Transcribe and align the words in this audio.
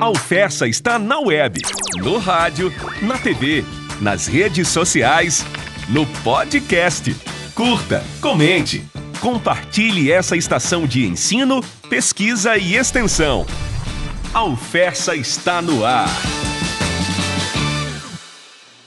A 0.00 0.04
Alfessa 0.04 0.66
está 0.66 0.98
na 0.98 1.18
web, 1.18 1.60
no 1.98 2.18
rádio, 2.18 2.72
na 3.02 3.18
TV, 3.18 3.64
nas 4.00 4.26
redes 4.26 4.68
sociais, 4.68 5.44
no 5.88 6.06
podcast. 6.22 7.14
Curta, 7.54 8.02
comente, 8.20 8.84
compartilhe 9.20 10.10
essa 10.10 10.36
estação 10.36 10.86
de 10.86 11.04
ensino, 11.04 11.60
pesquisa 11.90 12.56
e 12.56 12.76
extensão. 12.76 13.44
A 14.32 14.38
Alfessa 14.38 15.14
está 15.16 15.60
no 15.60 15.84
ar. 15.84 16.08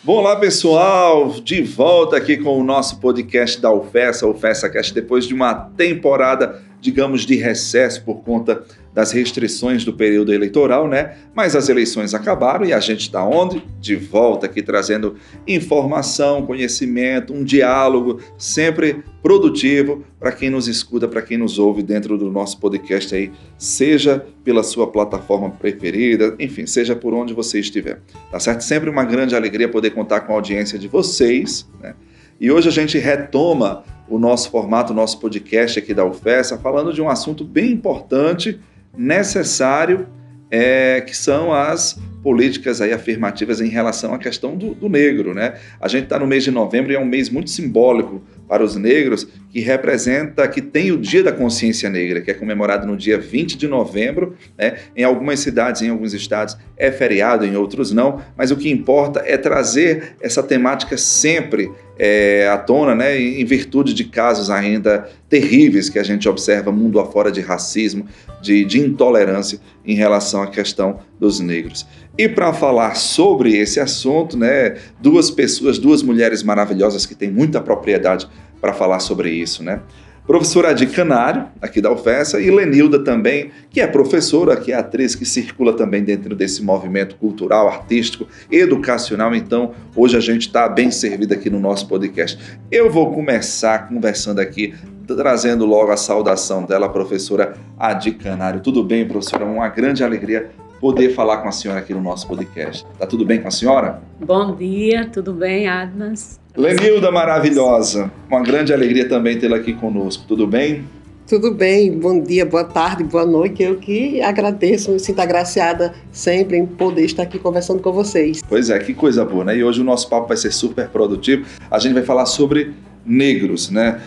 Olá 0.03 0.35
pessoal, 0.35 1.29
de 1.29 1.61
volta 1.61 2.17
aqui 2.17 2.35
com 2.37 2.59
o 2.59 2.63
nosso 2.63 2.99
podcast 2.99 3.61
da 3.61 3.71
UFESA, 3.71 4.25
UFESA 4.27 4.67
Cast, 4.67 4.95
depois 4.95 5.27
de 5.27 5.33
uma 5.35 5.53
temporada, 5.53 6.70
digamos, 6.81 7.25
de 7.25 7.35
recesso 7.35 8.03
por 8.03 8.23
conta 8.23 8.63
das 8.93 9.11
restrições 9.11 9.85
do 9.85 9.93
período 9.93 10.33
eleitoral, 10.33 10.87
né? 10.87 11.15
Mas 11.33 11.55
as 11.55 11.69
eleições 11.69 12.13
acabaram 12.13 12.65
e 12.65 12.73
a 12.73 12.79
gente 12.79 13.01
está 13.01 13.23
onde? 13.23 13.63
De 13.79 13.95
volta 13.95 14.47
aqui 14.47 14.61
trazendo 14.61 15.15
informação, 15.47 16.45
conhecimento, 16.45 17.33
um 17.33 17.43
diálogo 17.43 18.19
sempre 18.37 19.03
produtivo 19.21 20.03
para 20.19 20.31
quem 20.31 20.49
nos 20.49 20.67
escuta, 20.67 21.07
para 21.07 21.21
quem 21.21 21.37
nos 21.37 21.57
ouve 21.57 21.81
dentro 21.81 22.17
do 22.17 22.29
nosso 22.29 22.59
podcast 22.59 23.15
aí, 23.15 23.31
seja 23.57 24.25
pela 24.43 24.63
sua 24.63 24.87
plataforma 24.87 25.51
preferida, 25.51 26.35
enfim, 26.39 26.65
seja 26.65 26.95
por 26.95 27.13
onde 27.13 27.33
você 27.33 27.59
estiver. 27.59 28.01
Tá 28.29 28.39
certo? 28.39 28.61
Sempre 28.61 28.89
uma 28.89 29.05
grande 29.05 29.35
alegria 29.35 29.69
poder 29.69 29.91
contar 29.91 30.21
com 30.21 30.33
a 30.33 30.35
audiência 30.35 30.77
de 30.77 30.87
vocês, 30.87 31.65
né? 31.79 31.93
E 32.41 32.51
hoje 32.51 32.67
a 32.67 32.71
gente 32.71 32.97
retoma 32.97 33.83
o 34.09 34.17
nosso 34.17 34.49
formato, 34.49 34.93
o 34.93 34.95
nosso 34.95 35.19
podcast 35.19 35.77
aqui 35.77 35.93
da 35.93 36.03
UFESA, 36.03 36.57
falando 36.57 36.91
de 36.91 36.99
um 36.99 37.07
assunto 37.07 37.45
bem 37.45 37.71
importante 37.71 38.59
necessário, 38.97 40.07
é, 40.49 41.01
que 41.01 41.15
são 41.15 41.53
as 41.53 41.99
políticas 42.23 42.81
aí 42.81 42.93
afirmativas 42.93 43.59
em 43.61 43.67
relação 43.67 44.13
à 44.13 44.17
questão 44.17 44.55
do, 44.55 44.73
do 44.73 44.87
negro. 44.87 45.33
Né? 45.33 45.55
A 45.79 45.87
gente 45.87 46.03
está 46.03 46.19
no 46.19 46.27
mês 46.27 46.43
de 46.43 46.51
novembro 46.51 46.91
e 46.91 46.95
é 46.95 46.99
um 46.99 47.05
mês 47.05 47.29
muito 47.29 47.49
simbólico 47.49 48.21
para 48.47 48.63
os 48.63 48.75
negros, 48.75 49.25
que 49.49 49.61
representa, 49.61 50.45
que 50.45 50.61
tem 50.61 50.91
o 50.91 50.97
Dia 50.97 51.23
da 51.23 51.31
Consciência 51.31 51.89
Negra, 51.89 52.19
que 52.19 52.29
é 52.29 52.33
comemorado 52.33 52.85
no 52.85 52.97
dia 52.97 53.17
20 53.17 53.57
de 53.57 53.65
novembro. 53.65 54.35
Né? 54.57 54.77
Em 54.93 55.05
algumas 55.05 55.39
cidades, 55.39 55.81
em 55.81 55.89
alguns 55.89 56.13
estados, 56.13 56.57
é 56.75 56.91
feriado, 56.91 57.45
em 57.45 57.55
outros 57.55 57.93
não, 57.93 58.21
mas 58.35 58.51
o 58.51 58.57
que 58.57 58.69
importa 58.69 59.23
é 59.25 59.37
trazer 59.37 60.15
essa 60.19 60.43
temática 60.43 60.97
sempre 60.97 61.71
é, 61.97 62.49
à 62.49 62.57
tona, 62.57 62.93
né? 62.93 63.17
em 63.17 63.45
virtude 63.45 63.93
de 63.93 64.03
casos 64.03 64.49
ainda 64.49 65.09
terríveis 65.29 65.89
que 65.89 65.97
a 65.97 66.03
gente 66.03 66.27
observa 66.27 66.73
mundo 66.73 66.99
afora 66.99 67.31
de 67.31 67.39
racismo, 67.39 68.05
de, 68.41 68.65
de 68.65 68.81
intolerância 68.81 69.59
em 69.85 69.95
relação 69.95 70.41
à 70.41 70.47
questão 70.47 70.99
dos 71.17 71.39
negros. 71.39 71.87
E 72.17 72.27
para 72.27 72.53
falar 72.53 72.95
sobre 72.95 73.57
esse 73.57 73.79
assunto, 73.79 74.37
né, 74.37 74.75
duas 74.99 75.31
pessoas, 75.31 75.79
duas 75.79 76.03
mulheres 76.03 76.43
maravilhosas 76.43 77.05
que 77.05 77.15
têm 77.15 77.31
muita 77.31 77.61
propriedade 77.61 78.27
para 78.59 78.73
falar 78.73 78.99
sobre 78.99 79.31
isso, 79.31 79.63
né? 79.63 79.81
Professora 80.27 80.69
Adi 80.69 80.85
Canário, 80.85 81.47
aqui 81.59 81.81
da 81.81 81.91
UFESA, 81.91 82.39
e 82.39 82.51
Lenilda 82.51 83.03
também, 83.03 83.49
que 83.71 83.81
é 83.81 83.87
professora, 83.87 84.55
que 84.55 84.71
é 84.71 84.75
atriz, 84.75 85.15
que 85.15 85.25
circula 85.25 85.73
também 85.73 86.03
dentro 86.03 86.35
desse 86.35 86.63
movimento 86.63 87.15
cultural, 87.15 87.67
artístico, 87.67 88.27
educacional. 88.51 89.33
Então, 89.33 89.73
hoje 89.95 90.15
a 90.15 90.19
gente 90.19 90.43
está 90.43 90.69
bem 90.69 90.91
servido 90.91 91.33
aqui 91.33 91.49
no 91.49 91.59
nosso 91.59 91.87
podcast. 91.87 92.37
Eu 92.69 92.89
vou 92.91 93.11
começar 93.11 93.89
conversando 93.89 94.39
aqui, 94.39 94.75
trazendo 95.07 95.65
logo 95.65 95.91
a 95.91 95.97
saudação 95.97 96.63
dela, 96.65 96.87
professora 96.87 97.55
Adi 97.77 98.11
Canário. 98.11 98.61
Tudo 98.61 98.83
bem, 98.83 99.07
professora? 99.07 99.43
Uma 99.43 99.69
grande 99.69 100.03
alegria 100.03 100.51
poder 100.81 101.13
falar 101.13 101.37
com 101.37 101.47
a 101.47 101.51
senhora 101.51 101.79
aqui 101.79 101.93
no 101.93 102.01
nosso 102.01 102.27
podcast. 102.27 102.83
Tá 102.97 103.05
tudo 103.05 103.23
bem 103.23 103.39
com 103.39 103.47
a 103.47 103.51
senhora? 103.51 104.01
Bom 104.19 104.55
dia, 104.55 105.07
tudo 105.07 105.31
bem, 105.31 105.67
Adnas? 105.67 106.39
Lenilda 106.57 107.11
maravilhosa, 107.11 108.11
uma 108.27 108.41
grande 108.41 108.73
alegria 108.73 109.07
também 109.07 109.37
tê-la 109.37 109.57
aqui 109.57 109.73
conosco. 109.73 110.25
Tudo 110.27 110.47
bem? 110.47 110.83
Tudo 111.27 111.53
bem, 111.53 111.97
bom 111.97 112.19
dia, 112.19 112.45
boa 112.45 112.63
tarde, 112.63 113.03
boa 113.03 113.25
noite. 113.25 113.63
Eu 113.63 113.77
que 113.77 114.21
agradeço, 114.21 114.91
me 114.91 114.99
sinto 114.99 115.19
agraciada 115.21 115.93
sempre 116.11 116.57
em 116.57 116.65
poder 116.65 117.05
estar 117.05 117.23
aqui 117.23 117.37
conversando 117.39 117.79
com 117.79 117.93
vocês. 117.93 118.41
Pois 118.49 118.69
é, 118.69 118.77
que 118.79 118.93
coisa 118.93 119.23
boa, 119.23 119.45
né? 119.45 119.55
E 119.55 119.63
hoje 119.63 119.79
o 119.79 119.83
nosso 119.83 120.09
papo 120.09 120.27
vai 120.27 120.35
ser 120.35 120.51
super 120.51 120.89
produtivo. 120.89 121.45
A 121.69 121.79
gente 121.79 121.93
vai 121.93 122.03
falar 122.03 122.25
sobre 122.25 122.73
negros, 123.05 123.69
né? 123.69 124.01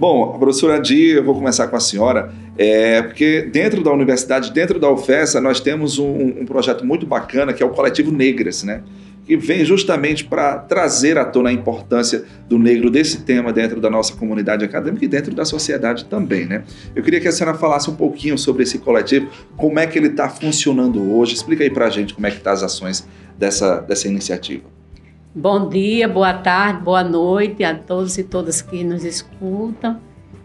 Bom, 0.00 0.38
professora 0.38 0.80
Di, 0.80 1.10
eu 1.10 1.22
vou 1.22 1.34
começar 1.34 1.68
com 1.68 1.76
a 1.76 1.80
senhora, 1.80 2.32
é, 2.56 3.02
porque 3.02 3.42
dentro 3.52 3.84
da 3.84 3.92
universidade, 3.92 4.50
dentro 4.50 4.80
da 4.80 4.90
UFESA, 4.90 5.42
nós 5.42 5.60
temos 5.60 5.98
um, 5.98 6.40
um 6.40 6.46
projeto 6.46 6.86
muito 6.86 7.04
bacana 7.04 7.52
que 7.52 7.62
é 7.62 7.66
o 7.66 7.68
Coletivo 7.68 8.10
Negras, 8.10 8.62
né? 8.62 8.82
que 9.26 9.36
vem 9.36 9.62
justamente 9.62 10.24
para 10.24 10.56
trazer 10.56 11.18
à 11.18 11.24
tona 11.26 11.50
a 11.50 11.52
importância 11.52 12.24
do 12.48 12.58
negro 12.58 12.90
desse 12.90 13.24
tema 13.24 13.52
dentro 13.52 13.78
da 13.78 13.90
nossa 13.90 14.14
comunidade 14.14 14.64
acadêmica 14.64 15.04
e 15.04 15.08
dentro 15.08 15.34
da 15.34 15.44
sociedade 15.44 16.06
também, 16.06 16.46
né? 16.46 16.64
Eu 16.96 17.02
queria 17.02 17.20
que 17.20 17.28
a 17.28 17.32
senhora 17.32 17.56
falasse 17.58 17.90
um 17.90 17.94
pouquinho 17.94 18.38
sobre 18.38 18.62
esse 18.62 18.78
coletivo, 18.78 19.28
como 19.58 19.78
é 19.78 19.86
que 19.86 19.98
ele 19.98 20.08
está 20.08 20.30
funcionando 20.30 21.14
hoje. 21.14 21.34
Explica 21.34 21.62
aí 21.62 21.70
para 21.70 21.84
a 21.84 21.90
gente 21.90 22.14
como 22.14 22.26
é 22.26 22.30
que 22.30 22.40
tá 22.40 22.52
as 22.52 22.62
ações 22.62 23.06
dessa, 23.38 23.80
dessa 23.80 24.08
iniciativa. 24.08 24.79
Bom 25.32 25.68
dia, 25.68 26.08
boa 26.08 26.34
tarde, 26.34 26.82
boa 26.82 27.04
noite 27.04 27.62
a 27.62 27.72
todos 27.72 28.18
e 28.18 28.24
todas 28.24 28.60
que 28.60 28.82
nos 28.82 29.04
escutam. 29.04 30.00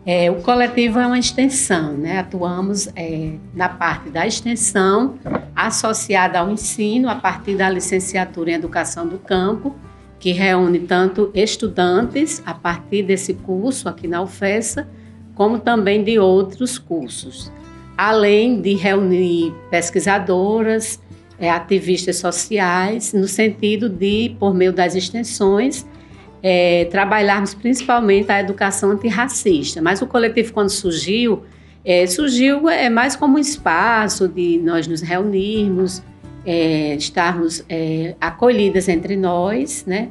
É, 0.05 0.29
o 0.29 0.43
coletivo 0.43 0.99
é 0.99 1.07
uma 1.07 1.17
extensão, 1.17 1.93
né? 1.93 2.19
atuamos 2.19 2.87
é, 2.95 3.31
na 3.55 3.67
parte 3.67 4.11
da 4.11 4.27
extensão 4.27 5.15
associada 5.55 6.37
ao 6.37 6.51
ensino 6.51 7.09
a 7.09 7.15
partir 7.15 7.55
da 7.55 7.67
licenciatura 7.67 8.51
em 8.51 8.53
Educação 8.53 9.07
do 9.07 9.17
Campo, 9.17 9.75
que 10.19 10.31
reúne 10.31 10.77
tanto 10.81 11.31
estudantes 11.33 12.43
a 12.45 12.53
partir 12.53 13.01
desse 13.01 13.33
curso 13.33 13.89
aqui 13.89 14.07
na 14.07 14.21
UFESA, 14.21 14.87
como 15.33 15.57
também 15.57 16.03
de 16.03 16.19
outros 16.19 16.77
cursos, 16.77 17.51
além 17.97 18.61
de 18.61 18.75
reunir 18.75 19.51
pesquisadoras, 19.71 20.99
é, 21.39 21.49
ativistas 21.49 22.17
sociais, 22.17 23.13
no 23.13 23.27
sentido 23.27 23.89
de, 23.89 24.35
por 24.39 24.53
meio 24.53 24.71
das 24.71 24.95
extensões, 24.95 25.85
é, 26.41 26.85
trabalharmos 26.85 27.53
principalmente 27.53 28.31
a 28.31 28.39
educação 28.39 28.91
antirracista. 28.91 29.81
Mas 29.81 30.01
o 30.01 30.07
coletivo, 30.07 30.53
quando 30.53 30.69
surgiu, 30.69 31.43
é, 31.83 32.05
surgiu 32.07 32.69
é, 32.69 32.89
mais 32.89 33.15
como 33.15 33.37
um 33.37 33.39
espaço 33.39 34.27
de 34.27 34.59
nós 34.59 34.87
nos 34.87 35.01
reunirmos, 35.01 36.03
é, 36.45 36.95
estarmos 36.95 37.63
é, 37.67 38.15
acolhidas 38.21 38.87
entre 38.87 39.15
nós, 39.15 39.83
né? 39.85 40.09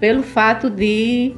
pelo 0.00 0.24
fato 0.24 0.68
de 0.68 1.32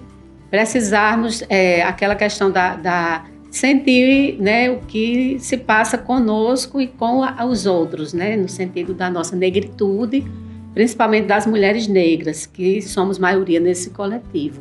precisarmos 0.51 1.43
é, 1.51 1.83
aquela 1.83 2.15
questão 2.15 2.51
da, 2.51 2.77
da 2.77 3.25
sentir 3.55 4.37
né, 4.41 4.69
o 4.69 4.81
que 4.81 5.39
se 5.39 5.57
passa 5.57 5.97
conosco 5.97 6.81
e 6.81 6.89
com 6.89 7.21
os 7.49 7.67
outros, 7.67 8.13
né, 8.13 8.37
no 8.37 8.49
sentido 8.49 8.93
da 8.93 9.09
nossa 9.09 9.37
negritude, 9.37 10.27
principalmente 10.75 11.27
das 11.27 11.47
mulheres 11.47 11.87
negras, 11.87 12.47
que 12.47 12.83
somos 12.83 13.17
maioria 13.17 13.61
nesse 13.61 13.91
coletivo. 13.91 14.61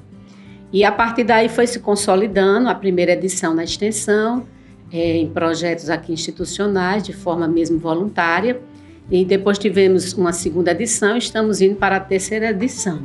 E 0.72 0.84
a 0.84 0.92
partir 0.92 1.24
daí 1.24 1.50
foi 1.50 1.66
se 1.66 1.80
consolidando 1.80 2.70
a 2.70 2.76
primeira 2.76 3.14
edição 3.14 3.56
na 3.56 3.64
extensão, 3.64 4.46
é, 4.92 5.18
em 5.18 5.28
projetos 5.28 5.90
aqui 5.90 6.14
institucionais, 6.14 7.02
de 7.02 7.14
forma 7.14 7.48
mesmo 7.48 7.80
voluntária, 7.80 8.62
e 9.10 9.26
depois 9.26 9.58
tivemos 9.58 10.14
uma 10.14 10.32
segunda 10.32 10.70
edição, 10.70 11.18
estamos 11.18 11.62
indo 11.62 11.78
para 11.78 11.96
a 11.96 12.00
terceira 12.00 12.52
edição. 12.52 13.02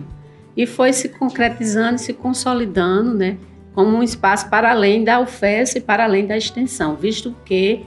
E 0.55 0.67
foi 0.67 0.93
se 0.93 1.09
concretizando, 1.09 1.99
se 1.99 2.13
consolidando, 2.13 3.15
né? 3.15 3.39
Como 3.79 3.97
um 3.97 4.03
espaço 4.03 4.51
para 4.51 4.73
além 4.73 5.05
da 5.05 5.21
UFES 5.21 5.77
e 5.77 5.81
para 5.81 6.03
além 6.03 6.27
da 6.27 6.37
extensão, 6.37 6.97
visto 6.97 7.33
que 7.45 7.87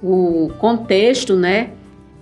o 0.00 0.52
contexto, 0.60 1.34
né, 1.34 1.70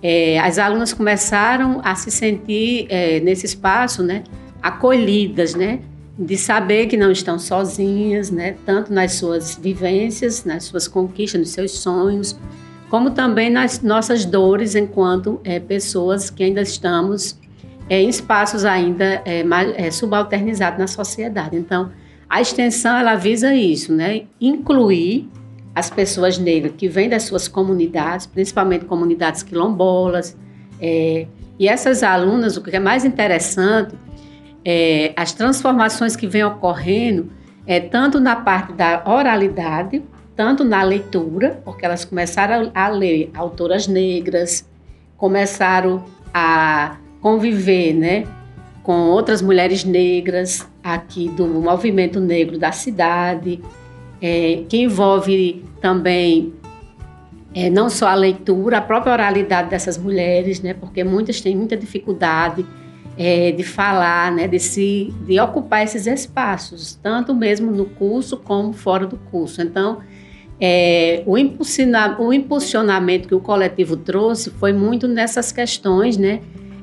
é, 0.01 0.39
as 0.39 0.57
alunas 0.57 0.91
começaram 0.91 1.79
a 1.83 1.93
se 1.93 2.09
sentir 2.09 2.87
é, 2.89 3.19
nesse 3.19 3.45
espaço, 3.45 4.01
né, 4.01 4.23
acolhidas, 4.59 5.53
né, 5.53 5.81
de 6.17 6.35
saber 6.35 6.87
que 6.87 6.97
não 6.97 7.11
estão 7.11 7.37
sozinhas, 7.37 8.31
né, 8.31 8.55
tanto 8.65 8.91
nas 8.91 9.13
suas 9.13 9.55
vivências, 9.55 10.43
nas 10.43 10.63
suas 10.63 10.87
conquistas, 10.87 11.41
nos 11.41 11.49
seus 11.51 11.73
sonhos, 11.73 12.35
como 12.89 13.11
também 13.11 13.51
nas 13.51 13.83
nossas 13.83 14.25
dores 14.25 14.73
enquanto 14.73 15.39
é, 15.43 15.59
pessoas 15.59 16.31
que 16.31 16.43
ainda 16.43 16.63
estamos 16.63 17.39
é, 17.87 18.01
em 18.01 18.09
espaços 18.09 18.65
ainda 18.65 19.21
é, 19.25 19.45
é, 19.75 19.91
subalternizados 19.91 20.79
na 20.79 20.87
sociedade. 20.87 21.55
Então, 21.55 21.91
a 22.31 22.39
extensão 22.39 22.95
ela 22.95 23.15
visa 23.15 23.53
isso, 23.53 23.91
né? 23.91 24.21
Incluir 24.39 25.29
as 25.75 25.89
pessoas 25.89 26.37
negras 26.37 26.71
que 26.77 26.87
vêm 26.87 27.09
das 27.09 27.23
suas 27.23 27.49
comunidades, 27.49 28.25
principalmente 28.25 28.85
comunidades 28.85 29.43
quilombolas. 29.43 30.37
É, 30.79 31.27
e 31.59 31.67
essas 31.67 32.03
alunas, 32.03 32.55
o 32.55 32.63
que 32.63 32.73
é 32.73 32.79
mais 32.79 33.03
interessante, 33.03 33.93
é, 34.63 35.11
as 35.17 35.33
transformações 35.33 36.15
que 36.15 36.25
vêm 36.25 36.45
ocorrendo, 36.45 37.29
é 37.67 37.81
tanto 37.81 38.17
na 38.17 38.37
parte 38.37 38.71
da 38.71 39.03
oralidade, 39.05 40.01
tanto 40.33 40.63
na 40.63 40.81
leitura, 40.83 41.61
porque 41.65 41.85
elas 41.85 42.05
começaram 42.05 42.71
a 42.73 42.87
ler 42.87 43.29
autoras 43.33 43.89
negras, 43.89 44.65
começaram 45.17 46.05
a 46.33 46.95
conviver, 47.19 47.93
né, 47.93 48.23
com 48.83 49.09
outras 49.09 49.41
mulheres 49.41 49.83
negras 49.83 50.67
aqui 50.83 51.29
do 51.29 51.47
movimento 51.47 52.19
negro 52.19 52.57
da 52.57 52.71
cidade, 52.71 53.61
é, 54.21 54.63
que 54.67 54.77
envolve 54.77 55.63
também 55.79 56.53
é, 57.53 57.69
não 57.69 57.89
só 57.89 58.07
a 58.07 58.15
leitura, 58.15 58.77
a 58.77 58.81
própria 58.81 59.13
oralidade 59.13 59.69
dessas 59.69 59.97
mulheres, 59.97 60.61
né, 60.61 60.73
porque 60.73 61.03
muitas 61.03 61.41
têm 61.41 61.55
muita 61.55 61.75
dificuldade 61.75 62.65
é, 63.17 63.51
de 63.51 63.63
falar, 63.63 64.31
né, 64.31 64.47
de, 64.47 64.59
se, 64.59 65.13
de 65.25 65.39
ocupar 65.39 65.83
esses 65.83 66.07
espaços, 66.07 66.97
tanto 67.01 67.35
mesmo 67.35 67.71
no 67.71 67.85
curso 67.85 68.37
como 68.37 68.73
fora 68.73 69.05
do 69.05 69.17
curso. 69.17 69.61
Então, 69.61 69.99
é, 70.59 71.23
o, 71.25 71.33
o 71.33 72.33
impulsionamento 72.33 73.27
que 73.27 73.35
o 73.35 73.39
coletivo 73.39 73.97
trouxe 73.97 74.49
foi 74.51 74.71
muito 74.71 75.07
nessas 75.07 75.51
questões, 75.51 76.17
né, 76.17 76.39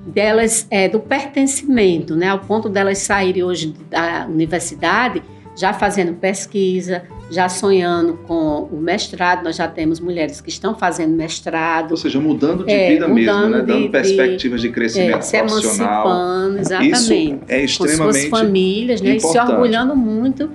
delas 0.08 0.66
é, 0.70 0.88
do 0.88 1.00
pertencimento, 1.00 2.16
né, 2.16 2.28
ao 2.28 2.40
ponto 2.40 2.68
delas 2.68 2.98
saírem 2.98 3.42
hoje 3.42 3.74
da 3.90 4.26
universidade 4.28 5.22
já 5.58 5.72
fazendo 5.72 6.14
pesquisa, 6.14 7.02
já 7.28 7.48
sonhando 7.48 8.14
com 8.28 8.68
o 8.70 8.76
mestrado. 8.80 9.42
Nós 9.42 9.56
já 9.56 9.66
temos 9.66 9.98
mulheres 9.98 10.40
que 10.40 10.48
estão 10.48 10.78
fazendo 10.78 11.12
mestrado. 11.16 11.90
Ou 11.90 11.96
seja, 11.96 12.20
mudando 12.20 12.64
de 12.64 12.72
é, 12.72 12.90
vida 12.90 13.08
mesmo, 13.08 13.48
né? 13.48 13.62
dando 13.62 13.90
perspectivas 13.90 14.60
de, 14.60 14.68
de 14.68 14.74
crescimento 14.74 15.18
é, 15.18 15.22
se 15.22 15.36
profissional. 15.38 16.06
emancipando, 16.06 16.58
exatamente. 16.60 16.92
Isso 16.92 17.40
é 17.48 17.64
extremamente 17.64 18.06
com 18.06 18.12
suas 18.12 18.24
famílias, 18.26 19.00
né? 19.00 19.16
E 19.16 19.20
se 19.20 19.36
orgulhando 19.36 19.96
muito, 19.96 20.48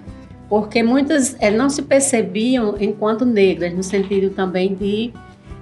porque 0.47 0.81
muitas 0.81 1.35
é, 1.41 1.51
não 1.51 1.69
se 1.69 1.81
percebiam 1.81 2.77
enquanto 2.79 3.25
negras, 3.25 3.73
no 3.73 3.83
sentido 3.83 4.29
também 4.29 4.73
de 4.73 5.11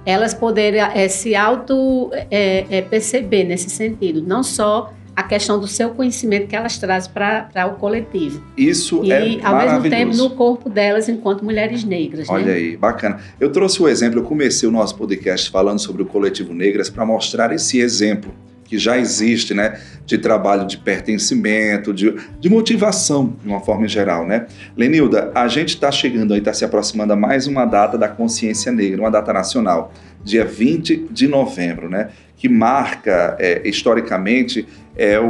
elas 0.04 0.34
poderem 0.34 0.80
é, 0.80 1.08
se 1.08 1.34
auto 1.34 2.10
é, 2.30 2.82
perceber 2.82 3.44
nesse 3.44 3.70
sentido, 3.70 4.22
não 4.22 4.42
só 4.42 4.92
a 5.14 5.22
questão 5.22 5.60
do 5.60 5.66
seu 5.66 5.90
conhecimento 5.90 6.46
que 6.46 6.56
elas 6.56 6.78
trazem 6.78 7.12
para 7.12 7.66
o 7.66 7.74
coletivo. 7.74 8.42
Isso 8.56 9.04
e, 9.04 9.12
é 9.12 9.28
E, 9.28 9.40
ao 9.42 9.56
mesmo 9.56 9.82
tempo, 9.88 10.16
no 10.16 10.30
corpo 10.30 10.70
delas 10.70 11.08
enquanto 11.08 11.44
mulheres 11.44 11.84
negras. 11.84 12.28
Olha 12.28 12.46
né? 12.46 12.52
aí, 12.54 12.76
bacana. 12.76 13.20
Eu 13.38 13.52
trouxe 13.52 13.82
o 13.82 13.88
exemplo, 13.88 14.20
eu 14.20 14.24
comecei 14.24 14.68
o 14.68 14.72
nosso 14.72 14.96
podcast 14.96 15.50
falando 15.50 15.78
sobre 15.78 16.02
o 16.02 16.06
coletivo 16.06 16.54
Negras 16.54 16.88
para 16.88 17.04
mostrar 17.04 17.52
esse 17.52 17.78
exemplo 17.78 18.32
que 18.72 18.78
já 18.78 18.96
existe, 18.96 19.52
né, 19.52 19.78
de 20.06 20.16
trabalho 20.16 20.66
de 20.66 20.78
pertencimento, 20.78 21.92
de, 21.92 22.16
de 22.40 22.48
motivação, 22.48 23.36
de 23.42 23.46
uma 23.46 23.60
forma 23.60 23.86
geral, 23.86 24.26
né? 24.26 24.46
Lenilda, 24.74 25.30
a 25.34 25.46
gente 25.46 25.74
está 25.74 25.92
chegando 25.92 26.32
aí, 26.32 26.38
está 26.38 26.54
se 26.54 26.64
aproximando 26.64 27.12
a 27.12 27.16
mais 27.16 27.46
uma 27.46 27.66
data 27.66 27.98
da 27.98 28.08
consciência 28.08 28.72
negra, 28.72 29.02
uma 29.02 29.10
data 29.10 29.30
nacional, 29.30 29.92
dia 30.24 30.46
20 30.46 31.08
de 31.10 31.28
novembro, 31.28 31.90
né? 31.90 32.08
Que 32.34 32.48
marca, 32.48 33.36
é, 33.38 33.60
historicamente, 33.68 34.66
é 34.96 35.20
o, 35.20 35.26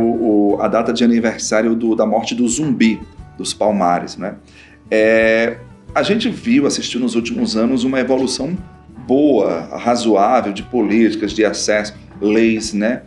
o, 0.54 0.58
a 0.62 0.68
data 0.68 0.92
de 0.92 1.02
aniversário 1.02 1.74
do, 1.74 1.96
da 1.96 2.06
morte 2.06 2.36
do 2.36 2.46
zumbi, 2.46 3.00
dos 3.36 3.52
Palmares, 3.52 4.16
né? 4.16 4.36
É, 4.88 5.56
a 5.92 6.04
gente 6.04 6.30
viu, 6.30 6.64
assistiu 6.64 7.00
nos 7.00 7.16
últimos 7.16 7.56
anos 7.56 7.82
uma 7.82 7.98
evolução 7.98 8.56
boa, 9.04 9.76
razoável 9.78 10.52
de 10.52 10.62
políticas, 10.62 11.32
de 11.32 11.44
acesso, 11.44 11.92
leis, 12.20 12.72
né? 12.72 13.02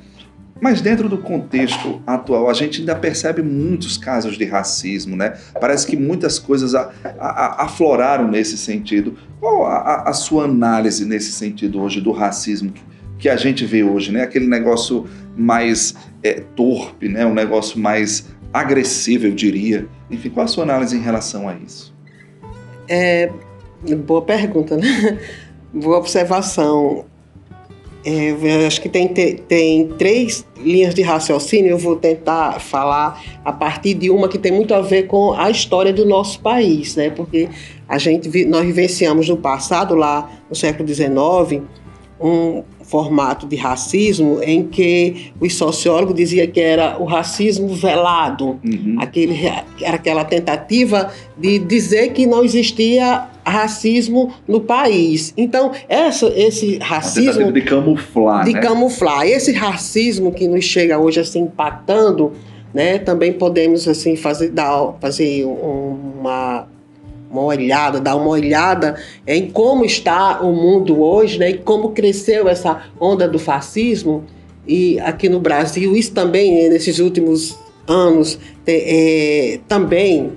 Mas 0.60 0.80
dentro 0.80 1.10
do 1.10 1.18
contexto 1.18 2.02
atual, 2.08 2.50
a 2.50 2.54
gente 2.54 2.80
ainda 2.80 2.96
percebe 2.96 3.42
muitos 3.42 3.98
casos 3.98 4.38
de 4.38 4.46
racismo, 4.46 5.16
né? 5.16 5.34
Parece 5.60 5.86
que 5.86 5.98
muitas 5.98 6.40
coisas 6.40 6.74
a, 6.74 6.92
a, 7.20 7.66
afloraram 7.66 8.28
nesse 8.30 8.58
sentido. 8.58 9.18
Qual 9.40 9.66
a, 9.66 10.04
a, 10.10 10.14
sua 10.14 10.46
análise 10.46 11.06
nesse 11.06 11.34
sentido 11.34 11.82
hoje 11.82 12.00
do 12.00 12.12
racismo 12.12 12.72
que, 12.72 12.82
que 13.20 13.30
a 13.30 13.36
gente 13.36 13.66
vê 13.66 13.84
hoje, 13.84 14.14
né? 14.14 14.24
Aquele 14.24 14.48
negócio 14.48 15.06
mais 15.36 15.94
é, 16.24 16.42
torpe, 16.56 17.10
né? 17.10 17.26
Um 17.26 17.34
negócio 17.34 17.78
mais 17.78 18.28
agressivo, 18.54 19.28
eu 19.28 19.36
diria. 19.36 19.86
Enfim, 20.10 20.30
qual 20.30 20.46
a 20.46 20.48
sua 20.48 20.64
análise 20.64 20.96
em 20.96 21.02
relação 21.02 21.50
a 21.50 21.54
isso? 21.54 21.94
É, 22.88 23.30
boa 24.06 24.22
pergunta, 24.22 24.78
né? 24.78 25.20
Boa 25.74 25.98
observação. 25.98 27.06
É, 28.06 28.68
acho 28.68 28.80
que 28.82 28.88
tem, 28.88 29.08
tem 29.08 29.88
três 29.98 30.46
linhas 30.58 30.94
de 30.94 31.02
raciocínio. 31.02 31.72
Eu 31.72 31.78
vou 31.80 31.96
tentar 31.96 32.60
falar 32.60 33.20
a 33.44 33.52
partir 33.52 33.96
de 33.96 34.12
uma 34.12 34.30
que 34.30 34.38
tem 34.38 34.52
muito 34.52 34.76
a 34.76 34.82
ver 34.82 35.08
com 35.08 35.34
a 35.34 35.50
história 35.50 35.92
do 35.92 36.06
nosso 36.06 36.40
país, 36.40 36.96
né? 36.96 37.10
Porque 37.10 37.50
a 37.90 37.98
gente 37.98 38.46
nós 38.46 38.64
vivenciamos 38.64 39.28
no 39.28 39.38
passado, 39.38 39.96
lá 39.96 40.30
no 40.48 40.56
século 40.56 40.88
XIX, 40.88 41.64
um 42.22 42.64
formato 42.84 43.48
de 43.48 43.56
racismo 43.56 44.40
em 44.44 44.68
que 44.68 45.32
os 45.40 45.56
sociólogos 45.56 46.16
diziam 46.16 46.46
que 46.46 46.62
era 46.62 47.02
o 47.02 47.06
racismo 47.06 47.70
velado, 47.70 48.60
uhum. 48.64 48.98
aquele, 49.00 49.36
era 49.82 49.96
aquela 49.96 50.24
tentativa 50.24 51.12
de 51.36 51.58
dizer 51.58 52.14
que 52.14 52.28
não 52.28 52.44
existia 52.44 53.28
racismo 53.46 54.34
no 54.48 54.62
país. 54.62 55.34
Então, 55.38 55.72
essa, 55.88 56.28
esse 56.36 56.78
racismo. 56.78 57.52
de 57.52 57.62
camuflar. 57.62 58.46
De 58.46 58.54
né? 58.54 58.60
camuflar. 58.60 59.26
Esse 59.28 59.52
racismo 59.52 60.32
que 60.32 60.48
nos 60.48 60.66
chega 60.66 60.98
hoje 60.98 61.20
assim 61.20 61.42
impactando, 61.42 62.34
né, 62.74 62.98
também 62.98 63.32
podemos 63.32 63.88
assim 63.88 64.16
fazer, 64.16 64.50
dar, 64.50 64.94
fazer 65.00 65.46
uma, 65.46 66.68
uma 67.30 67.44
olhada, 67.44 68.00
dar 68.02 68.16
uma 68.16 68.30
olhada 68.30 68.96
em 69.26 69.50
como 69.50 69.86
está 69.86 70.42
o 70.42 70.52
mundo 70.52 71.02
hoje, 71.02 71.38
né, 71.38 71.52
e 71.52 71.58
como 71.58 71.92
cresceu 71.92 72.50
essa 72.50 72.84
onda 73.00 73.28
do 73.28 73.40
fascismo. 73.40 74.24
E 74.68 75.00
aqui 75.02 75.30
no 75.30 75.40
Brasil, 75.40 75.96
isso 75.96 76.12
também, 76.12 76.68
nesses 76.70 76.98
últimos 77.00 77.58
anos, 77.88 78.40
é, 78.66 79.60
também 79.68 80.32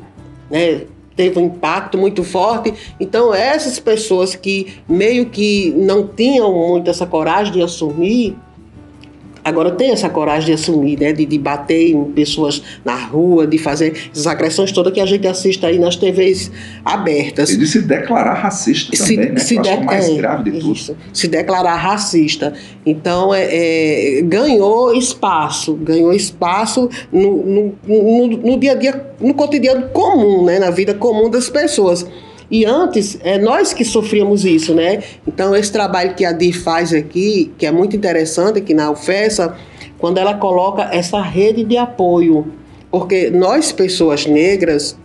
né, 0.51 0.83
teve 1.19 1.37
um 1.41 1.47
impacto 1.47 1.99
muito 1.99 2.23
forte. 2.23 2.73
Então, 3.01 3.35
essas 3.35 3.81
pessoas 3.81 4.37
que 4.37 4.79
meio 4.89 5.27
que 5.27 5.75
não 5.77 6.07
tinham 6.07 6.53
muito 6.55 6.89
essa 6.89 7.05
coragem 7.05 7.55
de 7.55 7.61
assumir, 7.61 8.37
Agora 9.49 9.71
tem 9.71 9.91
essa 9.91 10.09
coragem 10.09 10.47
de 10.47 10.53
assumir, 10.53 10.99
né? 10.99 11.13
De, 11.13 11.25
de 11.25 11.39
bater 11.39 11.91
em 11.91 12.05
pessoas 12.13 12.63
na 12.85 12.95
rua, 12.95 13.47
de 13.47 13.59
fazer 13.59 13.97
essas 14.13 14.27
agressões 14.27 14.71
todas 14.73 14.93
que 14.93 15.01
a 15.01 15.07
gente 15.07 15.27
assiste 15.27 15.65
aí 15.65 15.79
nas 15.79 15.97
TVs 15.97 16.51
abertas. 16.85 17.51
E 17.51 17.57
de 17.57 17.67
se 17.67 17.81
declarar 17.83 18.35
racista 18.35 18.95
se, 18.95 19.17
também, 19.17 19.33
né? 19.33 19.41
Se 19.41 19.57
que 19.57 19.63
de, 19.63 19.69
é 19.69 19.81
mais 19.81 20.09
é, 20.09 20.15
grave 20.15 20.51
de 20.51 20.61
tudo. 20.61 20.97
Se 21.13 21.29
declarar 21.29 21.77
racista. 21.77 22.53
Então, 22.85 23.35
é, 23.35 24.19
é, 24.19 24.23
ganhou 24.23 24.95
espaço, 24.95 25.75
ganhou 25.75 26.13
espaço 26.13 26.89
no, 27.13 27.45
no, 27.45 27.75
no, 27.87 28.27
no 28.29 28.59
dia 28.59 28.73
a 28.73 28.75
dia, 28.75 29.07
no 29.21 29.35
cotidiano 29.35 29.89
comum, 29.89 30.45
né? 30.45 30.59
Na 30.59 30.71
vida 30.71 30.95
comum 30.95 31.31
das 31.31 31.49
pessoas. 31.49 32.07
E 32.51 32.65
antes, 32.65 33.19
é 33.23 33.39
nós 33.39 33.75
que 33.75 33.85
sofríamos 33.85 34.45
isso, 34.45 34.75
né? 34.75 35.03
Então, 35.27 35.55
esse 35.55 35.71
trabalho 35.71 36.15
que 36.15 36.25
a 36.25 36.33
DIR 36.33 36.59
faz 36.59 36.95
aqui, 36.95 37.53
que 37.59 37.67
é 37.67 37.71
muito 37.71 37.95
interessante 37.95 38.59
aqui 38.59 38.73
na 38.73 38.91
UFESA, 38.91 39.55
quando 39.99 40.19
ela 40.19 40.35
coloca 40.35 40.85
essa 40.85 41.21
rede 41.21 41.63
de 41.63 41.77
apoio. 41.77 42.47
Porque 42.91 43.29
nós, 43.31 43.71
pessoas 43.71 44.25
negras, 44.25 44.97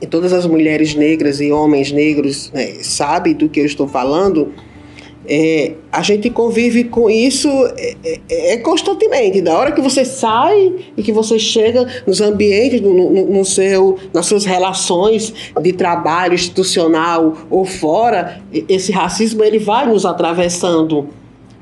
e 0.00 0.06
todas 0.06 0.32
as 0.32 0.44
mulheres 0.44 0.94
negras 0.94 1.40
e 1.40 1.52
homens 1.52 1.92
negros 1.92 2.50
né, 2.52 2.78
sabem 2.82 3.32
do 3.32 3.48
que 3.48 3.60
eu 3.60 3.66
estou 3.66 3.86
falando, 3.86 4.52
é, 5.28 5.74
a 5.92 6.02
gente 6.02 6.30
convive 6.30 6.84
com 6.84 7.10
isso 7.10 7.48
é, 7.76 7.96
é, 8.04 8.52
é, 8.52 8.56
constantemente. 8.58 9.40
Da 9.40 9.56
hora 9.56 9.72
que 9.72 9.80
você 9.80 10.04
sai 10.04 10.74
e 10.96 11.02
que 11.02 11.12
você 11.12 11.38
chega 11.38 11.86
nos 12.06 12.20
ambientes, 12.20 12.80
no, 12.80 12.92
no, 12.92 13.26
no, 13.26 13.44
seu, 13.44 13.98
nas 14.12 14.26
suas 14.26 14.44
relações 14.44 15.32
de 15.60 15.72
trabalho 15.72 16.34
institucional 16.34 17.36
ou 17.50 17.64
fora, 17.64 18.40
esse 18.68 18.92
racismo 18.92 19.42
ele 19.42 19.58
vai 19.58 19.86
nos 19.86 20.06
atravessando. 20.06 21.08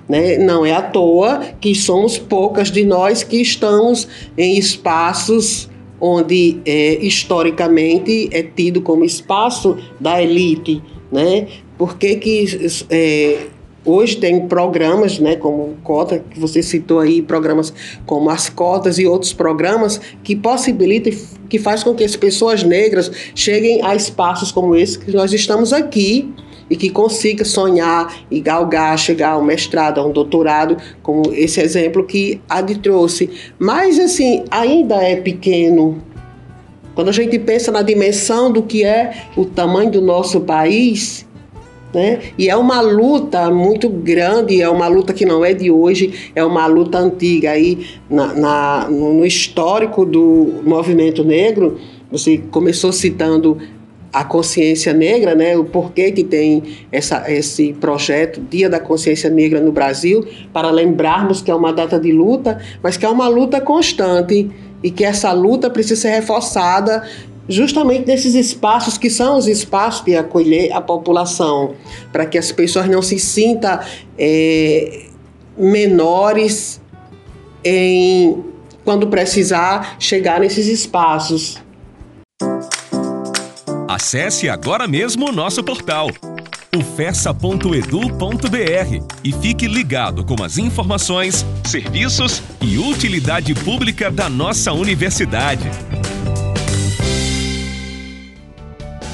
Né? 0.09 0.37
Não 0.37 0.67
é 0.67 0.73
à 0.73 0.83
toa 0.83 1.41
que 1.61 1.75
somos 1.75 2.19
poucas 2.19 2.71
de 2.71 2.85
nós 2.85 3.23
que 3.23 3.41
estamos 3.41 4.07
em 4.37 4.59
espaços 4.59 5.69
onde 6.01 6.61
é, 6.67 6.97
historicamente 6.97 8.29
é 8.31 8.43
tido 8.43 8.83
como 8.83 9.05
espaço 9.05 9.79
da 9.99 10.23
elite. 10.23 10.83
Né? 11.11 11.47
Por 11.79 11.97
que, 11.97 12.17
que 12.17 12.47
é, 12.91 13.47
Hoje 13.87 14.17
tem 14.17 14.49
programas, 14.49 15.19
né, 15.19 15.37
como 15.37 15.77
cota 15.83 16.19
que 16.19 16.41
você 16.41 16.63
citou 16.63 17.01
aí, 17.01 17.21
programas 17.21 17.73
como 18.07 18.31
as 18.31 18.49
cotas 18.49 18.99
e 18.99 19.07
outros 19.07 19.35
programas 19.35 20.01
que 20.23 20.35
possibilitam, 20.35 21.13
que 21.51 21.59
faz 21.59 21.83
com 21.83 21.95
que 21.95 22.03
as 22.03 22.17
pessoas 22.17 22.63
negras 22.63 23.11
cheguem 23.35 23.85
a 23.85 23.95
espaços 23.95 24.51
como 24.51 24.75
esse 24.75 24.99
que 24.99 25.15
nós 25.15 25.35
estamos 25.35 25.71
aqui 25.71 26.33
e 26.71 26.77
que 26.77 26.89
consiga 26.89 27.45
sonhar 27.45 28.25
e 28.31 28.41
galgar, 28.41 28.99
chegar 28.99 29.33
ao 29.33 29.45
mestrado, 29.45 30.01
a 30.01 30.07
um 30.07 30.13
doutorado, 30.13 30.79
como 31.03 31.31
esse 31.35 31.61
exemplo 31.61 32.07
que 32.07 32.41
a 32.49 32.59
Adi 32.59 32.79
trouxe. 32.79 33.29
Mas 33.59 33.99
assim, 33.99 34.45
ainda 34.51 34.97
é 34.97 35.17
pequeno. 35.17 36.03
Quando 36.95 37.09
a 37.09 37.13
gente 37.13 37.39
pensa 37.39 37.71
na 37.71 37.83
dimensão 37.83 38.51
do 38.51 38.63
que 38.63 38.83
é 38.83 39.27
o 39.37 39.45
tamanho 39.45 39.91
do 39.91 40.01
nosso 40.01 40.41
país, 40.41 41.24
Né? 41.95 42.21
E 42.37 42.51
é 42.51 42.57
uma 42.57 42.81
luta 42.81 43.51
muito 43.51 43.89
grande, 43.89 44.61
é 44.61 44.69
uma 44.69 44.89
luta 44.89 45.13
que 45.13 45.25
não 45.25 45.45
é 45.45 45.55
de 45.55 45.71
hoje, 45.71 46.33
é 46.35 46.45
uma 46.45 46.67
luta 46.67 46.99
antiga. 46.99 47.53
Aí, 47.53 47.87
na, 48.11 48.35
na 48.35 48.89
no 48.91 49.25
histórico 49.25 50.05
do 50.05 50.61
movimento 50.65 51.23
negro, 51.23 51.79
você 52.11 52.39
começou 52.51 52.93
citando 52.93 53.59
a 54.13 54.23
consciência 54.23 54.93
negra, 54.93 55.35
né, 55.35 55.57
o 55.57 55.65
porquê 55.65 56.13
que 56.13 56.23
tem 56.23 56.63
essa, 56.93 57.25
esse 57.29 57.73
projeto 57.73 58.41
Dia 58.41 58.71
da 58.71 58.79
Consciência 58.79 59.29
Negra 59.29 59.61
no 59.61 59.73
Brasil, 59.73 60.25
para 60.53 60.71
lembrarmos 60.71 61.43
que 61.43 61.51
é 61.51 61.55
uma 61.55 61.73
data 61.73 61.99
de 61.99 62.13
luta, 62.13 62.61
mas 62.81 62.97
que 62.97 63.05
é 63.05 63.09
uma 63.09 63.27
luta 63.27 63.61
constante 63.61 64.49
e 64.85 64.91
que 64.91 65.03
essa 65.03 65.33
luta 65.33 65.69
precisa 65.69 66.03
ser 66.03 66.11
reforçada 66.11 67.03
justamente 67.49 68.07
nesses 68.07 68.35
espaços 68.35 68.97
que 68.97 69.11
são 69.11 69.37
os 69.37 69.47
espaços 69.47 70.05
de 70.05 70.17
acolher 70.17 70.73
a 70.73 70.81
população, 70.81 71.75
para 72.13 72.27
que 72.27 72.39
as 72.39 72.51
pessoas 72.51 72.89
não 72.89 73.03
se 73.03 73.19
sintam 73.19 73.79
é, 74.19 75.07
menores 75.57 76.81
em 77.65 78.45
quando 78.85 79.07
precisar 79.07 79.97
chegar 79.99 80.41
nesses 80.41 80.67
espaços. 80.67 81.63
Acesse 83.89 84.49
agora 84.49 84.89
mesmo 84.89 85.29
o 85.29 85.33
nosso 85.33 85.63
portal 85.63 86.09
ufessa.edu.br 86.75 87.79
e 89.23 89.33
fique 89.33 89.67
ligado 89.67 90.25
com 90.25 90.43
as 90.43 90.59
informações, 90.59 91.47
serviços 91.65 92.43
e 92.61 92.79
utilidade 92.79 93.55
pública 93.55 94.11
da 94.11 94.29
nossa 94.29 94.73
universidade. 94.73 95.71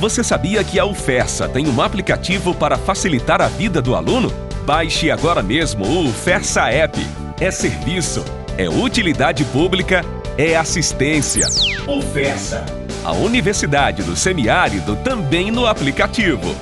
Você 0.00 0.25
sabia 0.25 0.64
que 0.64 0.80
a 0.80 0.87
UFESA 0.87 1.47
tem 1.47 1.69
um 1.69 1.78
aplicativo 1.83 2.54
para 2.54 2.78
facilitar 2.78 3.42
a 3.42 3.49
vida 3.49 3.83
do 3.83 3.95
aluno? 3.95 4.33
Baixe 4.64 5.11
agora 5.11 5.42
mesmo 5.42 5.85
o 5.85 6.07
UFESA 6.07 6.71
App. 6.71 6.99
É 7.38 7.50
serviço, 7.50 8.25
é 8.57 8.66
utilidade 8.66 9.45
pública, 9.45 10.02
é 10.38 10.57
assistência. 10.57 11.47
UFESA. 11.87 12.64
A 13.04 13.12
Universidade 13.12 14.02
do 14.02 14.16
Semiárido 14.16 14.97
também 14.97 15.50
no 15.50 15.66
aplicativo. 15.66 16.57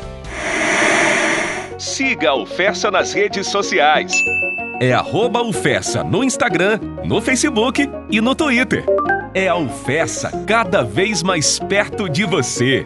Siga 1.78 2.30
a 2.30 2.34
UFESA 2.34 2.90
nas 2.90 3.12
redes 3.12 3.46
sociais. 3.46 4.12
É 4.80 4.92
arroba 4.92 5.42
UFESA 5.42 6.02
no 6.02 6.24
Instagram, 6.24 6.80
no 7.04 7.20
Facebook 7.20 7.88
e 8.10 8.20
no 8.20 8.34
Twitter. 8.34 8.84
É 9.32 9.46
a 9.46 9.54
UFESA 9.54 10.44
cada 10.44 10.82
vez 10.82 11.22
mais 11.22 11.60
perto 11.60 12.08
de 12.08 12.24
você. 12.24 12.84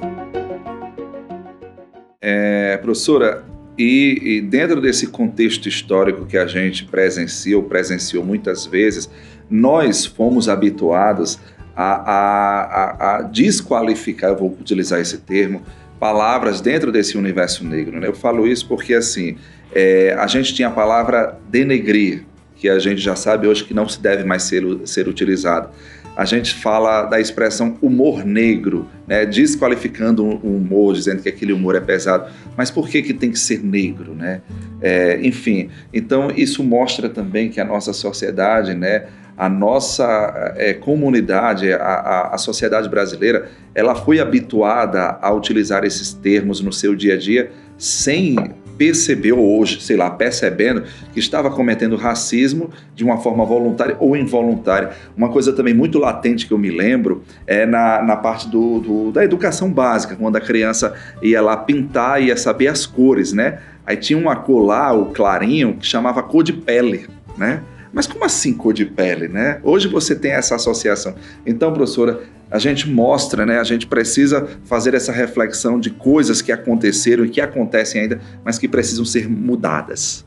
É, 2.24 2.76
professora, 2.76 3.44
e, 3.76 4.18
e, 4.22 4.40
dentro 4.40 4.80
desse 4.80 5.08
contexto 5.08 5.68
histórico 5.68 6.24
que 6.24 6.38
a 6.38 6.46
gente 6.46 6.84
presenciou, 6.84 7.64
presenciou 7.64 8.24
muitas 8.24 8.64
vezes, 8.64 9.10
nós 9.50 10.06
fomos 10.06 10.48
habituados 10.48 11.38
a, 11.74 11.84
a, 11.84 12.62
a, 12.62 13.16
a 13.16 13.22
desqualificar, 13.22 14.30
eu 14.30 14.36
vou 14.36 14.56
utilizar 14.60 15.00
esse 15.00 15.18
termo, 15.18 15.62
palavras 15.98 16.60
dentro 16.60 16.92
desse 16.92 17.18
universo 17.18 17.64
negro. 17.64 17.98
Né? 17.98 18.06
Eu 18.06 18.14
falo 18.14 18.46
isso 18.46 18.68
porque, 18.68 18.94
assim, 18.94 19.36
é, 19.74 20.14
a 20.18 20.26
gente 20.26 20.54
tinha 20.54 20.68
a 20.68 20.70
palavra 20.70 21.38
denegrir, 21.48 22.24
que 22.56 22.68
a 22.68 22.78
gente 22.78 23.00
já 23.00 23.16
sabe 23.16 23.48
hoje 23.48 23.64
que 23.64 23.74
não 23.74 23.88
se 23.88 24.00
deve 24.00 24.22
mais 24.22 24.44
ser, 24.44 24.62
ser 24.84 25.08
utilizada 25.08 25.70
a 26.16 26.24
gente 26.24 26.54
fala 26.54 27.04
da 27.04 27.18
expressão 27.20 27.76
humor 27.80 28.24
negro, 28.24 28.86
né? 29.06 29.24
desqualificando 29.24 30.24
o 30.24 30.56
humor, 30.56 30.94
dizendo 30.94 31.22
que 31.22 31.28
aquele 31.28 31.52
humor 31.52 31.74
é 31.74 31.80
pesado. 31.80 32.30
Mas 32.56 32.70
por 32.70 32.88
que, 32.88 33.02
que 33.02 33.14
tem 33.14 33.30
que 33.30 33.38
ser 33.38 33.62
negro? 33.64 34.14
Né? 34.14 34.42
É, 34.80 35.18
enfim, 35.22 35.70
então 35.92 36.30
isso 36.30 36.62
mostra 36.62 37.08
também 37.08 37.48
que 37.48 37.60
a 37.60 37.64
nossa 37.64 37.92
sociedade, 37.92 38.74
né, 38.74 39.06
a 39.36 39.48
nossa 39.48 40.54
é, 40.56 40.74
comunidade, 40.74 41.72
a, 41.72 41.78
a, 41.78 42.34
a, 42.34 42.38
sociedade 42.38 42.88
brasileira, 42.88 43.48
ela 43.74 43.94
foi 43.94 44.20
habituada 44.20 45.18
a 45.20 45.32
utilizar 45.32 45.84
esses 45.84 46.12
termos 46.12 46.60
no 46.60 46.72
seu 46.72 46.94
dia 46.94 47.14
a 47.14 47.16
dia 47.16 47.50
sem 47.78 48.36
percebeu 48.76 49.38
hoje, 49.38 49.80
sei 49.80 49.96
lá, 49.96 50.10
percebendo 50.10 50.84
que 51.12 51.20
estava 51.20 51.50
cometendo 51.50 51.96
racismo 51.96 52.70
de 52.94 53.04
uma 53.04 53.18
forma 53.18 53.44
voluntária 53.44 53.96
ou 53.98 54.16
involuntária. 54.16 54.90
Uma 55.16 55.28
coisa 55.28 55.52
também 55.52 55.74
muito 55.74 55.98
latente 55.98 56.46
que 56.46 56.52
eu 56.52 56.58
me 56.58 56.70
lembro 56.70 57.22
é 57.46 57.66
na, 57.66 58.02
na 58.02 58.16
parte 58.16 58.48
do, 58.48 58.80
do 58.80 59.12
da 59.12 59.24
educação 59.24 59.70
básica, 59.70 60.16
quando 60.16 60.36
a 60.36 60.40
criança 60.40 60.94
ia 61.22 61.40
lá 61.40 61.56
pintar, 61.56 62.22
ia 62.22 62.36
saber 62.36 62.68
as 62.68 62.86
cores, 62.86 63.32
né? 63.32 63.58
Aí 63.86 63.96
tinha 63.96 64.18
uma 64.18 64.36
cor 64.36 64.64
lá, 64.64 64.92
o 64.92 65.06
clarinho, 65.06 65.76
que 65.76 65.86
chamava 65.86 66.22
cor 66.22 66.42
de 66.42 66.52
pele, 66.52 67.06
né? 67.36 67.62
Mas 67.92 68.06
como 68.06 68.24
assim 68.24 68.54
cor 68.54 68.72
de 68.72 68.86
pele, 68.86 69.28
né? 69.28 69.60
Hoje 69.62 69.86
você 69.86 70.14
tem 70.14 70.32
essa 70.32 70.54
associação. 70.54 71.14
Então, 71.46 71.72
professora, 71.72 72.20
a 72.50 72.58
gente 72.58 72.88
mostra, 72.88 73.44
né? 73.44 73.58
A 73.58 73.64
gente 73.64 73.86
precisa 73.86 74.48
fazer 74.64 74.94
essa 74.94 75.12
reflexão 75.12 75.78
de 75.78 75.90
coisas 75.90 76.40
que 76.40 76.50
aconteceram 76.50 77.24
e 77.24 77.28
que 77.28 77.40
acontecem 77.40 78.02
ainda, 78.02 78.20
mas 78.44 78.58
que 78.58 78.66
precisam 78.66 79.04
ser 79.04 79.28
mudadas. 79.28 80.24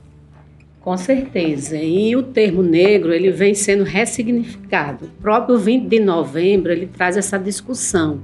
Com 0.81 0.95
certeza. 0.95 1.75
E 1.77 2.15
o 2.15 2.21
termo 2.21 2.61
negro, 2.61 3.11
ele 3.11 3.31
vem 3.31 3.55
sendo 3.55 3.83
ressignificado. 3.83 5.05
O 5.05 5.21
próprio 5.21 5.57
20 5.57 5.87
de 5.87 5.99
novembro, 5.99 6.71
ele 6.71 6.85
traz 6.85 7.17
essa 7.17 7.39
discussão. 7.39 8.21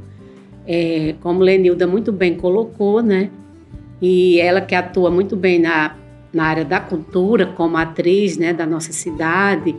É, 0.67 1.15
como 1.21 1.41
Lenilda 1.41 1.88
muito 1.88 2.12
bem 2.12 2.36
colocou, 2.36 3.01
né? 3.01 3.31
E 4.00 4.39
ela 4.39 4.62
que 4.62 4.75
atua 4.75 5.10
muito 5.10 5.36
bem 5.36 5.60
na 5.60 5.95
na 6.33 6.45
área 6.45 6.65
da 6.65 6.79
cultura, 6.79 7.45
como 7.45 7.77
atriz 7.77 8.38
né, 8.38 8.53
da 8.53 8.65
nossa 8.65 8.93
cidade, 8.93 9.75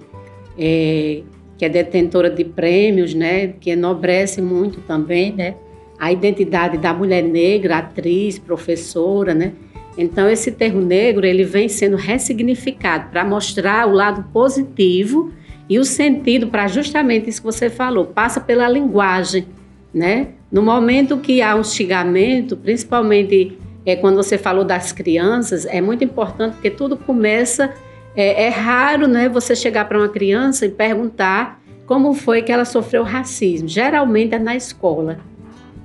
é, 0.59 1.23
que 1.57 1.65
é 1.65 1.69
detentora 1.69 2.29
de 2.29 2.45
prêmios, 2.45 3.15
né, 3.15 3.49
que 3.49 3.71
enobrece 3.71 4.43
muito 4.43 4.81
também 4.81 5.33
né, 5.33 5.55
a 5.99 6.13
identidade 6.13 6.77
da 6.77 6.93
mulher 6.93 7.23
negra, 7.23 7.79
atriz, 7.79 8.39
professora. 8.39 9.33
Né? 9.35 9.53
Então, 9.97 10.29
esse 10.29 10.51
termo 10.51 10.81
negro 10.81 11.25
ele 11.25 11.45
vem 11.45 11.69
sendo 11.69 11.97
ressignificado 11.97 13.11
para 13.11 13.25
mostrar 13.25 13.87
o 13.89 13.93
lado 13.93 14.25
positivo 14.33 15.33
e 15.69 15.79
o 15.79 15.85
sentido 15.85 16.49
para 16.49 16.67
justamente 16.69 17.31
isso 17.31 17.41
que 17.41 17.47
você 17.47 17.71
falou, 17.71 18.07
passa 18.07 18.41
pela 18.41 18.69
linguagem. 18.69 19.47
Né? 19.95 20.29
No 20.51 20.63
momento 20.63 21.19
que 21.19 21.41
há 21.41 21.55
um 21.55 21.65
xingamento, 21.65 22.57
principalmente 22.57 23.57
é, 23.85 23.97
quando 23.97 24.17
você 24.17 24.39
falou 24.39 24.65
das 24.65 24.93
crianças, 24.93 25.67
é 25.67 25.81
muito 25.81 26.05
importante 26.05 26.55
porque 26.55 26.71
tudo 26.71 26.97
começa. 26.97 27.73
É, 28.15 28.45
é 28.45 28.49
raro 28.49 29.09
né, 29.09 29.29
você 29.29 29.57
chegar 29.57 29.87
para 29.87 29.99
uma 29.99 30.09
criança 30.09 30.67
e 30.67 30.69
perguntar 30.69 31.61
como 31.87 32.15
foi 32.15 32.43
que 32.43 32.53
ela 32.53 32.65
sofreu 32.65 33.03
racismo. 33.03 33.69
Geralmente 33.69 34.35
é 34.35 34.39
na 34.39 34.55
escola 34.55 35.19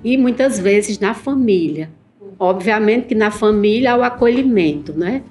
e 0.04 0.18
muitas 0.18 0.60
vezes 0.60 1.00
na 1.00 1.14
família. 1.14 1.90
Obviamente 2.40 3.08
que 3.08 3.16
na 3.16 3.32
família 3.32 3.94
há 3.94 3.98
o 3.98 4.04
acolhimento, 4.04 4.94
né? 4.94 5.24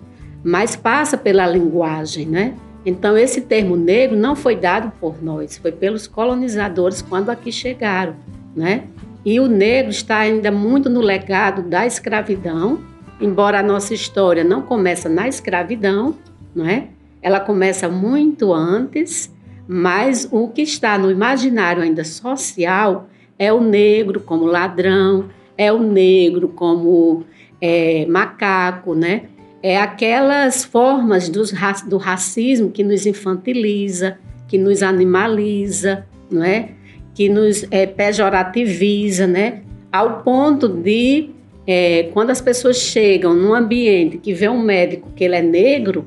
Mas 0.43 0.75
passa 0.75 1.17
pela 1.17 1.47
linguagem, 1.47 2.27
né? 2.27 2.55
Então 2.85 3.17
esse 3.17 3.41
termo 3.41 3.77
negro 3.77 4.17
não 4.17 4.35
foi 4.35 4.57
dado 4.57 4.93
por 5.01 5.23
nós, 5.23 5.57
foi 5.59 5.73
pelos 5.73 6.07
colonizadores 6.07 7.03
quando 7.03 7.31
aqui 7.31 7.53
chegaram, 7.53 8.17
né? 8.55 8.85
E 9.27 9.41
o 9.41 9.49
negro 9.49 9.91
está 9.91 10.19
ainda 10.19 10.53
muito 10.53 10.89
no 10.89 11.01
legado 11.01 11.61
da 11.61 11.85
escravidão, 11.85 12.79
embora 13.21 13.59
a 13.59 13.63
nossa 13.63 13.93
história 13.93 14.45
não 14.45 14.63
começa 14.63 15.09
na 15.09 15.27
escravidão, 15.27 16.15
não 16.55 16.65
é? 16.65 16.87
Ela 17.21 17.41
começa 17.41 17.89
muito 17.89 18.55
antes, 18.55 19.29
mas 19.67 20.29
o 20.31 20.47
que 20.47 20.63
está 20.63 20.97
no 20.97 21.11
imaginário 21.11 21.83
ainda 21.83 22.05
social 22.05 23.09
é 23.37 23.53
o 23.53 23.61
negro 23.61 24.21
como 24.21 24.45
ladrão, 24.47 25.29
é 25.59 25.73
o 25.73 25.81
negro 25.81 26.49
como 26.49 27.25
é, 27.61 28.07
macaco, 28.07 28.95
né? 28.95 29.25
É 29.61 29.77
aquelas 29.77 30.65
formas 30.65 31.29
dos, 31.29 31.53
do 31.89 31.97
racismo 31.97 32.71
que 32.71 32.85
nos 32.85 33.07
infantiliza, 33.07 34.19
que 34.47 34.57
nos 34.57 34.85
animaliza, 34.85 36.07
não 36.31 36.45
é? 36.45 36.77
Que 37.17 37.31
nos 37.31 37.65
é, 37.71 37.87
pejorativiza, 37.87 39.27
né? 39.27 39.63
Ao 39.91 40.21
ponto 40.21 40.69
de, 40.69 41.31
é, 41.67 42.11
quando 42.13 42.29
as 42.29 42.43
pessoas 42.43 42.77
chegam 42.77 43.33
num 43.33 43.55
ambiente 43.55 44.19
que 44.19 44.35
vê 44.35 44.51
um 44.51 44.61
médico 44.61 45.09
que 45.17 45.25
ele 45.25 45.35
é 45.35 45.41
negro, 45.41 46.05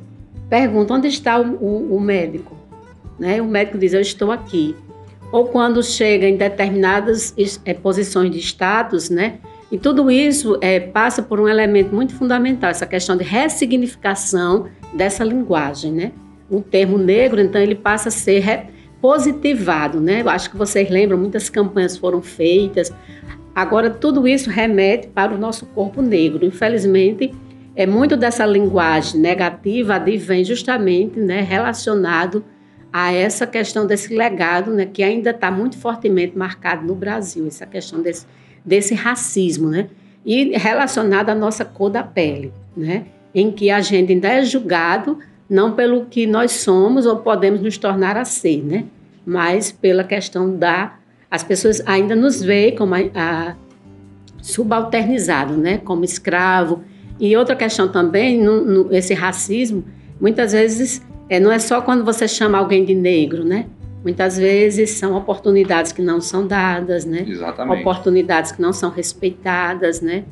perguntam 0.48 0.98
onde 0.98 1.08
está 1.08 1.40
o, 1.40 1.56
o, 1.56 1.96
o 1.96 2.00
médico, 2.00 2.56
né? 3.18 3.42
O 3.42 3.46
médico 3.46 3.80
diz, 3.80 3.92
eu 3.92 4.02
estou 4.02 4.32
aqui. 4.32 4.76
Ou 5.32 5.46
quando 5.46 5.82
chega 5.82 6.30
em 6.30 6.38
determinadas 6.38 7.34
é, 7.66 7.74
posições 7.74 8.30
de 8.30 8.38
status, 8.38 9.10
né? 9.10 9.40
E 9.72 9.80
tudo 9.80 10.12
isso 10.12 10.60
é, 10.62 10.80
passa 10.80 11.24
por 11.24 11.40
um 11.40 11.48
elemento 11.48 11.94
muito 11.94 12.14
fundamental, 12.14 12.70
essa 12.70 12.86
questão 12.86 13.18
de 13.18 13.24
ressignificação 13.24 14.68
dessa 14.94 15.24
linguagem, 15.24 15.92
né? 15.92 16.12
O 16.48 16.62
termo 16.62 17.00
negro, 17.00 17.42
então, 17.42 17.60
ele 17.60 17.76
passa 17.76 18.10
a 18.10 18.12
ser 18.12 18.70
positivado, 19.02 20.00
né? 20.00 20.22
Eu 20.22 20.30
acho 20.30 20.50
que 20.50 20.58
vocês 20.58 20.90
lembram, 20.90 21.18
muitas 21.18 21.50
campanhas 21.50 21.98
foram 21.98 22.22
feitas. 22.22 22.92
Agora, 23.56 23.90
tudo 23.90 24.28
isso 24.28 24.50
remete 24.50 25.08
para 25.08 25.34
o 25.34 25.38
nosso 25.38 25.66
corpo 25.68 26.02
negro. 26.02 26.46
Infelizmente, 26.46 27.34
é 27.76 27.86
muito 27.86 28.18
dessa 28.18 28.46
linguagem 28.46 29.20
negativa 29.20 29.96
advém 29.96 30.44
justamente 30.44 31.20
né, 31.20 31.42
relacionado 31.42 32.44
a 32.92 33.14
essa 33.14 33.46
questão 33.46 33.86
desse 33.86 34.14
legado 34.14 34.72
né, 34.72 34.86
que 34.86 35.04
ainda 35.04 35.30
está 35.30 35.52
muito 35.52 35.78
fortemente 35.78 36.38
marcado 36.38 36.86
no 36.86 36.96
Brasil, 36.96 37.48
essa 37.48 37.66
questão 37.66 38.02
desse, 38.02 38.26
desse 38.66 38.94
racismo, 38.96 39.70
né? 39.70 39.88
E 40.26 40.58
relacionado 40.58 41.30
à 41.30 41.36
nossa 41.36 41.64
cor 41.64 41.90
da 41.90 42.04
pele, 42.04 42.52
né? 42.76 43.06
Em 43.34 43.52
que 43.52 43.70
a 43.70 43.80
gente 43.80 44.12
ainda 44.12 44.28
é 44.28 44.44
julgado 44.44 45.20
não 45.50 45.74
pelo 45.74 46.06
que 46.06 46.28
nós 46.28 46.52
somos 46.52 47.06
ou 47.06 47.18
podemos 47.18 47.62
nos 47.62 47.78
tornar 47.78 48.16
a 48.18 48.26
ser, 48.26 48.64
né? 48.64 48.86
Mas 49.26 49.72
pela 49.72 50.04
questão 50.04 50.56
da... 50.56 50.98
As 51.30 51.44
pessoas 51.44 51.82
ainda 51.86 52.16
nos 52.16 52.42
veem 52.42 52.76
como 52.76 52.96
a, 52.96 53.00
a 53.16 53.56
subalternizado, 54.42 55.58
né? 55.58 55.78
Como 55.80 56.04
escravo. 56.04 56.84
E 57.20 57.36
outra 57.36 57.56
questão 57.56 57.88
também, 57.88 58.42
no, 58.42 58.64
no, 58.64 58.96
esse 58.96 59.14
racismo, 59.14 59.84
muitas 60.20 60.54
vezes 60.54 61.02
é, 61.30 61.40
não 61.40 61.52
é 61.52 61.60
só 61.60 61.82
quando 61.82 62.04
você 62.04 62.28
chama 62.28 62.58
alguém 62.58 62.86
de 62.86 62.96
negro, 62.96 63.44
né? 63.44 63.66
Muitas 64.04 64.38
vezes 64.38 64.92
são 64.92 65.16
oportunidades 65.16 65.92
que 65.92 66.02
não 66.02 66.22
são 66.22 66.48
dadas, 66.48 67.06
né? 67.06 67.26
Exatamente. 67.28 67.82
Oportunidades 67.82 68.52
que 68.52 68.62
não 68.62 68.72
são 68.72 68.90
respeitadas, 68.90 70.00
né? 70.02 70.24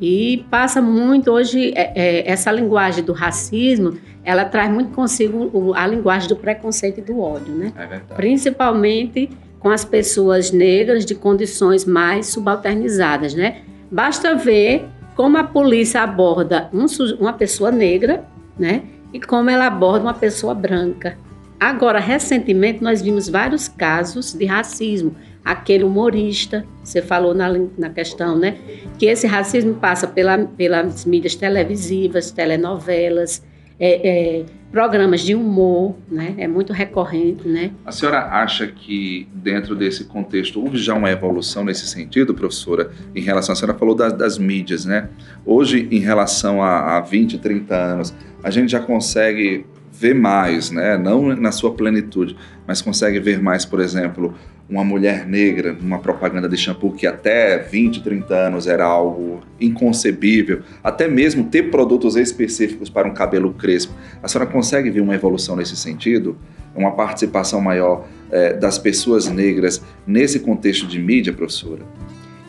E 0.00 0.44
passa 0.50 0.82
muito 0.82 1.30
hoje 1.30 1.72
é, 1.74 1.92
é, 1.94 2.30
essa 2.30 2.50
linguagem 2.50 3.04
do 3.04 3.12
racismo, 3.12 3.96
ela 4.24 4.44
traz 4.44 4.70
muito 4.70 4.92
consigo 4.92 5.74
a 5.74 5.86
linguagem 5.86 6.28
do 6.28 6.36
preconceito 6.36 6.98
e 6.98 7.02
do 7.02 7.20
ódio, 7.20 7.54
né? 7.54 7.72
É 7.76 7.86
verdade. 7.86 8.14
Principalmente 8.14 9.30
com 9.60 9.70
as 9.70 9.84
pessoas 9.84 10.50
negras 10.50 11.04
de 11.04 11.14
condições 11.14 11.84
mais 11.84 12.26
subalternizadas, 12.26 13.34
né? 13.34 13.62
Basta 13.90 14.34
ver 14.34 14.86
como 15.14 15.38
a 15.38 15.44
polícia 15.44 16.02
aborda 16.02 16.68
um, 16.72 16.86
uma 17.18 17.32
pessoa 17.32 17.70
negra, 17.70 18.24
né? 18.58 18.82
E 19.12 19.20
como 19.20 19.48
ela 19.48 19.66
aborda 19.66 20.04
uma 20.04 20.14
pessoa 20.14 20.54
branca. 20.54 21.16
Agora, 21.58 21.98
recentemente, 21.98 22.82
nós 22.82 23.00
vimos 23.00 23.28
vários 23.28 23.68
casos 23.68 24.34
de 24.34 24.44
racismo. 24.44 25.14
Aquele 25.44 25.84
humorista, 25.84 26.64
você 26.82 27.02
falou 27.02 27.34
na, 27.34 27.52
na 27.76 27.90
questão, 27.90 28.38
né? 28.38 28.56
Que 28.98 29.06
esse 29.06 29.26
racismo 29.26 29.74
passa 29.74 30.06
pela, 30.06 30.38
pelas 30.38 31.04
mídias 31.04 31.34
televisivas, 31.34 32.30
telenovelas, 32.30 33.42
é, 33.78 34.38
é, 34.38 34.44
programas 34.70 35.20
de 35.20 35.34
humor, 35.34 35.94
né? 36.10 36.34
É 36.38 36.48
muito 36.48 36.72
recorrente, 36.72 37.46
né? 37.46 37.72
A 37.84 37.92
senhora 37.92 38.24
acha 38.24 38.66
que 38.66 39.28
dentro 39.34 39.76
desse 39.76 40.04
contexto 40.04 40.60
houve 40.60 40.78
já 40.78 40.94
uma 40.94 41.10
evolução 41.10 41.64
nesse 41.64 41.86
sentido, 41.86 42.34
professora, 42.34 42.90
em 43.14 43.20
relação, 43.20 43.52
a 43.52 43.56
senhora 43.56 43.78
falou 43.78 43.94
das, 43.94 44.12
das 44.12 44.38
mídias, 44.38 44.84
né? 44.84 45.08
Hoje, 45.44 45.88
em 45.90 45.98
relação 45.98 46.62
a, 46.62 46.96
a 46.96 47.00
20, 47.00 47.38
30 47.38 47.76
anos, 47.76 48.14
a 48.42 48.50
gente 48.50 48.72
já 48.72 48.80
consegue 48.80 49.66
ver 50.04 50.14
mais, 50.14 50.70
né? 50.70 50.98
Não 50.98 51.34
na 51.34 51.50
sua 51.50 51.72
plenitude, 51.72 52.36
mas 52.66 52.82
consegue 52.82 53.18
ver 53.18 53.40
mais, 53.40 53.64
por 53.64 53.80
exemplo, 53.80 54.34
uma 54.68 54.84
mulher 54.84 55.26
negra 55.26 55.72
numa 55.72 55.98
propaganda 55.98 56.46
de 56.46 56.58
shampoo 56.58 56.92
que 56.92 57.06
até 57.06 57.56
20, 57.56 58.02
30 58.02 58.34
anos 58.34 58.66
era 58.66 58.84
algo 58.84 59.40
inconcebível, 59.58 60.60
até 60.82 61.08
mesmo 61.08 61.44
ter 61.44 61.70
produtos 61.70 62.16
específicos 62.16 62.90
para 62.90 63.08
um 63.08 63.14
cabelo 63.14 63.54
crespo. 63.54 63.94
A 64.22 64.28
senhora 64.28 64.50
consegue 64.50 64.90
ver 64.90 65.00
uma 65.00 65.14
evolução 65.14 65.56
nesse 65.56 65.74
sentido? 65.74 66.36
Uma 66.76 66.92
participação 66.92 67.62
maior 67.62 68.06
é, 68.30 68.52
das 68.52 68.78
pessoas 68.78 69.30
negras 69.30 69.82
nesse 70.06 70.38
contexto 70.40 70.86
de 70.86 70.98
mídia, 70.98 71.32
professora? 71.32 71.80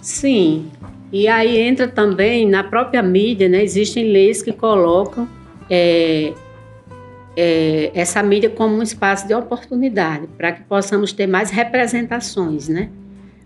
Sim. 0.01 0.65
E 1.09 1.25
aí 1.29 1.57
entra 1.57 1.87
também 1.87 2.49
na 2.49 2.65
própria 2.65 3.01
mídia, 3.01 3.47
né? 3.47 3.63
Existem 3.63 4.11
leis 4.11 4.41
que 4.41 4.51
colocam 4.51 5.25
é, 5.69 6.33
é, 7.35 7.91
essa 7.93 8.21
mídia 8.23 8.49
como 8.49 8.75
um 8.75 8.81
espaço 8.81 9.27
de 9.27 9.33
oportunidade 9.33 10.27
para 10.37 10.51
que 10.51 10.63
possamos 10.63 11.11
ter 11.11 11.27
mais 11.27 11.51
representações, 11.51 12.67
né? 12.67 12.89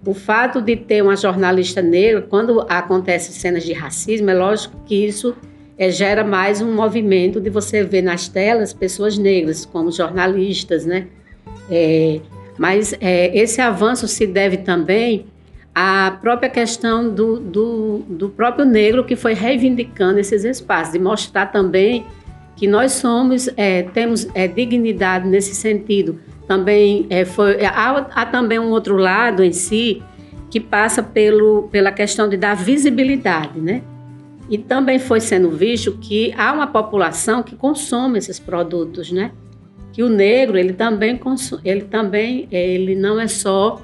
O 0.06 0.13
fato 0.13 0.62
de 0.62 0.75
ter 0.75 1.04
uma 1.04 1.15
jornalista 1.15 1.82
negra, 1.82 2.21
quando 2.21 2.62
acontecem 2.69 3.34
cenas 3.34 3.63
de 3.63 3.73
racismo, 3.73 4.30
é 4.30 4.34
lógico 4.34 4.75
que 4.86 4.95
isso 4.95 5.36
é, 5.78 5.89
gera 5.89 6.23
mais 6.23 6.62
um 6.62 6.73
movimento 6.73 7.41
de 7.41 7.49
você 7.49 7.84
ver 7.84 8.02
nas 8.02 8.28
telas 8.28 8.71
pessoas 8.71 9.17
negras 9.17 9.65
como 9.65 9.91
jornalistas, 9.91 10.86
né? 10.86 11.08
É, 11.69 12.21
mas 12.58 12.93
é, 12.99 13.36
esse 13.38 13.62
avanço 13.62 14.08
se 14.08 14.25
deve 14.28 14.58
também 14.58 15.25
à 15.73 16.17
própria 16.21 16.49
questão 16.49 17.10
do, 17.10 17.39
do, 17.39 17.99
do 18.10 18.30
próprio 18.30 18.65
negro 18.65 19.06
que 19.06 19.15
foi 19.15 19.34
reivindicando 19.34 20.19
esses 20.19 20.43
espaços, 20.43 20.93
de 20.93 20.99
mostrar 20.99 21.47
também 21.47 22.06
que 22.60 22.67
nós 22.67 22.91
somos, 22.91 23.50
é, 23.56 23.84
temos 23.84 24.28
é, 24.36 24.45
dignidade 24.45 25.26
nesse 25.26 25.56
sentido. 25.56 26.19
Também 26.45 27.08
é, 27.10 27.24
foi, 27.24 27.54
é, 27.54 27.65
há, 27.65 28.06
há, 28.13 28.26
também 28.26 28.60
um 28.60 28.69
outro 28.72 28.98
lado 28.98 29.41
em 29.41 29.54
si 29.54 30.04
que 30.50 30.60
passa 30.60 31.02
pelo, 31.02 31.69
pela 31.72 31.89
questão 31.89 32.28
de 32.28 32.36
dar 32.36 32.56
visibilidade, 32.56 33.62
né? 33.62 33.82
E 34.50 34.58
também 34.58 35.00
foi 35.00 35.22
sendo 35.22 35.50
visto 35.52 35.93
que 36.02 36.34
há 36.36 36.52
uma 36.52 36.67
população 36.67 37.41
que 37.41 37.56
consome 37.56 38.17
esses 38.17 38.39
produtos, 38.39 39.10
né? 39.10 39.32
Que 39.93 40.04
o 40.04 40.10
negro 40.10 40.58
ele 40.58 40.74
também 40.74 41.15
consome, 41.15 41.62
ele 41.63 41.84
também 41.84 42.45
ele 42.52 42.93
não 42.93 43.22
é 43.22 43.28
só 43.30 43.82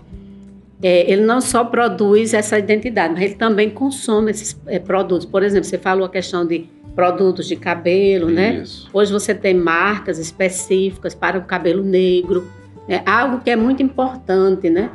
é, 0.83 1.09
ele 1.09 1.21
não 1.21 1.39
só 1.39 1.63
produz 1.63 2.33
essa 2.33 2.59
identidade, 2.59 3.13
mas 3.13 3.23
ele 3.23 3.35
também 3.35 3.69
consome 3.69 4.31
esses 4.31 4.59
é, 4.67 4.79
produtos. 4.79 5.25
Por 5.25 5.43
exemplo, 5.43 5.63
você 5.63 5.77
falou 5.77 6.05
a 6.05 6.09
questão 6.09 6.45
de 6.45 6.67
produtos 6.95 7.47
de 7.47 7.55
cabelo, 7.55 8.29
né? 8.29 8.61
Isso. 8.63 8.89
Hoje 8.93 9.11
você 9.11 9.35
tem 9.35 9.53
marcas 9.53 10.17
específicas 10.17 11.13
para 11.13 11.37
o 11.37 11.43
cabelo 11.43 11.83
negro, 11.83 12.49
é 12.87 13.01
algo 13.05 13.41
que 13.41 13.49
é 13.49 13.55
muito 13.55 13.83
importante, 13.83 14.69
né? 14.69 14.89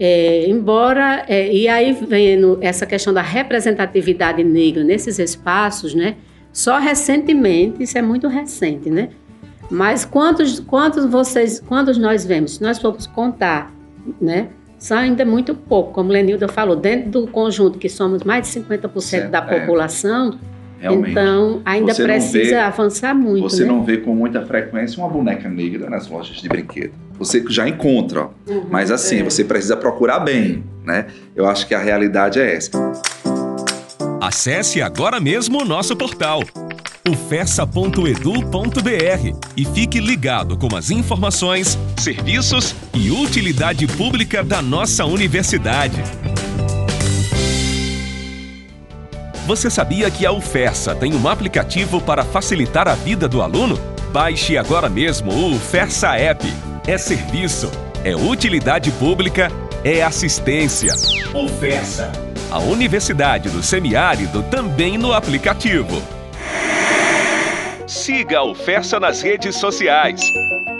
É, 0.00 0.48
embora 0.48 1.24
é, 1.28 1.52
e 1.52 1.68
aí 1.68 1.92
vendo 1.92 2.58
essa 2.60 2.86
questão 2.86 3.12
da 3.12 3.22
representatividade 3.22 4.42
negra 4.42 4.82
nesses 4.82 5.18
espaços, 5.18 5.94
né? 5.94 6.16
Só 6.52 6.78
recentemente, 6.78 7.82
isso 7.82 7.96
é 7.96 8.02
muito 8.02 8.26
recente, 8.28 8.90
né? 8.90 9.10
Mas 9.70 10.04
quantos, 10.04 10.60
quantos 10.60 11.06
vocês, 11.06 11.60
quantos 11.60 11.98
nós 11.98 12.24
vemos? 12.24 12.56
Se 12.56 12.62
nós 12.62 12.78
formos 12.78 13.06
contar, 13.06 13.72
né? 14.20 14.48
São 14.78 14.98
ainda 14.98 15.24
muito 15.24 15.54
pouco, 15.54 15.92
como 15.92 16.10
Lenilda 16.10 16.48
falou, 16.48 16.74
dentro 16.74 17.10
do 17.10 17.26
conjunto 17.28 17.78
que 17.78 17.88
somos 17.88 18.24
mais 18.24 18.48
de 18.48 18.60
50% 18.60 19.00
certo, 19.00 19.30
da 19.30 19.38
é. 19.38 19.66
Realmente. 20.82 21.12
Então, 21.12 21.62
ainda 21.64 21.94
você 21.94 22.02
precisa 22.02 22.50
vê, 22.50 22.58
avançar 22.58 23.14
muito. 23.14 23.42
Você 23.42 23.62
né? 23.62 23.68
não 23.68 23.84
vê 23.84 23.98
com 23.98 24.16
muita 24.16 24.44
frequência 24.44 25.00
uma 25.00 25.08
boneca 25.08 25.48
negra 25.48 25.88
nas 25.88 26.08
lojas 26.08 26.38
de 26.38 26.48
brinquedo. 26.48 26.92
Você 27.20 27.44
já 27.48 27.68
encontra, 27.68 28.30
uhum, 28.48 28.66
mas 28.68 28.90
assim, 28.90 29.20
é. 29.20 29.22
você 29.22 29.44
precisa 29.44 29.76
procurar 29.76 30.18
bem, 30.18 30.64
né? 30.84 31.06
Eu 31.36 31.48
acho 31.48 31.68
que 31.68 31.74
a 31.74 31.78
realidade 31.78 32.40
é 32.40 32.56
essa. 32.56 32.72
Acesse 34.20 34.82
agora 34.82 35.20
mesmo 35.20 35.62
o 35.62 35.64
nosso 35.64 35.94
portal 35.94 36.42
ufessa.edu.br 37.08 39.36
e 39.56 39.64
fique 39.64 40.00
ligado 40.00 40.56
com 40.56 40.74
as 40.76 40.90
informações, 40.90 41.78
serviços 41.96 42.74
e 42.94 43.10
utilidade 43.10 43.86
pública 43.86 44.42
da 44.42 44.62
nossa 44.62 45.04
universidade. 45.04 45.96
Você 49.52 49.68
sabia 49.68 50.10
que 50.10 50.24
a 50.24 50.32
UFESA 50.32 50.94
tem 50.94 51.14
um 51.14 51.28
aplicativo 51.28 52.00
para 52.00 52.24
facilitar 52.24 52.88
a 52.88 52.94
vida 52.94 53.28
do 53.28 53.42
aluno? 53.42 53.78
Baixe 54.10 54.56
agora 54.56 54.88
mesmo 54.88 55.30
o 55.30 55.54
UFESA 55.54 56.16
App. 56.16 56.50
É 56.86 56.96
serviço, 56.96 57.70
é 58.02 58.16
utilidade 58.16 58.90
pública, 58.92 59.52
é 59.84 60.02
assistência. 60.02 60.94
UFESA. 61.34 62.10
A 62.50 62.60
Universidade 62.60 63.50
do 63.50 63.62
Semiárido 63.62 64.42
também 64.44 64.96
no 64.96 65.12
aplicativo. 65.12 66.02
Siga 67.86 68.38
a 68.38 68.44
UFESA 68.44 68.98
nas 68.98 69.20
redes 69.20 69.56
sociais. 69.56 70.22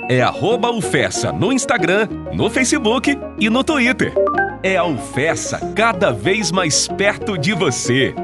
É 0.09 0.23
arroba 0.23 0.71
UFESA 0.71 1.31
no 1.31 1.53
Instagram, 1.53 2.09
no 2.33 2.49
Facebook 2.49 3.19
e 3.39 3.51
no 3.51 3.63
Twitter. 3.63 4.15
É 4.63 4.79
a 4.79 4.85
UFESA 4.87 5.61
cada 5.77 6.11
vez 6.11 6.51
mais 6.51 6.89
perto 6.89 7.37
de 7.37 7.53
você. 7.53 8.15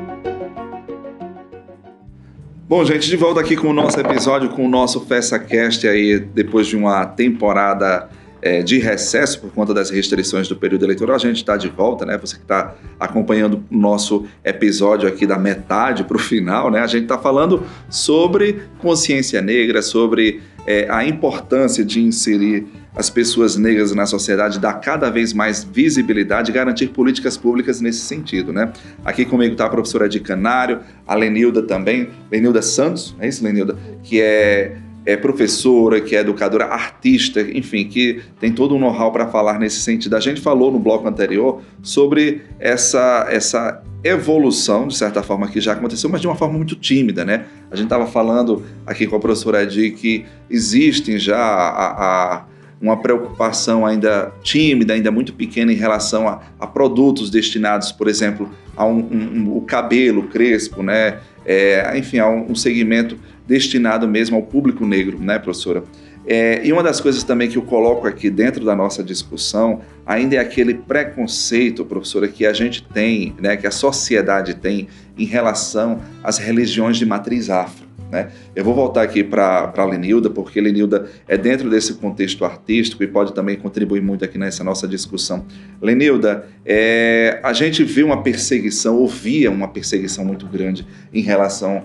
Bom, 2.68 2.84
gente, 2.84 3.08
de 3.08 3.16
volta 3.16 3.40
aqui 3.40 3.56
com 3.56 3.68
o 3.68 3.72
nosso 3.72 3.98
episódio, 3.98 4.50
com 4.50 4.66
o 4.66 4.68
nosso 4.68 5.00
FestaCast 5.00 5.88
aí, 5.88 6.18
depois 6.18 6.66
de 6.66 6.76
uma 6.76 7.06
temporada 7.06 8.10
é, 8.42 8.62
de 8.62 8.78
recesso 8.78 9.40
por 9.40 9.50
conta 9.50 9.72
das 9.72 9.88
restrições 9.88 10.46
do 10.48 10.54
período 10.54 10.84
eleitoral. 10.84 11.16
A 11.16 11.18
gente 11.18 11.36
está 11.36 11.56
de 11.56 11.70
volta, 11.70 12.04
né? 12.04 12.18
Você 12.18 12.36
que 12.36 12.42
está 12.42 12.74
acompanhando 13.00 13.64
o 13.70 13.74
nosso 13.74 14.26
episódio 14.44 15.08
aqui 15.08 15.26
da 15.26 15.38
metade 15.38 16.04
para 16.04 16.18
o 16.18 16.20
final, 16.20 16.70
né? 16.70 16.80
A 16.80 16.86
gente 16.86 17.04
está 17.04 17.16
falando 17.16 17.62
sobre 17.88 18.64
consciência 18.80 19.40
negra, 19.40 19.80
sobre 19.80 20.42
é, 20.66 20.86
a 20.90 21.02
importância 21.06 21.82
de 21.82 22.02
inserir 22.02 22.66
as 22.98 23.08
pessoas 23.08 23.56
negras 23.56 23.94
na 23.94 24.06
sociedade, 24.06 24.58
dar 24.58 24.74
cada 24.74 25.08
vez 25.08 25.32
mais 25.32 25.62
visibilidade 25.62 26.50
e 26.50 26.54
garantir 26.54 26.88
políticas 26.88 27.36
públicas 27.36 27.80
nesse 27.80 28.00
sentido, 28.00 28.52
né? 28.52 28.72
Aqui 29.04 29.24
comigo 29.24 29.52
está 29.52 29.66
a 29.66 29.70
professora 29.70 30.08
de 30.08 30.18
Canário, 30.18 30.80
a 31.06 31.14
Lenilda 31.14 31.62
também, 31.62 32.10
Lenilda 32.28 32.60
Santos, 32.60 33.14
é 33.20 33.28
isso, 33.28 33.44
Lenilda? 33.44 33.78
Que 34.02 34.20
é 34.20 34.76
é 35.06 35.16
professora, 35.16 36.02
que 36.02 36.14
é 36.14 36.20
educadora, 36.20 36.66
artista, 36.66 37.40
enfim, 37.40 37.86
que 37.86 38.20
tem 38.38 38.52
todo 38.52 38.74
um 38.74 38.78
know-how 38.78 39.10
para 39.10 39.26
falar 39.26 39.58
nesse 39.58 39.80
sentido. 39.80 40.14
A 40.14 40.20
gente 40.20 40.38
falou 40.38 40.70
no 40.70 40.78
bloco 40.78 41.08
anterior 41.08 41.62
sobre 41.82 42.42
essa, 42.60 43.26
essa 43.30 43.82
evolução, 44.04 44.86
de 44.86 44.94
certa 44.94 45.22
forma, 45.22 45.48
que 45.48 45.62
já 45.62 45.72
aconteceu, 45.72 46.10
mas 46.10 46.20
de 46.20 46.26
uma 46.26 46.36
forma 46.36 46.58
muito 46.58 46.76
tímida, 46.76 47.24
né? 47.24 47.46
A 47.70 47.76
gente 47.76 47.86
estava 47.86 48.06
falando 48.06 48.62
aqui 48.84 49.06
com 49.06 49.16
a 49.16 49.20
professora 49.20 49.62
Edi 49.62 49.92
que 49.92 50.26
existem 50.50 51.18
já 51.18 51.38
a, 51.38 52.34
a 52.34 52.44
uma 52.80 52.96
preocupação 53.00 53.84
ainda 53.84 54.32
tímida, 54.42 54.94
ainda 54.94 55.10
muito 55.10 55.32
pequena 55.32 55.72
em 55.72 55.76
relação 55.76 56.28
a, 56.28 56.42
a 56.58 56.66
produtos 56.66 57.30
destinados, 57.30 57.90
por 57.90 58.08
exemplo, 58.08 58.50
a 58.76 58.84
um, 58.84 58.98
um, 58.98 59.38
um 59.38 59.56
o 59.56 59.62
cabelo 59.62 60.24
crespo, 60.24 60.82
né? 60.82 61.18
É, 61.44 61.96
enfim, 61.96 62.18
a 62.18 62.28
um, 62.28 62.52
um 62.52 62.54
segmento 62.54 63.18
destinado 63.46 64.06
mesmo 64.06 64.36
ao 64.36 64.42
público 64.42 64.86
negro, 64.86 65.18
né, 65.18 65.38
professora? 65.38 65.82
É, 66.30 66.60
e 66.62 66.70
uma 66.70 66.82
das 66.82 67.00
coisas 67.00 67.24
também 67.24 67.48
que 67.48 67.56
eu 67.56 67.62
coloco 67.62 68.06
aqui 68.06 68.28
dentro 68.28 68.62
da 68.62 68.76
nossa 68.76 69.02
discussão 69.02 69.80
ainda 70.04 70.36
é 70.36 70.38
aquele 70.38 70.74
preconceito, 70.74 71.86
professora, 71.86 72.28
que 72.28 72.44
a 72.44 72.52
gente 72.52 72.82
tem, 72.82 73.34
né, 73.40 73.56
que 73.56 73.66
a 73.66 73.70
sociedade 73.70 74.54
tem 74.54 74.88
em 75.16 75.24
relação 75.24 76.02
às 76.22 76.36
religiões 76.36 76.98
de 76.98 77.06
matriz 77.06 77.48
afro. 77.48 77.87
Né? 78.10 78.28
Eu 78.56 78.64
vou 78.64 78.74
voltar 78.74 79.02
aqui 79.02 79.22
para 79.22 79.72
a 79.76 79.84
Lenilda, 79.84 80.30
porque 80.30 80.60
Lenilda 80.60 81.06
é 81.26 81.36
dentro 81.36 81.68
desse 81.68 81.94
contexto 81.94 82.44
artístico 82.44 83.02
e 83.02 83.06
pode 83.06 83.34
também 83.34 83.56
contribuir 83.56 84.00
muito 84.00 84.24
aqui 84.24 84.38
nessa 84.38 84.64
nossa 84.64 84.88
discussão. 84.88 85.44
Lenilda, 85.80 86.46
é, 86.64 87.38
a 87.42 87.52
gente 87.52 87.84
viu 87.84 88.06
uma 88.06 88.22
perseguição, 88.22 88.96
ouvia 88.96 89.50
uma 89.50 89.68
perseguição 89.68 90.24
muito 90.24 90.46
grande 90.46 90.86
em 91.12 91.20
relação 91.20 91.84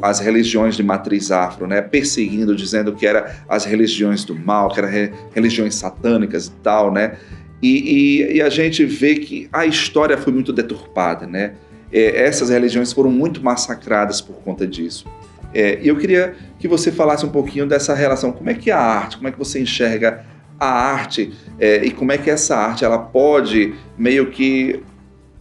às 0.00 0.20
religiões 0.20 0.76
de 0.76 0.82
matriz 0.84 1.32
afro, 1.32 1.66
né? 1.66 1.82
perseguindo, 1.82 2.54
dizendo 2.54 2.94
que 2.94 3.04
eram 3.04 3.24
as 3.48 3.64
religiões 3.64 4.24
do 4.24 4.34
mal, 4.34 4.70
que 4.70 4.78
eram 4.78 4.88
re, 4.88 5.10
religiões 5.34 5.74
satânicas 5.74 6.46
e 6.46 6.52
tal, 6.62 6.92
né? 6.92 7.16
E, 7.60 7.68
e, 7.68 8.36
e, 8.36 8.42
a 8.42 8.48
gente 8.48 8.84
vê 8.84 9.16
que 9.16 9.48
a 9.52 9.66
história 9.66 10.16
foi 10.16 10.32
muito 10.32 10.52
deturpada, 10.52 11.26
né? 11.26 11.54
É, 11.92 12.24
essas 12.24 12.50
religiões 12.50 12.92
foram 12.92 13.10
muito 13.10 13.42
massacradas 13.42 14.20
por 14.20 14.36
conta 14.36 14.66
disso. 14.66 15.06
É, 15.54 15.78
eu 15.82 15.96
queria 15.96 16.34
que 16.58 16.68
você 16.68 16.92
falasse 16.92 17.24
um 17.24 17.30
pouquinho 17.30 17.66
dessa 17.66 17.94
relação. 17.94 18.32
Como 18.32 18.50
é 18.50 18.54
que 18.54 18.70
a 18.70 18.78
arte, 18.78 19.16
como 19.16 19.28
é 19.28 19.32
que 19.32 19.38
você 19.38 19.60
enxerga 19.60 20.24
a 20.58 20.66
arte 20.66 21.32
é, 21.58 21.84
e 21.84 21.90
como 21.90 22.12
é 22.12 22.18
que 22.18 22.28
essa 22.28 22.56
arte 22.56 22.84
ela 22.84 22.98
pode 22.98 23.74
meio 23.96 24.30
que 24.30 24.82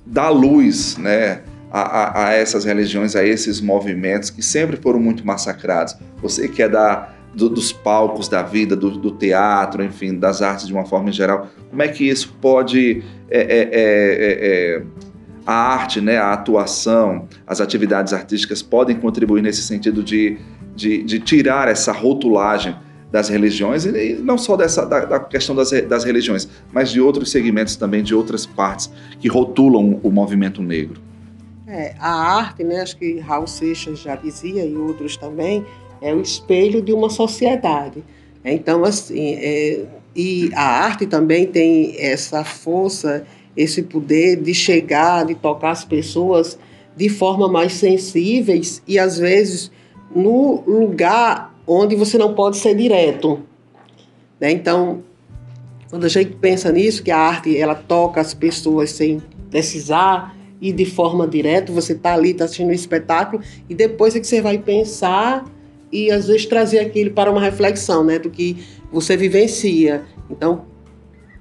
dar 0.06 0.30
luz, 0.30 0.98
né? 0.98 1.42
A, 1.70 1.82
a, 1.82 2.28
a, 2.28 2.34
essas 2.34 2.64
religiões, 2.64 3.14
a 3.14 3.26
esses 3.26 3.60
movimentos 3.60 4.30
que 4.30 4.42
sempre 4.42 4.78
foram 4.78 5.00
muito 5.00 5.28
massacrados. 5.28 5.96
Você 6.22 6.48
que 6.48 6.64
é 6.64 6.70
da, 6.70 7.10
do, 7.34 7.50
dos 7.50 7.74
palcos 7.74 8.30
da 8.30 8.42
vida, 8.42 8.74
do, 8.74 8.92
do, 8.92 9.12
teatro, 9.12 9.84
enfim, 9.84 10.18
das 10.18 10.42
artes 10.42 10.66
de 10.66 10.74
uma 10.74 10.86
forma 10.86 11.10
em 11.10 11.12
geral, 11.12 11.50
como 11.70 11.84
é 11.84 11.90
que 11.90 12.08
isso 12.08 12.34
pode 12.42 13.04
é, 13.30 13.40
é, 13.40 13.44
é, 13.44 13.70
é, 13.74 14.78
é 14.78 14.84
a 15.48 15.54
arte, 15.54 16.02
né, 16.02 16.18
a 16.18 16.34
atuação, 16.34 17.26
as 17.48 17.62
atividades 17.62 18.12
artísticas 18.12 18.62
podem 18.62 18.98
contribuir 18.98 19.42
nesse 19.42 19.62
sentido 19.62 20.04
de, 20.04 20.38
de, 20.76 21.02
de 21.04 21.22
tirar 21.22 21.70
essa 21.70 21.94
rotulagem 21.94 22.76
das 23.10 23.30
religiões, 23.30 23.86
e 23.86 24.20
não 24.22 24.38
só 24.38 24.58
dessa, 24.58 24.86
da, 24.86 25.06
da 25.06 25.20
questão 25.22 25.56
das, 25.56 25.72
das 25.88 26.04
religiões, 26.04 26.50
mas 26.74 26.92
de 26.92 27.00
outros 27.00 27.32
segmentos 27.32 27.78
também, 27.78 28.04
de 28.04 28.14
outras 28.14 28.46
partes 28.46 28.92
que 29.22 29.30
rotulam 29.30 30.02
o 30.04 30.12
movimento 30.12 30.62
negro. 30.62 31.00
É, 31.66 31.96
a 31.98 32.12
arte, 32.12 32.66
né, 32.66 32.82
acho 32.82 32.98
que 32.98 33.18
Raul 33.20 33.48
Seixas 33.48 34.00
já 34.00 34.18
dizia, 34.18 34.66
e 34.66 34.76
outros 34.76 35.16
também, 35.16 35.66
é 36.02 36.14
o 36.14 36.20
espelho 36.20 36.82
de 36.82 36.92
uma 36.92 37.10
sociedade. 37.10 38.04
Então, 38.44 38.84
assim, 38.84 39.36
é, 39.36 39.86
e 40.14 40.52
a 40.54 40.84
arte 40.84 41.06
também 41.06 41.46
tem 41.46 41.96
essa 41.98 42.44
força 42.44 43.26
esse 43.58 43.82
poder 43.82 44.38
de 44.38 44.54
chegar, 44.54 45.26
de 45.26 45.34
tocar 45.36 45.72
as 45.72 45.84
pessoas 45.84 46.58
de 46.96 47.10
forma 47.10 47.48
mais 47.48 47.74
sensíveis 47.74 48.82
e 48.88 48.98
às 48.98 49.18
vezes 49.18 49.72
no 50.16 50.64
lugar 50.66 51.54
onde 51.66 51.96
você 51.96 52.18
não 52.18 52.34
pode 52.34 52.58
ser 52.58 52.76
direto. 52.76 53.40
Né? 54.40 54.52
Então, 54.52 55.04
quando 55.90 56.06
a 56.06 56.10
gente 56.10 56.32
pensa 56.38 56.72
nisso, 56.72 57.04
que 57.04 57.12
a 57.12 57.18
arte 57.18 57.58
ela 57.58 57.76
toca 57.76 58.22
as 58.22 58.34
pessoas 58.34 58.92
sem 58.92 59.22
precisar 59.50 60.36
e 60.62 60.72
de 60.72 60.86
forma 60.86 61.28
direta, 61.28 61.72
você 61.72 61.94
está 61.94 62.14
ali, 62.14 62.32
está 62.32 62.46
assistindo 62.46 62.70
um 62.70 62.74
espetáculo 62.74 63.42
e 63.70 63.76
depois 63.76 64.16
é 64.16 64.20
que 64.20 64.28
você 64.28 64.42
vai 64.42 64.58
pensar 64.58 65.46
e 65.92 66.12
às 66.12 66.28
vezes 66.28 66.46
trazer 66.46 66.80
aquilo 66.80 67.12
para 67.12 67.32
uma 67.32 67.40
reflexão, 67.40 68.04
né, 68.04 68.20
do 68.20 68.30
que 68.30 68.58
você 68.92 69.16
vivencia. 69.16 70.04
Então, 70.30 70.66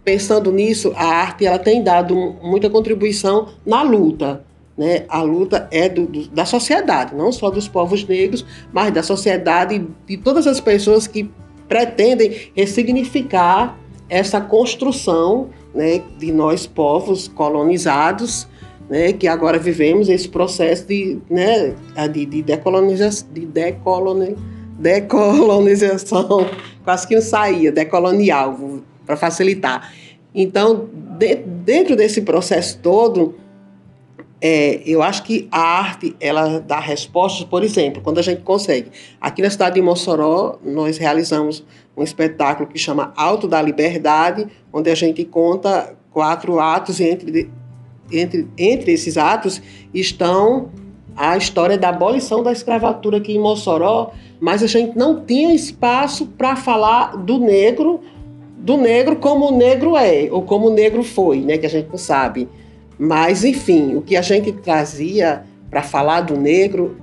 pensando 0.07 0.53
nisso, 0.53 0.93
a 0.95 1.05
arte 1.05 1.45
ela 1.45 1.59
tem 1.59 1.83
dado 1.83 2.15
muita 2.41 2.71
contribuição 2.71 3.49
na 3.67 3.83
luta. 3.83 4.45
Né? 4.79 5.05
A 5.09 5.21
luta 5.21 5.67
é 5.73 5.89
do, 5.89 6.07
do, 6.07 6.29
da 6.29 6.45
sociedade, 6.45 7.13
não 7.13 7.33
só 7.33 7.51
dos 7.51 7.67
povos 7.67 8.07
negros, 8.07 8.47
mas 8.73 8.95
da 8.95 9.03
sociedade 9.03 9.85
de 10.07 10.17
todas 10.17 10.47
as 10.47 10.61
pessoas 10.61 11.09
que 11.09 11.29
pretendem 11.67 12.53
ressignificar 12.55 13.77
essa 14.09 14.41
construção 14.41 15.49
né, 15.75 16.01
de 16.19 16.31
nós 16.31 16.69
povos 16.69 17.27
colonizados, 17.27 18.47
né, 18.89 19.13
que 19.13 19.27
agora 19.27 19.59
vivemos 19.59 20.09
esse 20.09 20.29
processo 20.29 20.87
de, 20.87 21.19
né, 21.29 21.75
de, 22.13 22.25
de, 22.25 22.43
de 22.43 23.47
decoloni, 23.47 24.37
decolonização, 24.79 26.49
quase 26.85 27.09
que 27.09 27.17
não 27.17 27.23
saía, 27.23 27.73
decolonial, 27.73 28.57
para 29.07 29.17
facilitar. 29.17 29.93
Então, 30.35 30.89
de, 30.93 31.37
dentro 31.37 31.97
desse 31.97 32.21
processo 32.21 32.79
todo, 32.83 33.37
é, 34.41 34.83
eu 34.85 35.03
acho 35.03 35.23
que 35.23 35.49
a 35.51 35.61
arte 35.61 36.15
ela 36.21 36.61
dá 36.61 36.79
respostas, 36.79 37.45
por 37.45 37.63
exemplo, 37.63 38.03
quando 38.03 38.19
a 38.19 38.23
gente 38.23 38.43
consegue. 38.43 38.91
Aqui 39.19 39.41
na 39.41 39.49
cidade 39.49 39.77
de 39.77 39.83
Mossoró, 39.83 40.59
nós 40.63 40.99
realizamos 40.99 41.65
um 41.97 42.03
espetáculo 42.03 42.69
que 42.69 42.79
chama 42.79 43.15
Alto 43.17 43.49
da 43.49 43.63
Liberdade, 43.63 44.47
onde 44.71 44.91
a 44.91 44.95
gente 44.95 45.25
conta 45.25 45.97
quatro 46.11 46.61
atos 46.61 47.01
e 47.01 47.05
entre, 47.05 47.51
entre, 48.13 48.49
entre 48.59 48.93
esses 48.93 49.17
atos 49.17 49.63
estão 49.95 50.71
a 51.17 51.35
história 51.37 51.79
da 51.79 51.89
abolição 51.89 52.43
da 52.43 52.53
escravatura 52.53 53.17
aqui 53.17 53.33
em 53.33 53.39
Mossoró, 53.39 54.13
mas 54.39 54.63
a 54.63 54.67
gente 54.67 54.99
não 54.99 55.25
tinha 55.25 55.55
espaço 55.55 56.27
para 56.27 56.55
falar 56.55 57.17
do 57.17 57.39
negro 57.39 58.01
do 58.57 58.77
negro 58.77 59.17
como 59.17 59.49
o 59.49 59.57
negro 59.57 59.97
é, 59.97 60.29
ou 60.31 60.43
como 60.43 60.69
o 60.69 60.71
negro 60.71 61.03
foi, 61.03 61.41
né, 61.41 61.59
que 61.59 61.67
a 61.67 61.71
gente 61.71 61.89
não 61.89 61.99
sabe. 61.99 62.49
Mas, 62.99 63.45
enfim, 63.45 63.95
o 63.95 64.03
que 64.03 64.17
a 64.17 64.23
gente 64.23 64.53
trazia 64.53 65.45
para 65.71 65.83
falar 65.83 66.23
do 66.23 66.37
negro 66.37 66.97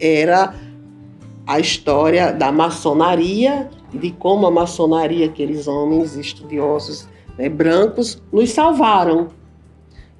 era 0.00 0.54
a 1.46 1.60
história 1.60 2.32
da 2.32 2.50
maçonaria 2.50 3.68
de 3.92 4.10
como 4.10 4.46
a 4.46 4.50
maçonaria, 4.50 5.26
aqueles 5.26 5.68
homens 5.68 6.16
estudiosos 6.16 7.06
né, 7.38 7.48
brancos, 7.48 8.20
nos 8.32 8.50
salvaram. 8.50 9.28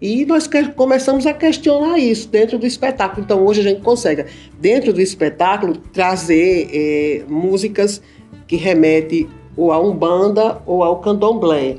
E 0.01 0.25
nós 0.27 0.49
começamos 0.77 1.27
a 1.27 1.33
questionar 1.33 1.99
isso 1.99 2.29
dentro 2.29 2.59
do 2.59 2.67
espetáculo. 2.67 3.23
Então, 3.25 3.45
hoje 3.45 3.61
a 3.61 3.63
gente 3.65 3.81
consegue, 3.81 4.27
dentro 4.61 4.93
do 4.93 5.01
espetáculo, 5.01 5.77
trazer 5.77 6.69
é, 6.73 7.25
músicas 7.27 8.03
que 8.47 8.57
remetem 8.57 9.29
ou 9.57 9.73
a 9.73 9.81
Umbanda 9.81 10.61
ou 10.67 10.83
ao 10.83 10.99
Candomblé. 11.01 11.79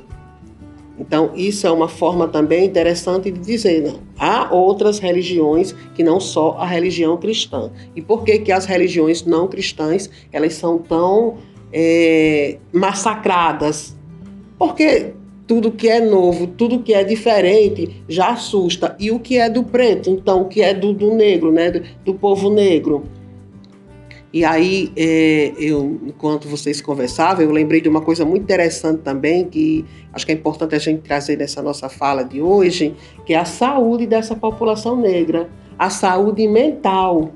Então, 0.97 1.31
isso 1.35 1.67
é 1.67 1.71
uma 1.71 1.89
forma 1.89 2.27
também 2.27 2.65
interessante 2.65 3.29
de 3.29 3.39
dizer, 3.39 3.83
não, 3.83 3.99
há 4.17 4.53
outras 4.53 4.97
religiões 4.97 5.75
que 5.93 6.03
não 6.03 6.19
só 6.19 6.55
a 6.57 6.65
religião 6.65 7.17
cristã. 7.17 7.69
E 7.95 8.01
por 8.01 8.23
que, 8.23 8.39
que 8.39 8.51
as 8.51 8.65
religiões 8.65 9.25
não 9.25 9.47
cristãs 9.47 10.09
elas 10.31 10.53
são 10.53 10.77
tão 10.77 11.35
é, 11.73 12.57
massacradas? 12.71 13.95
Porque 14.57 15.13
tudo 15.45 15.71
que 15.71 15.89
é 15.89 15.99
novo, 15.99 16.47
tudo 16.47 16.79
que 16.79 16.93
é 16.93 17.03
diferente 17.03 18.03
já 18.07 18.29
assusta. 18.29 18.95
E 18.97 19.11
o 19.11 19.19
que 19.19 19.38
é 19.38 19.49
do 19.49 19.63
preto, 19.63 20.09
então, 20.09 20.43
o 20.43 20.45
que 20.45 20.61
é 20.61 20.73
do, 20.73 20.93
do 20.93 21.13
negro, 21.13 21.51
né, 21.51 21.71
do, 21.71 21.83
do 22.05 22.13
povo 22.13 22.49
negro? 22.49 23.03
E 24.35 24.43
aí, 24.43 24.91
é, 24.97 25.53
eu, 25.57 25.97
enquanto 26.07 26.49
vocês 26.49 26.81
conversavam, 26.81 27.41
eu 27.41 27.51
lembrei 27.51 27.79
de 27.79 27.87
uma 27.87 28.01
coisa 28.01 28.25
muito 28.25 28.43
interessante 28.43 28.99
também, 28.99 29.45
que 29.45 29.85
acho 30.11 30.25
que 30.25 30.33
é 30.33 30.35
importante 30.35 30.75
a 30.75 30.77
gente 30.77 31.03
trazer 31.03 31.37
nessa 31.37 31.61
nossa 31.61 31.87
fala 31.87 32.21
de 32.21 32.41
hoje, 32.41 32.93
que 33.25 33.33
é 33.33 33.37
a 33.37 33.45
saúde 33.45 34.05
dessa 34.05 34.35
população 34.35 34.97
negra, 34.97 35.49
a 35.79 35.89
saúde 35.89 36.49
mental. 36.49 37.31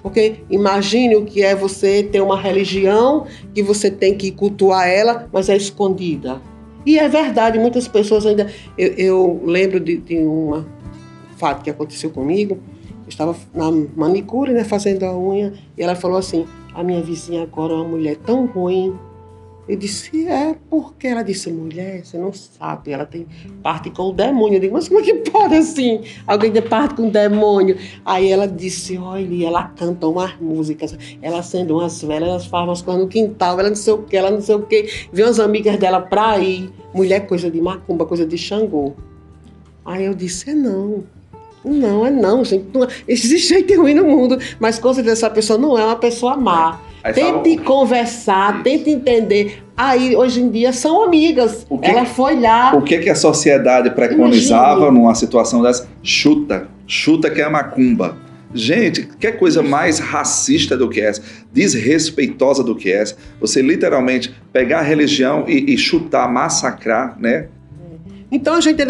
Porque 0.00 0.44
imagine 0.48 1.16
o 1.16 1.24
que 1.24 1.42
é 1.42 1.56
você 1.56 2.04
ter 2.04 2.20
uma 2.20 2.40
religião 2.40 3.26
que 3.52 3.60
você 3.60 3.90
tem 3.90 4.14
que 4.14 4.30
cultuar 4.30 4.86
ela, 4.86 5.28
mas 5.32 5.48
é 5.48 5.56
escondida. 5.56 6.40
E 6.86 7.00
é 7.00 7.08
verdade, 7.08 7.58
muitas 7.58 7.88
pessoas 7.88 8.24
ainda. 8.26 8.48
Eu, 8.78 8.92
eu 8.92 9.42
lembro 9.44 9.80
de, 9.80 9.96
de 9.96 10.18
um 10.18 10.64
fato 11.36 11.64
que 11.64 11.70
aconteceu 11.70 12.10
comigo. 12.10 12.60
Estava 13.06 13.36
na 13.54 13.70
manicure, 13.70 14.52
né, 14.52 14.64
fazendo 14.64 15.04
a 15.04 15.16
unha, 15.16 15.52
e 15.76 15.82
ela 15.82 15.94
falou 15.94 16.18
assim: 16.18 16.46
A 16.74 16.82
minha 16.82 17.02
vizinha 17.02 17.42
agora 17.42 17.72
é 17.72 17.76
uma 17.76 17.88
mulher 17.88 18.16
tão 18.16 18.46
ruim, 18.46 18.94
eu 19.66 19.76
disse, 19.76 20.28
é, 20.28 20.54
porque 20.68 21.06
ela 21.06 21.22
disse, 21.22 21.50
mulher, 21.50 22.04
você 22.04 22.18
não 22.18 22.30
sabe, 22.34 22.92
ela 22.92 23.06
tem 23.06 23.26
parte 23.62 23.88
com 23.88 24.10
o 24.10 24.12
demônio. 24.12 24.56
Eu 24.56 24.60
digo, 24.60 24.74
mas 24.74 24.88
como 24.88 25.00
é 25.00 25.02
que 25.02 25.14
pode 25.30 25.54
assim? 25.54 26.02
Alguém 26.26 26.52
ter 26.52 26.68
parte 26.68 26.96
com 26.96 27.08
o 27.08 27.10
demônio? 27.10 27.78
Aí 28.04 28.30
ela 28.30 28.46
disse, 28.46 28.98
olha, 28.98 29.46
ela 29.46 29.64
canta 29.68 30.06
umas 30.06 30.38
músicas, 30.38 30.96
ela 31.22 31.38
acende 31.38 31.72
umas 31.72 32.02
velas, 32.02 32.28
elas 32.28 32.46
falam 32.46 32.68
umas 32.68 32.82
coisas 32.82 33.02
no 33.02 33.08
quintal, 33.08 33.58
ela 33.58 33.70
não 33.70 33.76
sei 33.76 33.94
o 33.94 34.02
que, 34.02 34.16
ela 34.16 34.30
não 34.30 34.42
sei 34.42 34.54
o 34.54 34.62
que. 34.62 35.06
Vê 35.10 35.22
umas 35.22 35.40
amigas 35.40 35.78
dela 35.78 35.98
pra 35.98 36.38
ir. 36.38 36.70
Mulher, 36.92 37.26
coisa 37.26 37.50
de 37.50 37.60
macumba, 37.60 38.04
coisa 38.04 38.26
de 38.26 38.36
Xangô. 38.36 38.92
Aí 39.82 40.04
eu 40.04 40.14
disse, 40.14 40.50
é 40.50 40.54
não. 40.54 41.04
Não, 41.64 42.06
é 42.06 42.10
não, 42.10 42.44
gente. 42.44 42.66
Não, 42.72 42.86
existe 43.08 43.48
jeito 43.48 43.80
ruim 43.80 43.94
no 43.94 44.04
mundo, 44.04 44.38
mas 44.60 44.78
com 44.78 44.92
certeza 44.92 45.26
essa 45.26 45.30
pessoa 45.30 45.58
não 45.58 45.78
é 45.78 45.84
uma 45.84 45.96
pessoa 45.96 46.36
má. 46.36 46.80
Aí 47.02 47.12
tente 47.12 47.58
conversar, 47.58 48.54
isso. 48.54 48.62
tente 48.64 48.90
entender. 48.90 49.62
Aí, 49.76 50.16
hoje 50.16 50.40
em 50.40 50.50
dia, 50.50 50.72
são 50.72 51.02
amigas. 51.02 51.66
Que, 51.82 51.90
Ela 51.90 52.06
foi 52.06 52.40
lá. 52.40 52.74
O 52.74 52.82
que, 52.82 52.98
que 52.98 53.10
a 53.10 53.14
sociedade 53.14 53.90
preconizava 53.90 54.80
Imagine. 54.80 54.98
numa 54.98 55.14
situação 55.14 55.62
dessa? 55.62 55.88
Chuta. 56.02 56.68
Chuta 56.86 57.30
que 57.30 57.40
é 57.40 57.44
a 57.44 57.50
macumba. 57.50 58.16
Gente, 58.54 59.08
que 59.18 59.32
coisa 59.32 59.62
mais 59.64 59.98
racista 59.98 60.76
do 60.76 60.88
que 60.88 61.00
essa? 61.00 61.20
Desrespeitosa 61.52 62.62
do 62.62 62.76
que 62.76 62.90
essa? 62.90 63.16
Você 63.40 63.60
literalmente 63.60 64.32
pegar 64.52 64.78
a 64.78 64.82
religião 64.82 65.44
e, 65.48 65.74
e 65.74 65.76
chutar, 65.76 66.30
massacrar, 66.30 67.18
né? 67.20 67.48
Então 68.34 68.54
a 68.56 68.60
gente 68.60 68.82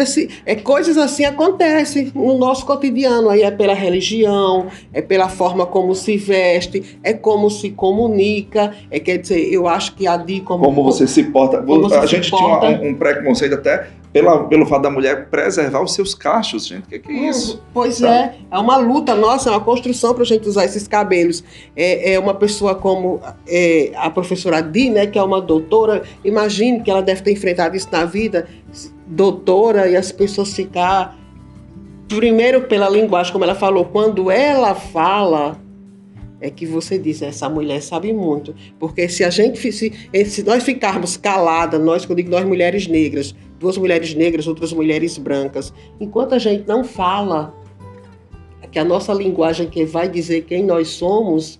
é, 0.43 0.55
coisas 0.55 0.97
assim 0.97 1.23
acontecem 1.23 2.11
no 2.15 2.35
nosso 2.35 2.65
cotidiano. 2.65 3.29
Aí 3.29 3.43
é 3.43 3.51
pela 3.51 3.75
religião, 3.75 4.67
é 4.91 5.01
pela 5.01 5.29
forma 5.29 5.67
como 5.67 5.93
se 5.93 6.17
veste, 6.17 6.97
é 7.03 7.13
como 7.13 7.49
se 7.51 7.69
comunica. 7.69 8.73
É 8.89 8.99
quer 8.99 9.17
dizer, 9.17 9.53
eu 9.53 9.67
acho 9.67 9.95
que 9.95 10.07
a 10.07 10.17
Di 10.17 10.41
como 10.41 10.63
como 10.63 10.83
você 10.83 11.05
se 11.05 11.23
porta. 11.25 11.61
Você 11.61 11.95
a 11.95 12.05
gente 12.07 12.31
porta. 12.31 12.67
tinha 12.67 12.81
um, 12.81 12.89
um 12.89 12.95
preconceito 12.95 13.53
até 13.53 13.87
pela, 14.15 14.45
pelo 14.45 14.65
fato 14.65 14.83
da 14.83 14.89
mulher 14.89 15.27
preservar 15.27 15.81
os 15.81 15.93
seus 15.93 16.15
cachos, 16.15 16.67
gente. 16.67 16.85
O 16.85 16.87
que, 16.87 16.99
que, 16.99 17.11
é 17.11 17.29
isso? 17.29 17.61
Pois 17.73 17.95
Sabe? 17.95 18.13
é, 18.13 18.35
é 18.49 18.57
uma 18.57 18.77
luta 18.77 19.13
nossa, 19.13 19.49
é 19.49 19.51
uma 19.51 19.59
construção 19.59 20.13
para 20.13 20.23
a 20.23 20.25
gente 20.25 20.47
usar 20.47 20.63
esses 20.63 20.87
cabelos. 20.87 21.43
É, 21.75 22.13
é 22.13 22.19
uma 22.19 22.33
pessoa 22.33 22.75
como 22.75 23.19
é, 23.45 23.91
a 23.97 24.09
professora 24.09 24.61
Di, 24.61 24.89
né, 24.89 25.05
que 25.05 25.19
é 25.19 25.21
uma 25.21 25.41
doutora, 25.41 26.03
imagine 26.23 26.81
que 26.81 26.89
ela 26.89 27.01
deve 27.01 27.23
ter 27.23 27.33
enfrentado 27.33 27.75
isso 27.75 27.89
na 27.91 28.05
vida 28.05 28.47
doutora 29.07 29.87
e 29.87 29.95
as 29.95 30.11
pessoas 30.11 30.53
ficar 30.53 31.17
primeiro 32.07 32.61
pela 32.63 32.89
linguagem, 32.89 33.31
como 33.31 33.43
ela 33.43 33.55
falou, 33.55 33.85
quando 33.85 34.29
ela 34.29 34.75
fala 34.75 35.59
é 36.41 36.49
que 36.49 36.65
você 36.65 36.99
diz 36.99 37.21
essa 37.21 37.49
mulher 37.49 37.81
sabe 37.81 38.13
muito, 38.13 38.53
porque 38.79 39.07
se 39.09 39.23
a 39.23 39.29
gente 39.29 39.71
se, 39.71 39.91
se 40.25 40.43
nós 40.43 40.63
ficarmos 40.63 41.17
caladas, 41.17 41.81
nós, 41.81 42.05
quando 42.05 42.17
digo 42.17 42.29
nós 42.29 42.45
mulheres 42.45 42.87
negras, 42.87 43.33
duas 43.59 43.77
mulheres 43.77 44.13
negras, 44.13 44.45
outras 44.47 44.71
mulheres 44.71 45.17
brancas, 45.17 45.73
enquanto 45.99 46.33
a 46.35 46.39
gente 46.39 46.67
não 46.67 46.83
fala 46.83 47.53
que 48.71 48.77
a 48.77 48.83
nossa 48.83 49.13
linguagem 49.13 49.67
que 49.67 49.85
vai 49.85 50.09
dizer 50.09 50.41
quem 50.41 50.63
nós 50.63 50.89
somos, 50.89 51.59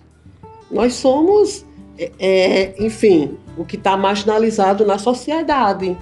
nós 0.70 0.94
somos, 0.94 1.64
é 1.98 2.74
enfim, 2.78 3.38
o 3.56 3.64
que 3.64 3.76
está 3.76 3.96
marginalizado 3.96 4.84
na 4.84 4.98
sociedade. 4.98 5.96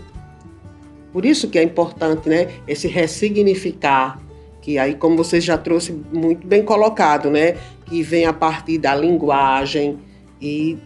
Por 1.14 1.24
isso 1.24 1.48
que 1.48 1.60
é 1.60 1.62
importante, 1.62 2.28
né, 2.28 2.48
esse 2.66 2.88
ressignificar, 2.88 4.20
que 4.60 4.78
aí, 4.78 4.96
como 4.96 5.16
você 5.16 5.40
já 5.40 5.56
trouxe 5.56 5.92
muito 6.12 6.44
bem 6.44 6.64
colocado, 6.64 7.30
né, 7.30 7.56
que 7.86 8.02
vem 8.02 8.24
a 8.24 8.32
partir 8.32 8.78
da 8.78 8.96
linguagem 8.96 9.96
e 10.42 10.76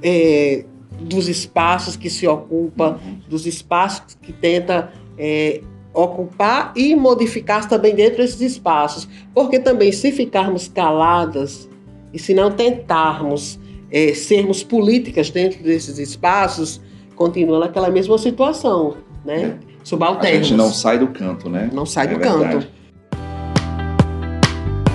é, 0.00 0.64
dos 1.00 1.28
espaços 1.28 1.96
que 1.96 2.08
se 2.08 2.24
ocupa, 2.28 3.00
dos 3.28 3.46
espaços 3.46 4.16
que 4.22 4.32
tenta 4.32 4.92
é, 5.18 5.60
ocupar 5.92 6.72
e 6.76 6.94
modificar 6.94 7.68
também 7.68 7.96
dentro 7.96 8.18
desses 8.18 8.40
espaços. 8.40 9.08
Porque 9.34 9.58
também, 9.58 9.90
se 9.90 10.12
ficarmos 10.12 10.68
caladas 10.68 11.68
e 12.12 12.18
se 12.20 12.32
não 12.32 12.52
tentarmos 12.52 13.58
é, 13.90 14.14
sermos 14.14 14.62
políticas 14.62 15.30
dentro 15.30 15.60
desses 15.64 15.98
espaços, 15.98 16.80
continua 17.20 17.58
naquela 17.58 17.90
mesma 17.90 18.16
situação, 18.16 18.96
né? 19.22 19.42
É. 19.42 19.58
Subalternos. 19.84 20.40
A 20.40 20.42
gente 20.42 20.54
não 20.54 20.72
sai 20.72 20.98
do 20.98 21.08
canto, 21.08 21.50
né? 21.50 21.68
Não 21.70 21.84
sai 21.84 22.06
é 22.06 22.08
do 22.08 22.18
verdade. 22.18 22.66
canto. 22.66 22.68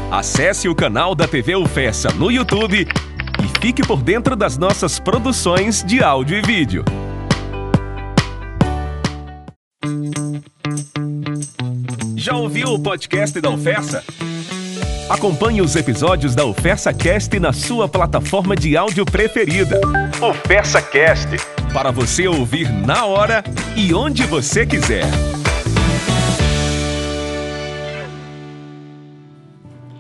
Acesse 0.09 0.67
o 0.67 0.73
canal 0.73 1.13
da 1.13 1.27
TV 1.27 1.55
UFESA 1.55 2.09
no 2.13 2.31
YouTube 2.31 2.88
e 2.88 3.61
fique 3.61 3.85
por 3.85 4.01
dentro 4.01 4.35
das 4.35 4.57
nossas 4.57 4.99
produções 4.99 5.83
de 5.83 6.03
áudio 6.03 6.35
e 6.38 6.41
vídeo. 6.41 6.83
Já 12.15 12.35
ouviu 12.35 12.69
o 12.69 12.79
podcast 12.79 13.39
da 13.39 13.51
UFESA? 13.51 14.03
Acompanhe 15.07 15.61
os 15.61 15.75
episódios 15.75 16.33
da 16.33 16.43
UFESA 16.43 16.91
Cast 16.91 17.39
na 17.39 17.53
sua 17.53 17.88
plataforma 17.88 18.55
de 18.55 18.75
áudio 18.75 19.05
preferida. 19.05 19.79
UFESA 20.19 20.81
Cast 20.81 21.54
para 21.75 21.91
você 21.91 22.25
ouvir 22.25 22.71
na 22.71 23.03
hora 23.05 23.43
e 23.75 23.93
onde 23.93 24.23
você 24.23 24.65
quiser. 24.65 25.03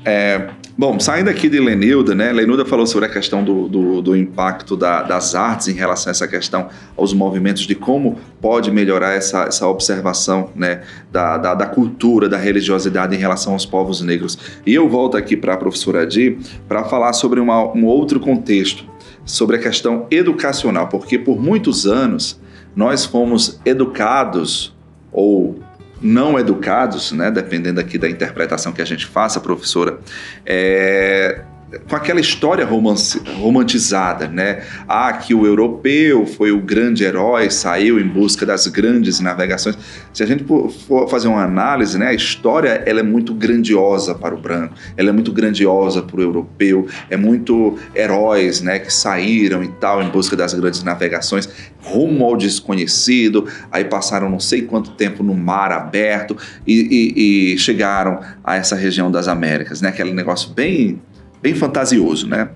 É, 0.05 0.51
bom, 0.77 0.97
saindo 1.01 1.29
aqui 1.29 1.49
de 1.49 1.59
Lenilda, 1.59 2.15
né? 2.15 2.31
Lenilda 2.31 2.63
falou 2.63 2.87
sobre 2.87 3.07
a 3.07 3.11
questão 3.11 3.43
do, 3.43 3.67
do, 3.67 4.01
do 4.01 4.15
impacto 4.15 4.77
da, 4.77 5.03
das 5.03 5.35
artes 5.35 5.67
em 5.67 5.73
relação 5.73 6.09
a 6.09 6.11
essa 6.11 6.27
questão, 6.29 6.69
aos 6.95 7.13
movimentos, 7.13 7.63
de 7.63 7.75
como 7.75 8.19
pode 8.39 8.71
melhorar 8.71 9.11
essa, 9.11 9.43
essa 9.43 9.67
observação 9.67 10.51
né, 10.55 10.81
da, 11.11 11.37
da, 11.37 11.55
da 11.55 11.65
cultura, 11.65 12.29
da 12.29 12.37
religiosidade 12.37 13.13
em 13.13 13.19
relação 13.19 13.51
aos 13.51 13.65
povos 13.65 13.99
negros. 13.99 14.39
E 14.65 14.73
eu 14.73 14.87
volto 14.87 15.17
aqui 15.17 15.35
para 15.35 15.55
a 15.55 15.57
professora 15.57 16.07
Di 16.07 16.37
para 16.69 16.85
falar 16.85 17.11
sobre 17.11 17.41
uma, 17.41 17.65
um 17.73 17.83
outro 17.83 18.17
contexto 18.17 18.94
sobre 19.25 19.57
a 19.57 19.59
questão 19.59 20.07
educacional, 20.11 20.87
porque 20.87 21.17
por 21.17 21.41
muitos 21.41 21.85
anos 21.85 22.39
nós 22.75 23.05
fomos 23.05 23.59
educados 23.65 24.75
ou 25.11 25.59
não 26.01 26.37
educados, 26.37 27.11
né, 27.11 27.31
dependendo 27.31 27.79
aqui 27.79 27.97
da 27.97 28.09
interpretação 28.09 28.71
que 28.71 28.81
a 28.81 28.85
gente 28.85 29.05
faça, 29.05 29.39
professora, 29.39 29.99
é, 30.45 31.41
com 31.89 31.95
aquela 31.95 32.19
história 32.19 32.65
romance, 32.65 33.19
romantizada, 33.39 34.27
né? 34.27 34.63
Ah, 34.87 35.11
que 35.13 35.33
o 35.33 35.45
europeu 35.45 36.25
foi 36.25 36.51
o 36.51 36.61
grande 36.61 37.03
herói, 37.03 37.49
saiu 37.49 37.99
em 37.99 38.07
busca 38.07 38.45
das 38.45 38.67
grandes 38.67 39.19
navegações. 39.19 39.77
Se 40.13 40.23
a 40.23 40.25
gente 40.25 40.43
for 40.43 41.09
fazer 41.09 41.27
uma 41.27 41.43
análise, 41.43 41.97
né, 41.97 42.07
a 42.07 42.13
história 42.13 42.83
ela 42.85 42.99
é 42.99 43.03
muito 43.03 43.33
grandiosa 43.33 44.13
para 44.13 44.35
o 44.35 44.37
branco, 44.37 44.75
ela 44.95 45.09
é 45.09 45.11
muito 45.11 45.31
grandiosa 45.31 46.01
para 46.01 46.17
o 46.17 46.21
europeu, 46.21 46.87
é 47.09 47.17
muito 47.17 47.77
heróis, 47.95 48.61
né, 48.61 48.79
que 48.79 48.93
saíram 48.93 49.63
e 49.63 49.67
tal 49.67 50.03
em 50.03 50.09
busca 50.09 50.35
das 50.35 50.53
grandes 50.53 50.83
navegações, 50.83 51.49
rumo 51.81 52.25
ao 52.25 52.37
desconhecido, 52.37 53.47
aí 53.71 53.85
passaram 53.85 54.29
não 54.29 54.39
sei 54.39 54.61
quanto 54.61 54.91
tempo 54.91 55.23
no 55.23 55.33
mar 55.33 55.71
aberto 55.71 56.37
e, 56.65 56.73
e, 57.15 57.53
e 57.53 57.57
chegaram 57.57 58.19
a 58.43 58.55
essa 58.55 58.75
região 58.75 59.11
das 59.11 59.27
Américas, 59.27 59.81
né? 59.81 59.89
Aquele 59.89 60.13
negócio 60.13 60.51
bem 60.51 61.01
bem 61.41 61.53
fantasioso, 61.53 62.27
né? 62.27 62.49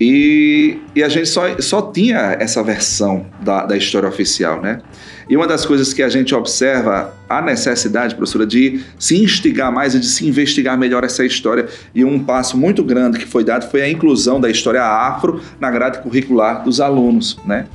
E, 0.00 0.78
e, 0.96 1.02
a 1.02 1.10
gente 1.10 1.28
só, 1.28 1.60
só 1.60 1.82
tinha 1.82 2.34
essa 2.40 2.62
versão 2.62 3.26
da, 3.42 3.66
da 3.66 3.76
história 3.76 4.08
oficial, 4.08 4.62
né? 4.62 4.80
E 5.28 5.36
uma 5.36 5.46
das 5.46 5.66
coisas 5.66 5.92
que 5.92 6.02
a 6.02 6.08
gente 6.08 6.34
observa 6.34 7.14
a 7.28 7.42
necessidade, 7.42 8.14
professora, 8.14 8.46
de 8.46 8.80
se 8.98 9.22
instigar 9.22 9.70
mais 9.70 9.94
e 9.94 10.00
de 10.00 10.06
se 10.06 10.26
investigar 10.26 10.78
melhor 10.78 11.04
essa 11.04 11.22
história. 11.22 11.68
E 11.94 12.02
um 12.02 12.18
passo 12.18 12.56
muito 12.56 12.82
grande 12.82 13.18
que 13.18 13.26
foi 13.26 13.44
dado 13.44 13.70
foi 13.70 13.82
a 13.82 13.90
inclusão 13.90 14.40
da 14.40 14.48
história 14.48 14.82
afro 14.82 15.42
na 15.60 15.70
grade 15.70 15.98
curricular 15.98 16.64
dos 16.64 16.80
alunos, 16.80 17.38
né? 17.44 17.66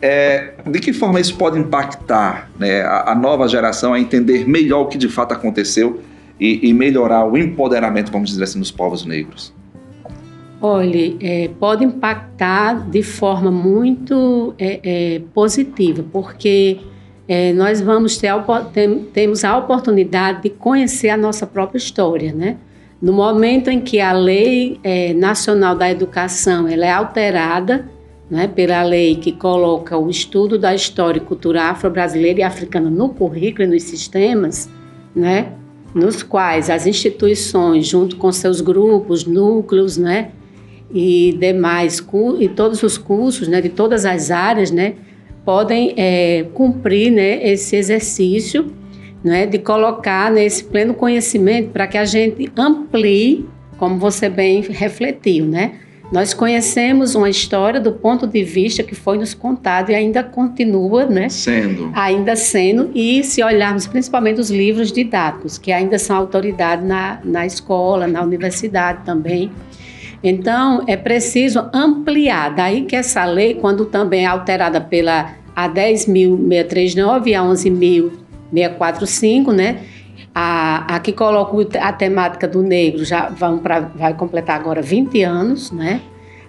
É, 0.00 0.54
de 0.64 0.78
que 0.78 0.92
forma 0.92 1.18
isso 1.18 1.34
pode 1.36 1.58
impactar 1.58 2.48
né, 2.56 2.82
a, 2.82 3.10
a, 3.10 3.14
nova 3.16 3.48
geração 3.48 3.92
a 3.92 3.98
entender 3.98 4.48
melhor 4.48 4.82
o 4.82 4.86
que 4.86 4.96
de 4.96 5.08
fato 5.08 5.32
aconteceu 5.32 6.00
e, 6.38 6.68
e 6.68 6.72
melhorar 6.72 7.26
o 7.26 7.36
empoderamento, 7.36 8.12
vamos 8.12 8.30
dizer 8.30 8.44
assim, 8.44 8.60
dos 8.60 8.70
povos 8.70 9.04
negros? 9.04 9.57
Olha, 10.60 11.16
é, 11.20 11.48
pode 11.60 11.84
impactar 11.84 12.88
de 12.90 13.02
forma 13.02 13.50
muito 13.50 14.54
é, 14.58 14.80
é, 14.82 15.22
positiva, 15.32 16.04
porque 16.12 16.78
é, 17.28 17.52
nós 17.52 17.80
vamos 17.80 18.16
ter 18.16 18.32
tem, 18.72 19.04
temos 19.04 19.44
a 19.44 19.56
oportunidade 19.56 20.42
de 20.42 20.50
conhecer 20.50 21.10
a 21.10 21.16
nossa 21.16 21.46
própria 21.46 21.78
história, 21.78 22.32
né? 22.32 22.56
No 23.00 23.12
momento 23.12 23.70
em 23.70 23.80
que 23.80 24.00
a 24.00 24.12
Lei 24.12 24.80
é, 24.82 25.14
Nacional 25.14 25.76
da 25.76 25.88
Educação 25.88 26.66
ela 26.66 26.84
é 26.84 26.90
alterada, 26.90 27.88
né, 28.30 28.46
pela 28.46 28.82
lei 28.82 29.16
que 29.16 29.32
coloca 29.32 29.96
o 29.96 30.10
estudo 30.10 30.58
da 30.58 30.74
história 30.74 31.18
e 31.18 31.22
cultura 31.22 31.64
afro-brasileira 31.64 32.40
e 32.40 32.42
africana 32.42 32.90
no 32.90 33.08
currículo 33.08 33.64
e 33.64 33.66
nos 33.68 33.84
sistemas, 33.84 34.68
né, 35.14 35.52
nos 35.94 36.22
quais 36.22 36.68
as 36.68 36.86
instituições, 36.86 37.86
junto 37.86 38.16
com 38.16 38.30
seus 38.30 38.60
grupos, 38.60 39.24
núcleos, 39.24 39.96
né, 39.96 40.32
e 40.92 41.36
demais 41.38 42.04
e 42.38 42.48
todos 42.48 42.82
os 42.82 42.96
cursos, 42.96 43.48
né, 43.48 43.60
de 43.60 43.68
todas 43.68 44.04
as 44.04 44.30
áreas, 44.30 44.70
né, 44.70 44.94
podem 45.44 45.94
é, 45.96 46.46
cumprir, 46.54 47.10
né, 47.10 47.46
esse 47.46 47.76
exercício, 47.76 48.72
né, 49.22 49.46
de 49.46 49.58
colocar 49.58 50.30
nesse 50.30 50.64
pleno 50.64 50.94
conhecimento 50.94 51.70
para 51.70 51.86
que 51.86 51.98
a 51.98 52.04
gente 52.04 52.50
amplie, 52.56 53.46
como 53.78 53.98
você 53.98 54.28
bem 54.28 54.62
refletiu, 54.62 55.46
né, 55.46 55.72
nós 56.10 56.32
conhecemos 56.32 57.14
uma 57.14 57.28
história 57.28 57.78
do 57.78 57.92
ponto 57.92 58.26
de 58.26 58.42
vista 58.42 58.82
que 58.82 58.94
foi 58.94 59.18
nos 59.18 59.34
contado 59.34 59.90
e 59.90 59.94
ainda 59.94 60.22
continua, 60.22 61.04
né? 61.04 61.28
Sendo. 61.28 61.90
Ainda 61.94 62.34
sendo, 62.34 62.90
e 62.94 63.22
se 63.22 63.42
olharmos 63.42 63.86
principalmente 63.86 64.40
os 64.40 64.50
livros 64.50 64.90
didáticos, 64.90 65.58
que 65.58 65.70
ainda 65.70 65.98
são 65.98 66.16
autoridade 66.16 66.82
na, 66.84 67.20
na 67.22 67.44
escola, 67.44 68.06
na 68.06 68.22
universidade 68.22 69.04
também. 69.04 69.50
Então, 70.22 70.84
é 70.86 70.96
preciso 70.96 71.68
ampliar. 71.72 72.54
Daí 72.54 72.82
que 72.82 72.94
essa 72.96 73.24
lei, 73.24 73.54
quando 73.54 73.84
também 73.84 74.24
é 74.24 74.26
alterada 74.26 74.80
pela 74.80 75.34
a 75.54 75.68
10.639 75.68 77.26
e 77.26 77.34
a 77.34 77.42
11.645, 77.42 79.52
né? 79.52 79.80
A, 80.32 80.94
a 80.94 81.00
que 81.00 81.12
coloca 81.12 81.56
a 81.80 81.92
temática 81.92 82.46
do 82.46 82.62
negro 82.62 83.04
já 83.04 83.28
vão 83.28 83.58
pra, 83.58 83.80
vai 83.80 84.14
completar 84.14 84.60
agora 84.60 84.80
20 84.80 85.20
anos, 85.22 85.72
né? 85.72 86.00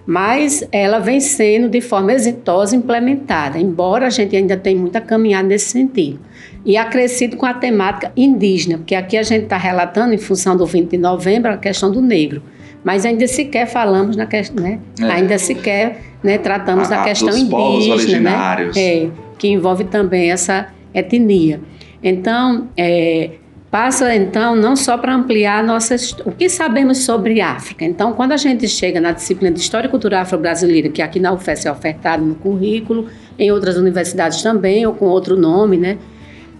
Mas 0.06 0.64
ela 0.70 1.00
vem 1.00 1.18
sendo 1.18 1.68
de 1.68 1.80
forma 1.80 2.12
exitosa 2.12 2.76
implementada, 2.76 3.58
embora 3.58 4.06
a 4.06 4.10
gente 4.10 4.36
ainda 4.36 4.56
tenha 4.56 4.78
muita 4.78 5.00
caminhada 5.00 5.48
nesse 5.48 5.70
sentido. 5.70 6.20
E 6.64 6.76
acrescido 6.76 7.36
com 7.36 7.46
a 7.46 7.54
temática 7.54 8.12
indígena, 8.16 8.78
porque 8.78 8.94
aqui 8.94 9.16
a 9.16 9.24
gente 9.24 9.42
está 9.44 9.56
relatando, 9.56 10.14
em 10.14 10.18
função 10.18 10.56
do 10.56 10.64
20 10.64 10.90
de 10.90 10.98
novembro, 10.98 11.52
a 11.52 11.56
questão 11.56 11.90
do 11.90 12.00
negro. 12.00 12.40
Mas 12.82 13.04
ainda 13.04 13.26
sequer 13.26 13.66
falamos 13.66 14.16
na 14.16 14.26
questão, 14.26 14.62
né? 14.62 14.78
É. 15.00 15.04
Ainda 15.04 15.38
sequer 15.38 16.02
né, 16.22 16.38
tratamos 16.38 16.90
a, 16.90 16.96
da 16.96 17.04
questão 17.04 17.36
indígena, 17.36 18.30
né? 18.30 18.70
É, 18.76 19.08
que 19.38 19.48
envolve 19.48 19.84
também 19.84 20.30
essa 20.30 20.68
etnia. 20.94 21.60
Então, 22.02 22.68
é, 22.76 23.32
passa 23.70 24.14
então 24.14 24.56
não 24.56 24.74
só 24.74 24.98
para 24.98 25.14
ampliar 25.14 25.62
nossas 25.62 26.12
o 26.24 26.32
que 26.32 26.48
sabemos 26.48 26.98
sobre 26.98 27.40
África. 27.40 27.84
Então, 27.84 28.12
quando 28.12 28.32
a 28.32 28.36
gente 28.36 28.66
chega 28.66 29.00
na 29.00 29.12
disciplina 29.12 29.54
de 29.54 29.60
História 29.60 29.86
e 29.86 29.90
Cultura 29.90 30.20
Afro-Brasileira, 30.20 30.88
que 30.88 31.00
aqui 31.00 31.20
na 31.20 31.32
UFES 31.32 31.66
é 31.66 31.72
ofertado 31.72 32.24
no 32.24 32.34
currículo, 32.34 33.06
em 33.38 33.50
outras 33.52 33.76
universidades 33.76 34.42
também, 34.42 34.86
ou 34.86 34.94
com 34.94 35.06
outro 35.06 35.36
nome, 35.36 35.76
né? 35.76 35.98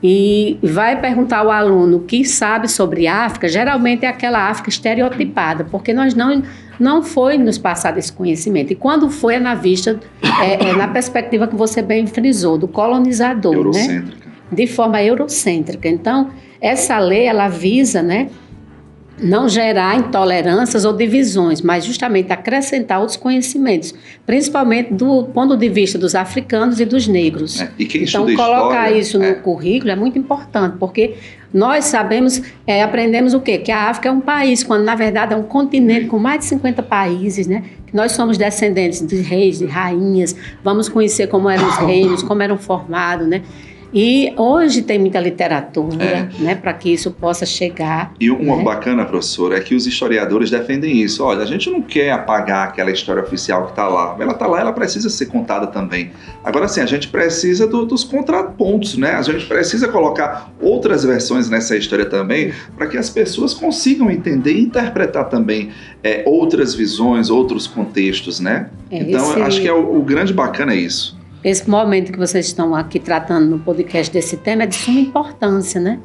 E 0.03 0.59
vai 0.63 0.99
perguntar 0.99 1.39
ao 1.39 1.51
aluno 1.51 1.99
o 1.99 2.01
que 2.01 2.25
sabe 2.25 2.69
sobre 2.69 3.07
África, 3.07 3.49
geralmente 3.49 4.07
é 4.07 4.09
aquela 4.09 4.49
África 4.49 4.71
estereotipada, 4.71 5.65
porque 5.65 5.93
nós 5.93 6.15
não 6.15 6.43
não 6.79 7.03
foi 7.03 7.37
nos 7.37 7.59
passado 7.59 7.99
esse 7.99 8.11
conhecimento. 8.11 8.73
E 8.73 8.75
quando 8.75 9.11
foi, 9.11 9.35
é 9.35 9.39
na 9.39 9.55
vista, 9.55 10.01
é, 10.43 10.71
é 10.71 10.73
na 10.75 10.89
perspectiva 10.89 11.47
que 11.47 11.55
você 11.55 11.83
bem 11.83 12.07
frisou, 12.07 12.57
do 12.57 12.67
colonizador, 12.67 13.53
né? 13.53 13.59
Eurocêntrica. 13.59 14.27
né? 14.27 14.33
De 14.51 14.67
forma 14.67 15.03
eurocêntrica. 15.03 15.87
Então, 15.87 16.31
essa 16.59 16.99
lei, 16.99 17.27
ela 17.27 17.49
visa, 17.49 18.03
né, 18.03 18.31
não 19.23 19.49
gerar 19.49 19.97
intolerâncias 19.97 20.85
ou 20.85 20.93
divisões, 20.93 21.61
mas 21.61 21.85
justamente 21.85 22.33
acrescentar 22.33 22.99
outros 23.01 23.17
conhecimentos, 23.17 23.95
principalmente 24.27 24.93
do 24.93 25.25
ponto 25.25 25.57
de 25.57 25.69
vista 25.69 25.99
dos 25.99 26.15
africanos 26.15 26.81
e 26.81 26.85
dos 26.85 27.07
negros. 27.07 27.61
É, 27.61 27.71
e 27.79 27.85
quem 27.85 28.05
então, 28.05 28.25
colocar 28.25 28.91
história, 28.91 28.99
isso 28.99 29.23
é. 29.23 29.31
no 29.31 29.43
currículo 29.43 29.91
é 29.91 29.97
muito 29.97 30.19
importante, 30.19 30.77
porque 30.79 31.15
nós 31.53 31.87
sabemos, 31.87 32.41
é, 32.67 32.83
aprendemos 32.83 33.35
o 33.35 33.41
quê? 33.41 33.59
Que 33.59 33.73
a 33.73 33.91
África 33.91 34.09
é 34.09 34.13
um 34.13 34.21
país, 34.21 34.63
quando 34.63 34.85
na 34.85 34.95
verdade 34.95 35.35
é 35.35 35.37
um 35.37 35.43
continente 35.43 36.07
com 36.07 36.19
mais 36.19 36.41
de 36.41 36.47
50 36.47 36.83
países, 36.83 37.47
né? 37.47 37.65
Nós 37.93 38.13
somos 38.13 38.39
descendentes 38.39 39.05
de 39.05 39.17
reis, 39.17 39.59
de 39.59 39.67
rainhas, 39.67 40.35
vamos 40.63 40.89
conhecer 40.89 41.27
como 41.27 41.51
eram 41.51 41.69
os 41.69 41.77
reinos, 41.79 42.23
como 42.23 42.41
eram 42.41 42.57
formados, 42.57 43.27
né? 43.27 43.43
E 43.93 44.33
hoje 44.37 44.83
tem 44.83 44.99
muita 44.99 45.19
literatura, 45.19 46.03
é. 46.03 46.29
né, 46.39 46.55
para 46.55 46.73
que 46.73 46.93
isso 46.93 47.11
possa 47.11 47.45
chegar. 47.45 48.15
E 48.21 48.31
uma 48.31 48.57
né? 48.57 48.65
bacana, 48.65 49.05
professor, 49.05 49.53
é 49.53 49.61
que 49.61 49.75
os 49.75 49.87
historiadores 49.87 50.51
defendem 50.51 51.01
isso. 51.03 51.25
Olha, 51.25 51.43
a 51.43 51.47
gente 51.47 51.69
não 51.69 51.83
quer 51.83 52.13
apagar 52.13 52.69
aquela 52.69 52.91
história 52.91 53.23
oficial 53.23 53.65
que 53.65 53.71
está 53.71 53.89
lá. 53.89 54.17
Ela 54.19 54.33
está 54.33 54.47
lá, 54.47 54.61
ela 54.61 54.73
precisa 54.73 55.11
ser 55.11 55.27
contada 55.27 55.67
também. 55.67 56.13
Agora, 56.45 56.69
sim, 56.69 56.81
a 56.81 56.87
gente 56.87 57.09
precisa 57.09 57.67
do, 57.67 57.85
dos 57.85 58.05
contrapontos, 58.05 58.97
né? 58.97 59.13
A 59.13 59.23
gente 59.23 59.47
precisa 59.47 59.89
colocar 59.89 60.53
outras 60.61 61.05
versões 61.05 61.51
nessa 61.51 61.77
história 61.77 62.05
também, 62.05 62.53
para 62.77 62.87
que 62.87 62.97
as 62.97 63.11
pessoas 63.11 63.53
consigam 63.53 64.11
entender 64.11 64.53
e 64.53 64.63
interpretar 64.63 65.29
também 65.29 65.71
é, 66.03 66.23
outras 66.27 66.75
visões, 66.75 67.29
outros 67.29 67.67
contextos, 67.67 68.39
né? 68.41 68.71
É, 68.91 68.99
então, 68.99 69.33
esse... 69.33 69.43
acho 69.43 69.61
que 69.61 69.69
é 69.69 69.73
o, 69.73 69.99
o 69.99 70.03
grande 70.03 70.33
bacana 70.33 70.73
é 70.73 70.77
isso. 70.77 71.20
Esse 71.43 71.69
momento 71.69 72.13
que 72.13 72.19
vocês 72.19 72.47
estão 72.47 72.75
aqui 72.75 73.01
tratando 73.01 73.47
no 73.47 73.59
podcast 73.59 74.13
desse 74.13 74.37
tema 74.37 74.65
é 74.65 74.67
de 74.67 74.75
suma 74.75 75.01
importância, 75.01 75.81
né? 75.81 75.99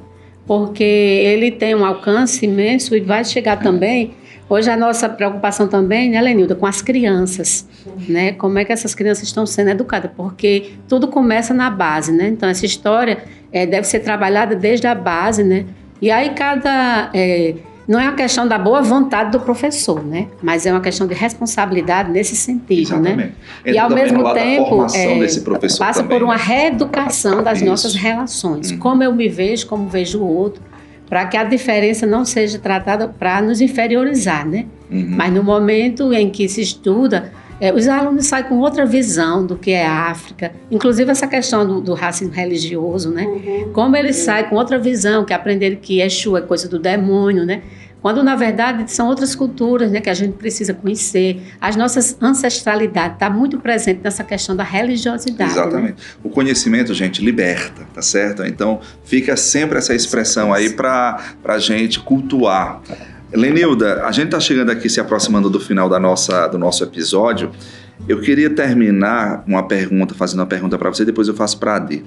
Porque 0.47 0.83
ele 0.83 1.51
tem 1.51 1.75
um 1.75 1.83
alcance 1.83 2.45
imenso 2.45 2.95
e 2.95 3.01
vai 3.01 3.25
chegar 3.25 3.57
também. 3.57 4.13
Hoje 4.47 4.69
a 4.69 4.77
nossa 4.77 5.09
preocupação 5.09 5.67
também, 5.67 6.11
né, 6.11 6.21
Lenilda, 6.21 6.55
com 6.55 6.65
as 6.65 6.81
crianças, 6.81 7.67
né? 8.07 8.31
Como 8.33 8.57
é 8.59 8.63
que 8.63 8.71
essas 8.71 8.95
crianças 8.95 9.23
estão 9.23 9.45
sendo 9.45 9.71
educadas? 9.71 10.11
Porque 10.15 10.73
tudo 10.87 11.07
começa 11.07 11.53
na 11.53 11.69
base, 11.69 12.11
né? 12.11 12.29
Então 12.29 12.47
essa 12.47 12.65
história 12.65 13.23
é, 13.51 13.65
deve 13.65 13.87
ser 13.87 13.99
trabalhada 13.99 14.55
desde 14.55 14.87
a 14.87 14.95
base, 14.95 15.43
né? 15.43 15.65
E 16.01 16.11
aí 16.11 16.29
cada 16.29 17.09
é, 17.13 17.55
não 17.87 17.99
é 17.99 18.03
uma 18.03 18.15
questão 18.15 18.47
da 18.47 18.57
boa 18.57 18.81
vontade 18.81 19.31
do 19.31 19.39
professor, 19.39 20.03
né? 20.03 20.27
Mas 20.41 20.65
é 20.65 20.71
uma 20.71 20.81
questão 20.81 21.05
de 21.05 21.13
responsabilidade 21.13 22.09
nesse 22.09 22.35
sentido, 22.35 22.97
né? 22.99 23.11
Exatamente. 23.11 23.35
né? 23.65 23.71
e 23.73 23.77
ao 23.77 23.89
mesmo 23.89 24.33
tempo 24.33 24.85
é, 24.93 25.27
passa 25.77 26.01
também, 26.01 26.17
por 26.17 26.23
uma 26.23 26.35
né? 26.35 26.43
reeducação 26.43 27.43
das 27.43 27.59
Isso. 27.59 27.67
nossas 27.67 27.93
relações, 27.95 28.71
Uhum. 28.71 28.79
como 28.79 29.03
eu 29.03 29.13
me 29.13 29.29
vejo, 29.29 29.67
como 29.67 29.87
vejo 29.87 30.19
o 30.19 30.27
outro, 30.27 30.61
para 31.07 31.25
que 31.27 31.37
a 31.37 31.43
diferença 31.43 32.07
não 32.07 32.25
seja 32.25 32.57
tratada 32.57 33.07
para 33.07 33.41
nos 33.41 33.61
inferiorizar, 33.61 34.47
né? 34.47 34.65
Uhum. 34.89 35.07
Mas 35.11 35.31
no 35.33 35.43
momento 35.43 36.11
em 36.13 36.29
que 36.29 36.47
se 36.49 36.61
estuda, 36.61 37.31
é, 37.59 37.73
os 37.73 37.87
alunos 37.87 38.27
saem 38.27 38.45
com 38.45 38.59
outra 38.59 38.85
visão 38.85 39.45
do 39.45 39.55
que 39.55 39.71
é 39.71 39.85
a 39.85 40.09
África, 40.09 40.51
inclusive 40.69 41.09
essa 41.09 41.27
questão 41.27 41.65
do, 41.65 41.81
do 41.81 41.93
racismo 41.93 42.33
religioso, 42.33 43.09
né? 43.11 43.25
Como 43.73 43.95
eles 43.95 44.17
saem 44.17 44.49
com 44.49 44.55
outra 44.55 44.77
visão, 44.77 45.23
que 45.23 45.33
aprenderam 45.33 45.77
que 45.77 46.01
Exu 46.01 46.35
é 46.37 46.41
coisa 46.41 46.67
do 46.67 46.77
demônio, 46.77 47.45
né? 47.45 47.61
Quando 48.01 48.21
na 48.21 48.35
verdade 48.35 48.91
são 48.91 49.07
outras 49.07 49.33
culturas, 49.33 49.91
né, 49.91 49.99
que 49.99 50.11
a 50.11 50.13
gente 50.13 50.33
precisa 50.33 50.75
conhecer. 50.75 51.41
As 51.59 51.75
nossas 51.75 52.15
ancestralidades 52.21 53.15
está 53.15 53.31
muito 53.31 53.59
presente 53.59 54.01
nessa 54.03 54.23
questão 54.23 54.55
da 54.55 54.63
religiosidade. 54.63 55.55
Né? 55.55 55.59
Exatamente. 55.59 56.03
O 56.23 56.29
conhecimento, 56.29 56.93
gente, 56.93 57.25
liberta, 57.25 57.87
tá 57.91 58.03
certo? 58.03 58.45
Então 58.45 58.79
fica 59.03 59.35
sempre 59.35 59.79
essa 59.79 59.95
expressão 59.95 60.53
aí 60.53 60.69
para 60.69 61.19
a 61.43 61.57
gente 61.57 61.99
cultuar. 61.99 62.79
Lenilda, 63.33 64.05
a 64.05 64.11
gente 64.11 64.25
está 64.25 64.39
chegando 64.39 64.69
aqui 64.69 64.89
se 64.89 64.99
aproximando 64.99 65.49
do 65.49 65.59
final 65.59 65.89
da 65.89 65.99
nossa, 65.99 66.47
do 66.47 66.57
nosso 66.57 66.83
episódio. 66.83 67.51
Eu 68.07 68.21
queria 68.21 68.49
terminar 68.49 69.43
uma 69.47 69.63
pergunta, 69.63 70.13
fazendo 70.13 70.39
uma 70.39 70.45
pergunta 70.45 70.77
para 70.77 70.89
você, 70.89 71.03
depois 71.03 71.27
eu 71.27 71.33
faço 71.33 71.57
para 71.59 71.73
a 71.73 71.75
Adi. 71.77 72.03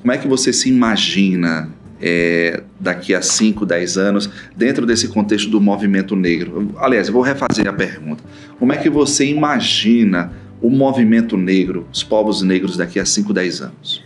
Como 0.00 0.12
é 0.12 0.18
que 0.18 0.28
você 0.28 0.52
se 0.52 0.68
imagina 0.68 1.68
é, 2.00 2.62
daqui 2.78 3.14
a 3.14 3.20
5, 3.20 3.66
10 3.66 3.98
anos, 3.98 4.30
dentro 4.56 4.86
desse 4.86 5.08
contexto 5.08 5.50
do 5.50 5.60
movimento 5.60 6.14
negro? 6.14 6.72
Aliás, 6.78 7.08
eu 7.08 7.14
vou 7.14 7.22
refazer 7.22 7.66
a 7.68 7.72
pergunta. 7.72 8.22
Como 8.58 8.72
é 8.72 8.76
que 8.76 8.88
você 8.88 9.26
imagina 9.26 10.32
o 10.62 10.70
movimento 10.70 11.36
negro, 11.36 11.86
os 11.92 12.02
povos 12.02 12.42
negros 12.42 12.76
daqui 12.76 13.00
a 13.00 13.04
5, 13.04 13.32
10 13.32 13.62
anos? 13.62 14.04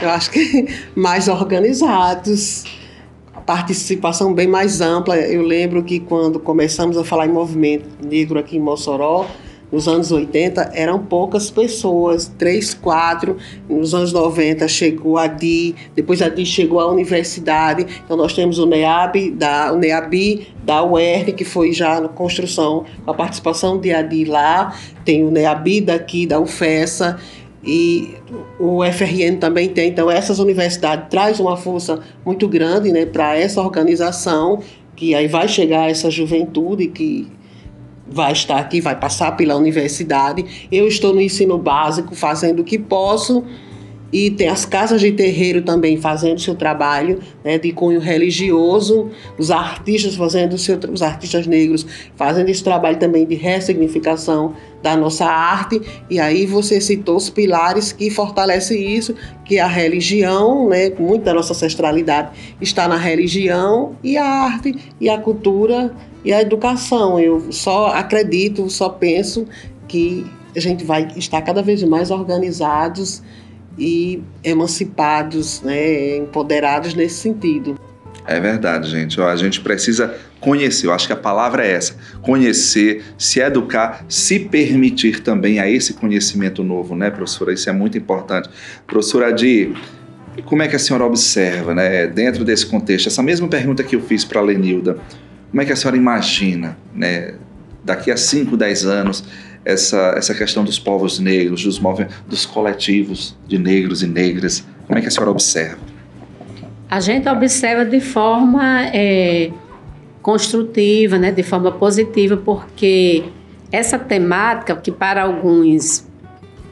Eu 0.00 0.10
acho 0.10 0.30
que 0.30 0.68
mais 0.94 1.28
organizados, 1.28 2.64
participação 3.46 4.32
bem 4.32 4.46
mais 4.46 4.80
ampla. 4.80 5.16
Eu 5.16 5.42
lembro 5.42 5.82
que 5.82 6.00
quando 6.00 6.38
começamos 6.38 6.96
a 6.96 7.04
falar 7.04 7.26
em 7.26 7.32
movimento 7.32 7.86
negro 8.04 8.38
aqui 8.38 8.56
em 8.56 8.60
Mossoró, 8.60 9.26
nos 9.72 9.88
anos 9.88 10.12
80 10.12 10.72
eram 10.74 10.98
poucas 10.98 11.50
pessoas, 11.50 12.30
três, 12.38 12.74
quatro. 12.74 13.38
Nos 13.66 13.94
anos 13.94 14.12
90 14.12 14.68
chegou 14.68 15.16
a 15.16 15.26
DI, 15.26 15.74
depois 15.94 16.20
a 16.20 16.28
DI 16.28 16.44
chegou 16.44 16.78
à 16.78 16.92
universidade. 16.92 17.86
Então 18.04 18.14
nós 18.14 18.34
temos 18.34 18.58
o 18.58 18.66
NEAB, 18.66 19.30
da, 19.30 19.72
o 19.72 19.78
NEABI, 19.78 20.48
da 20.62 20.84
UERN, 20.84 21.32
que 21.32 21.44
foi 21.44 21.72
já 21.72 22.02
na 22.02 22.08
construção, 22.08 22.84
com 23.02 23.10
a 23.10 23.14
participação 23.14 23.80
de 23.80 23.92
ADI 23.92 24.26
lá. 24.26 24.76
Tem 25.06 25.24
o 25.24 25.30
NEABI 25.30 25.80
daqui, 25.80 26.26
da 26.26 26.38
UFESA 26.38 27.18
e 27.64 28.14
o 28.58 28.80
FRN 28.84 29.36
também 29.38 29.68
tem. 29.68 29.88
Então, 29.88 30.10
essas 30.10 30.38
universidades 30.38 31.08
trazem 31.08 31.44
uma 31.44 31.56
força 31.56 32.00
muito 32.24 32.48
grande 32.48 32.90
né, 32.90 33.06
para 33.06 33.36
essa 33.36 33.60
organização 33.60 34.60
que 34.96 35.14
aí 35.14 35.26
vai 35.26 35.48
chegar 35.48 35.90
essa 35.90 36.10
juventude 36.10 36.88
que 36.88 37.26
vai 38.06 38.32
estar 38.32 38.58
aqui, 38.58 38.80
vai 38.80 38.98
passar 38.98 39.36
pela 39.36 39.56
universidade. 39.56 40.68
Eu 40.70 40.86
estou 40.86 41.14
no 41.14 41.20
ensino 41.20 41.56
básico, 41.56 42.14
fazendo 42.14 42.60
o 42.60 42.64
que 42.64 42.78
posso 42.78 43.44
e 44.12 44.30
tem 44.30 44.48
as 44.48 44.64
casas 44.66 45.00
de 45.00 45.10
terreiro 45.12 45.62
também 45.62 45.96
fazendo 45.96 46.38
seu 46.38 46.54
trabalho 46.54 47.20
né, 47.42 47.58
de 47.58 47.72
cunho 47.72 47.98
religioso, 47.98 49.10
os 49.38 49.50
artistas 49.50 50.14
fazendo 50.14 50.58
seu, 50.58 50.78
os 50.92 51.00
artistas 51.00 51.46
negros 51.46 51.86
fazendo 52.14 52.50
esse 52.50 52.62
trabalho 52.62 52.98
também 52.98 53.24
de 53.24 53.34
ressignificação 53.34 54.54
da 54.82 54.96
nossa 54.96 55.24
arte 55.24 55.80
e 56.10 56.20
aí 56.20 56.44
você 56.44 56.80
citou 56.80 57.16
os 57.16 57.30
pilares 57.30 57.92
que 57.92 58.10
fortalecem 58.10 58.94
isso, 58.94 59.14
que 59.44 59.56
é 59.56 59.60
a 59.60 59.66
religião, 59.66 60.68
né, 60.68 60.90
muito 60.90 61.24
da 61.24 61.32
nossa 61.32 61.52
ancestralidade 61.52 62.56
está 62.60 62.86
na 62.86 62.96
religião 62.96 63.96
e 64.02 64.16
a 64.16 64.24
arte 64.24 64.76
e 65.00 65.08
a 65.08 65.18
cultura 65.18 65.94
e 66.24 66.32
a 66.32 66.40
educação. 66.40 67.18
Eu 67.18 67.50
só 67.50 67.88
acredito, 67.88 68.68
só 68.68 68.88
penso 68.88 69.46
que 69.88 70.26
a 70.54 70.60
gente 70.60 70.84
vai 70.84 71.08
estar 71.16 71.40
cada 71.42 71.62
vez 71.62 71.82
mais 71.82 72.10
organizados 72.10 73.22
e 73.78 74.22
emancipados, 74.44 75.62
né, 75.62 76.16
empoderados 76.16 76.94
nesse 76.94 77.16
sentido. 77.16 77.78
É 78.26 78.38
verdade, 78.38 78.88
gente. 78.88 79.20
A 79.20 79.34
gente 79.36 79.60
precisa 79.60 80.14
conhecer, 80.40 80.86
eu 80.86 80.92
acho 80.92 81.06
que 81.06 81.12
a 81.12 81.16
palavra 81.16 81.66
é 81.66 81.72
essa: 81.72 81.96
conhecer, 82.20 83.02
se 83.18 83.40
educar, 83.40 84.04
se 84.08 84.38
permitir 84.38 85.20
também 85.20 85.58
a 85.58 85.68
esse 85.68 85.94
conhecimento 85.94 86.62
novo, 86.62 86.94
né, 86.94 87.10
professora? 87.10 87.52
Isso 87.52 87.68
é 87.68 87.72
muito 87.72 87.98
importante. 87.98 88.48
Professora 88.86 89.28
Adi, 89.28 89.74
como 90.44 90.62
é 90.62 90.68
que 90.68 90.76
a 90.76 90.78
senhora 90.78 91.04
observa, 91.04 91.74
né, 91.74 92.06
dentro 92.06 92.44
desse 92.44 92.66
contexto? 92.66 93.08
Essa 93.08 93.22
mesma 93.22 93.48
pergunta 93.48 93.82
que 93.82 93.96
eu 93.96 94.00
fiz 94.00 94.24
para 94.24 94.40
a 94.40 94.42
Lenilda, 94.42 94.98
como 95.50 95.60
é 95.60 95.64
que 95.64 95.72
a 95.72 95.76
senhora 95.76 95.96
imagina, 95.96 96.78
né, 96.94 97.34
daqui 97.84 98.10
a 98.10 98.16
5, 98.16 98.56
10 98.56 98.84
anos, 98.86 99.24
essa, 99.64 100.14
essa 100.16 100.34
questão 100.34 100.64
dos 100.64 100.78
povos 100.78 101.18
negros, 101.18 101.64
dos, 101.64 101.80
dos 102.26 102.46
coletivos 102.46 103.36
de 103.46 103.58
negros 103.58 104.02
e 104.02 104.06
negras? 104.06 104.64
Como 104.86 104.98
é 104.98 105.02
que 105.02 105.08
a 105.08 105.10
senhora 105.10 105.30
observa? 105.30 105.78
A 106.90 107.00
gente 107.00 107.28
observa 107.28 107.84
de 107.84 108.00
forma 108.00 108.86
é, 108.88 109.50
construtiva, 110.20 111.18
né, 111.18 111.32
de 111.32 111.42
forma 111.42 111.72
positiva, 111.72 112.36
porque 112.36 113.24
essa 113.70 113.98
temática, 113.98 114.76
que 114.76 114.92
para 114.92 115.22
alguns 115.22 116.06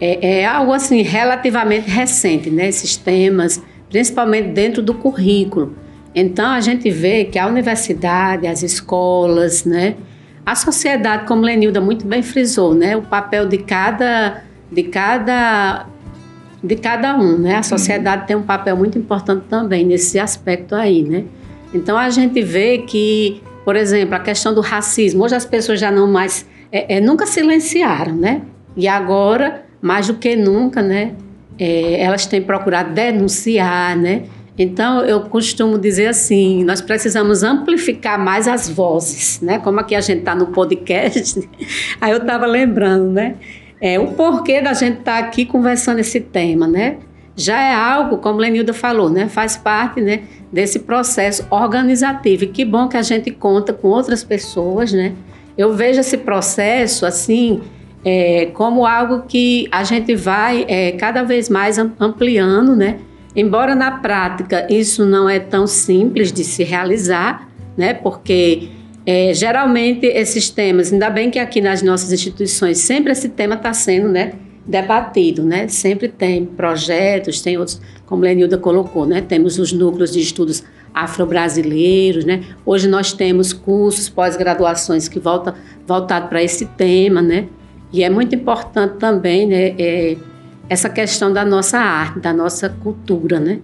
é, 0.00 0.40
é, 0.40 0.46
algo 0.46 0.72
assim 0.72 1.02
relativamente 1.02 1.88
recente, 1.90 2.50
né, 2.50 2.68
esses 2.68 2.96
temas, 2.96 3.62
principalmente 3.88 4.48
dentro 4.48 4.82
do 4.82 4.94
currículo. 4.94 5.74
Então 6.14 6.50
a 6.50 6.60
gente 6.60 6.90
vê 6.90 7.24
que 7.24 7.38
a 7.38 7.46
universidade, 7.46 8.46
as 8.46 8.62
escolas, 8.62 9.64
né, 9.64 9.96
a 10.50 10.54
sociedade, 10.56 11.26
como 11.26 11.42
Lenilda 11.42 11.80
muito 11.80 12.04
bem 12.04 12.24
frisou, 12.24 12.74
né, 12.74 12.96
o 12.96 13.02
papel 13.02 13.46
de 13.46 13.58
cada, 13.58 14.42
de 14.68 14.82
cada, 14.82 15.86
de 16.62 16.74
cada 16.74 17.16
um, 17.16 17.38
né, 17.38 17.54
a 17.54 17.62
sociedade 17.62 18.26
tem 18.26 18.34
um 18.34 18.42
papel 18.42 18.76
muito 18.76 18.98
importante 18.98 19.44
também 19.48 19.86
nesse 19.86 20.18
aspecto 20.18 20.74
aí, 20.74 21.04
né. 21.04 21.22
Então 21.72 21.96
a 21.96 22.10
gente 22.10 22.42
vê 22.42 22.78
que, 22.78 23.40
por 23.64 23.76
exemplo, 23.76 24.16
a 24.16 24.18
questão 24.18 24.52
do 24.52 24.60
racismo, 24.60 25.22
hoje 25.22 25.36
as 25.36 25.46
pessoas 25.46 25.78
já 25.78 25.92
não 25.92 26.10
mais, 26.10 26.44
é, 26.72 26.96
é, 26.96 27.00
nunca 27.00 27.26
silenciaram, 27.26 28.16
né, 28.16 28.42
e 28.76 28.88
agora 28.88 29.64
mais 29.80 30.08
do 30.08 30.14
que 30.14 30.34
nunca, 30.34 30.82
né, 30.82 31.12
é, 31.60 32.02
elas 32.02 32.26
têm 32.26 32.42
procurado 32.42 32.92
denunciar, 32.92 33.96
né, 33.96 34.24
então, 34.62 35.00
eu 35.06 35.22
costumo 35.22 35.78
dizer 35.78 36.08
assim: 36.08 36.62
nós 36.64 36.82
precisamos 36.82 37.42
amplificar 37.42 38.22
mais 38.22 38.46
as 38.46 38.68
vozes, 38.68 39.40
né? 39.40 39.58
Como 39.58 39.80
aqui 39.80 39.94
a 39.94 40.02
gente 40.02 40.18
está 40.18 40.34
no 40.34 40.48
podcast, 40.48 41.48
aí 41.98 42.12
eu 42.12 42.18
estava 42.18 42.44
lembrando, 42.44 43.10
né? 43.10 43.36
É, 43.80 43.98
o 43.98 44.08
porquê 44.08 44.60
da 44.60 44.74
gente 44.74 44.98
estar 44.98 45.18
tá 45.18 45.26
aqui 45.26 45.46
conversando 45.46 46.00
esse 46.00 46.20
tema, 46.20 46.68
né? 46.68 46.98
Já 47.34 47.58
é 47.58 47.74
algo, 47.74 48.18
como 48.18 48.38
Lenilda 48.38 48.74
falou, 48.74 49.08
né? 49.08 49.28
Faz 49.28 49.56
parte 49.56 50.02
né, 50.02 50.24
desse 50.52 50.80
processo 50.80 51.46
organizativo. 51.48 52.44
E 52.44 52.46
que 52.48 52.62
bom 52.62 52.86
que 52.86 52.98
a 52.98 53.02
gente 53.02 53.30
conta 53.30 53.72
com 53.72 53.88
outras 53.88 54.22
pessoas, 54.22 54.92
né? 54.92 55.14
Eu 55.56 55.72
vejo 55.72 56.00
esse 56.00 56.18
processo, 56.18 57.06
assim, 57.06 57.62
é, 58.04 58.50
como 58.52 58.84
algo 58.84 59.22
que 59.26 59.66
a 59.72 59.84
gente 59.84 60.14
vai 60.14 60.66
é, 60.68 60.92
cada 60.92 61.22
vez 61.22 61.48
mais 61.48 61.78
ampliando, 61.78 62.76
né? 62.76 62.98
Embora 63.34 63.74
na 63.74 63.92
prática 63.92 64.66
isso 64.70 65.04
não 65.06 65.28
é 65.28 65.38
tão 65.38 65.66
simples 65.66 66.32
de 66.32 66.44
se 66.44 66.64
realizar, 66.64 67.48
né? 67.76 67.94
Porque 67.94 68.68
é, 69.06 69.32
geralmente 69.32 70.06
esses 70.06 70.50
temas, 70.50 70.92
ainda 70.92 71.08
bem 71.08 71.30
que 71.30 71.38
aqui 71.38 71.60
nas 71.60 71.82
nossas 71.82 72.12
instituições 72.12 72.78
sempre 72.78 73.12
esse 73.12 73.28
tema 73.28 73.54
está 73.54 73.72
sendo, 73.72 74.08
né? 74.08 74.32
debatido, 74.66 75.42
né? 75.42 75.66
Sempre 75.68 76.08
tem 76.08 76.44
projetos, 76.44 77.40
tem 77.40 77.58
outros, 77.58 77.80
como 78.06 78.22
Lenilda 78.22 78.56
colocou, 78.58 79.06
né? 79.06 79.20
Temos 79.20 79.58
os 79.58 79.72
núcleos 79.72 80.12
de 80.12 80.20
estudos 80.20 80.62
afro-brasileiros, 80.94 82.24
né? 82.24 82.44
Hoje 82.64 82.88
nós 82.88 83.12
temos 83.12 83.52
cursos, 83.52 84.08
pós-graduações 84.08 85.08
que 85.08 85.18
voltam 85.18 85.54
voltado 85.86 86.28
para 86.28 86.42
esse 86.42 86.66
tema, 86.66 87.20
né? 87.22 87.46
E 87.92 88.04
é 88.04 88.10
muito 88.10 88.34
importante 88.34 88.98
também, 88.98 89.46
né? 89.46 89.74
É, 89.78 90.16
essa 90.70 90.88
questão 90.88 91.32
da 91.32 91.44
nossa 91.44 91.78
arte, 91.78 92.20
da 92.20 92.32
nossa 92.32 92.68
cultura, 92.68 93.40
né? 93.40 93.58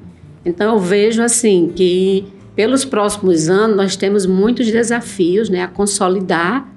Então 0.45 0.75
eu 0.75 0.81
vejo 0.81 1.23
assim 1.23 1.73
que 1.75 2.27
pelos 2.57 2.85
próximos 2.85 3.49
anos 3.49 3.77
nós 3.77 3.97
temos 3.97 4.27
muitos 4.27 4.67
desafios, 4.67 5.49
né, 5.49 5.63
a 5.63 5.69
consolidar, 5.69 6.69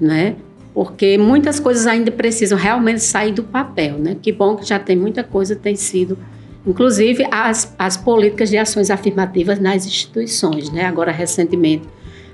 né? 0.00 0.36
Porque 0.72 1.18
muitas 1.18 1.60
coisas 1.60 1.86
ainda 1.86 2.10
precisam 2.10 2.56
realmente 2.56 3.00
sair 3.00 3.32
do 3.32 3.42
papel, 3.42 3.98
né? 3.98 4.16
Que 4.22 4.32
bom 4.32 4.56
que 4.56 4.66
já 4.66 4.78
tem 4.78 4.96
muita 4.96 5.22
coisa 5.22 5.54
tem 5.54 5.76
sido 5.76 6.16
inclusive 6.66 7.26
as, 7.30 7.74
as 7.78 7.94
políticas 7.94 8.48
de 8.48 8.56
ações 8.56 8.90
afirmativas 8.90 9.60
nas 9.60 9.86
instituições, 9.86 10.70
né? 10.70 10.86
Agora 10.86 11.12
recentemente 11.12 11.84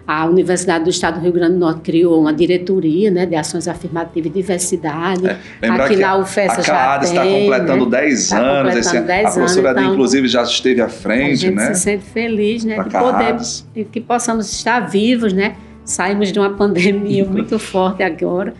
a 0.06 0.26
Universidade 0.26 0.84
do 0.84 0.90
Estado 0.90 1.18
do 1.18 1.22
Rio 1.22 1.32
Grande 1.32 1.54
do 1.54 1.60
Norte 1.60 1.80
criou 1.82 2.20
uma 2.20 2.32
diretoria 2.32 3.10
né, 3.10 3.26
de 3.26 3.36
ações 3.36 3.68
afirmativas 3.68 4.30
e 4.30 4.34
diversidade. 4.34 5.26
É, 5.26 5.68
Aqui 5.68 5.96
na 5.96 6.16
UFES 6.16 6.64
já 6.64 6.98
tem. 6.98 7.08
está 7.08 7.22
completando 7.22 7.84
né? 7.84 8.00
10 8.02 8.28
tá 8.28 8.38
anos. 8.38 8.74
Completando 8.74 8.78
esse, 8.78 9.00
10 9.00 9.26
a 9.26 9.32
professora 9.32 9.70
anos, 9.70 9.82
então, 9.82 9.92
inclusive, 9.94 10.28
já 10.28 10.42
esteve 10.42 10.80
à 10.80 10.88
frente. 10.88 11.32
A 11.32 11.34
gente 11.36 11.54
né? 11.54 11.74
se 11.74 11.80
sente 11.82 12.04
feliz 12.04 12.64
né, 12.64 12.82
de 12.82 12.90
poder, 12.90 13.36
que 13.90 14.00
possamos 14.00 14.52
estar 14.52 14.80
vivos, 14.80 15.32
né? 15.32 15.56
Saímos 15.84 16.32
de 16.32 16.38
uma 16.38 16.50
pandemia 16.50 17.24
muito 17.28 17.58
forte 17.58 18.02
agora 18.02 18.54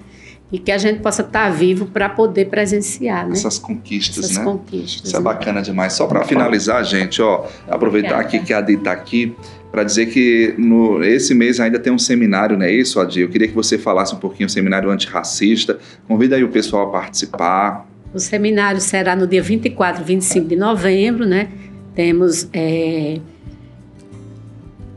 e 0.53 0.59
que 0.59 0.73
a 0.73 0.79
gente 0.79 1.01
possa 1.01 1.23
estar 1.23 1.49
vivo 1.51 1.87
para 1.87 2.09
poder 2.09 2.47
presenciar 2.47 3.27
né? 3.27 3.33
essas 3.33 3.59
conquistas, 3.59 4.25
essas 4.25 4.39
né? 4.39 4.45
Conquistas, 4.45 5.09
Isso 5.09 5.17
é 5.17 5.19
né? 5.19 5.23
é 5.23 5.23
bacana 5.23 5.63
demais. 5.63 5.93
Só 5.93 6.07
para 6.07 6.25
finalizar, 6.25 6.85
gente, 6.85 7.23
ó, 7.23 7.47
aproveitar 7.69 8.15
Obrigada. 8.15 8.37
aqui 8.37 8.47
que 8.47 8.53
a 8.53 8.59
Adi 8.59 8.75
está 8.75 8.93
aqui 8.93 9.35
para 9.71 9.85
dizer 9.85 10.07
que 10.07 10.55
no, 10.59 11.05
esse 11.05 11.33
mês 11.35 11.61
ainda 11.61 11.79
tem 11.79 11.93
um 11.93 11.99
seminário, 11.99 12.59
não 12.59 12.67
é 12.67 12.73
isso, 12.73 12.99
Adi? 12.99 13.21
Eu 13.21 13.29
queria 13.29 13.47
que 13.47 13.55
você 13.55 13.79
falasse 13.79 14.15
um 14.15 14.19
pouquinho 14.19 14.49
do 14.49 14.53
seminário 14.53 14.91
antirracista. 14.91 15.79
Convida 16.09 16.35
aí 16.35 16.43
o 16.43 16.49
pessoal 16.49 16.89
a 16.89 16.91
participar. 16.91 17.87
O 18.13 18.19
seminário 18.19 18.81
será 18.81 19.15
no 19.15 19.29
dia 19.29 19.41
24 19.41 20.03
e 20.03 20.05
25 20.05 20.49
de 20.49 20.57
novembro, 20.57 21.25
né? 21.25 21.49
Temos 21.95 22.49
é, 22.53 23.21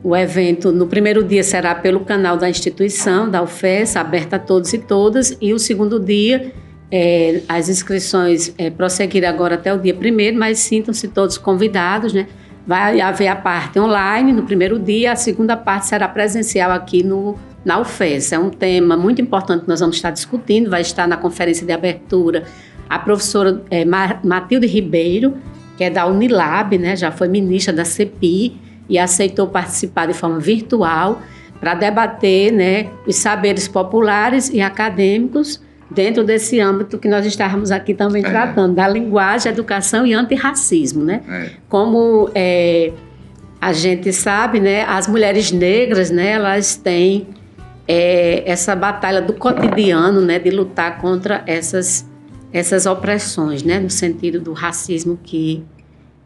o 0.03 0.15
evento, 0.15 0.71
no 0.71 0.85
primeiro 0.85 1.23
dia 1.23 1.43
será 1.43 1.73
pelo 1.73 2.01
canal 2.01 2.35
da 2.35 2.49
instituição, 2.49 3.29
da 3.29 3.41
UFES, 3.41 3.95
aberta 3.95 4.35
a 4.35 4.39
todos 4.39 4.73
e 4.73 4.77
todas, 4.77 5.37
e 5.39 5.53
o 5.53 5.59
segundo 5.59 5.97
dia, 5.97 6.51
é, 6.91 7.41
as 7.47 7.69
inscrições 7.69 8.53
é, 8.57 8.69
prosseguirão 8.69 9.29
agora 9.29 9.55
até 9.55 9.73
o 9.73 9.79
dia 9.79 9.93
primeiro, 9.93 10.37
mas 10.37 10.59
sintam-se 10.59 11.07
todos 11.07 11.37
convidados, 11.37 12.11
né? 12.11 12.27
Vai 12.67 12.99
haver 13.01 13.27
a 13.27 13.35
parte 13.35 13.79
online 13.79 14.31
no 14.31 14.43
primeiro 14.43 14.77
dia, 14.77 15.13
a 15.13 15.15
segunda 15.15 15.55
parte 15.55 15.87
será 15.87 16.07
presencial 16.07 16.71
aqui 16.71 17.03
no, 17.03 17.37
na 17.63 17.79
UFES. 17.79 18.31
É 18.31 18.39
um 18.39 18.49
tema 18.49 18.95
muito 18.95 19.21
importante 19.21 19.63
que 19.63 19.69
nós 19.69 19.79
vamos 19.79 19.95
estar 19.95 20.11
discutindo, 20.11 20.69
vai 20.69 20.81
estar 20.81 21.07
na 21.07 21.17
conferência 21.17 21.65
de 21.65 21.73
abertura 21.73 22.43
a 22.89 22.99
professora 22.99 23.63
é, 23.71 23.83
Matilde 23.85 24.67
Ribeiro, 24.67 25.35
que 25.77 25.83
é 25.83 25.89
da 25.89 26.05
Unilab, 26.05 26.77
né, 26.77 26.95
já 26.95 27.11
foi 27.11 27.27
ministra 27.27 27.73
da 27.73 27.83
CEPI 27.83 28.61
e 28.89 28.97
aceitou 28.97 29.47
participar 29.47 30.07
de 30.07 30.13
forma 30.13 30.39
virtual 30.39 31.21
para 31.59 31.73
debater 31.73 32.51
né, 32.51 32.89
os 33.07 33.15
saberes 33.15 33.67
populares 33.67 34.49
e 34.49 34.61
acadêmicos 34.61 35.61
dentro 35.89 36.23
desse 36.23 36.59
âmbito 36.59 36.97
que 36.97 37.07
nós 37.07 37.25
estávamos 37.25 37.71
aqui 37.71 37.93
também 37.93 38.25
é. 38.25 38.29
tratando, 38.29 38.75
da 38.75 38.87
linguagem, 38.87 39.51
educação 39.51 40.05
e 40.05 40.13
antirracismo, 40.13 41.03
né? 41.03 41.21
É. 41.29 41.49
Como 41.69 42.29
é, 42.33 42.91
a 43.61 43.71
gente 43.71 44.11
sabe, 44.11 44.59
né, 44.59 44.83
as 44.83 45.07
mulheres 45.07 45.51
negras, 45.51 46.09
né, 46.09 46.31
elas 46.31 46.75
têm 46.75 47.27
é, 47.87 48.43
essa 48.45 48.75
batalha 48.75 49.21
do 49.21 49.33
cotidiano, 49.33 50.19
né, 50.19 50.39
de 50.39 50.49
lutar 50.49 50.97
contra 50.99 51.43
essas 51.45 52.11
essas 52.51 52.85
opressões, 52.85 53.63
né, 53.63 53.79
no 53.79 53.89
sentido 53.89 54.39
do 54.39 54.53
racismo 54.53 55.17
que 55.23 55.63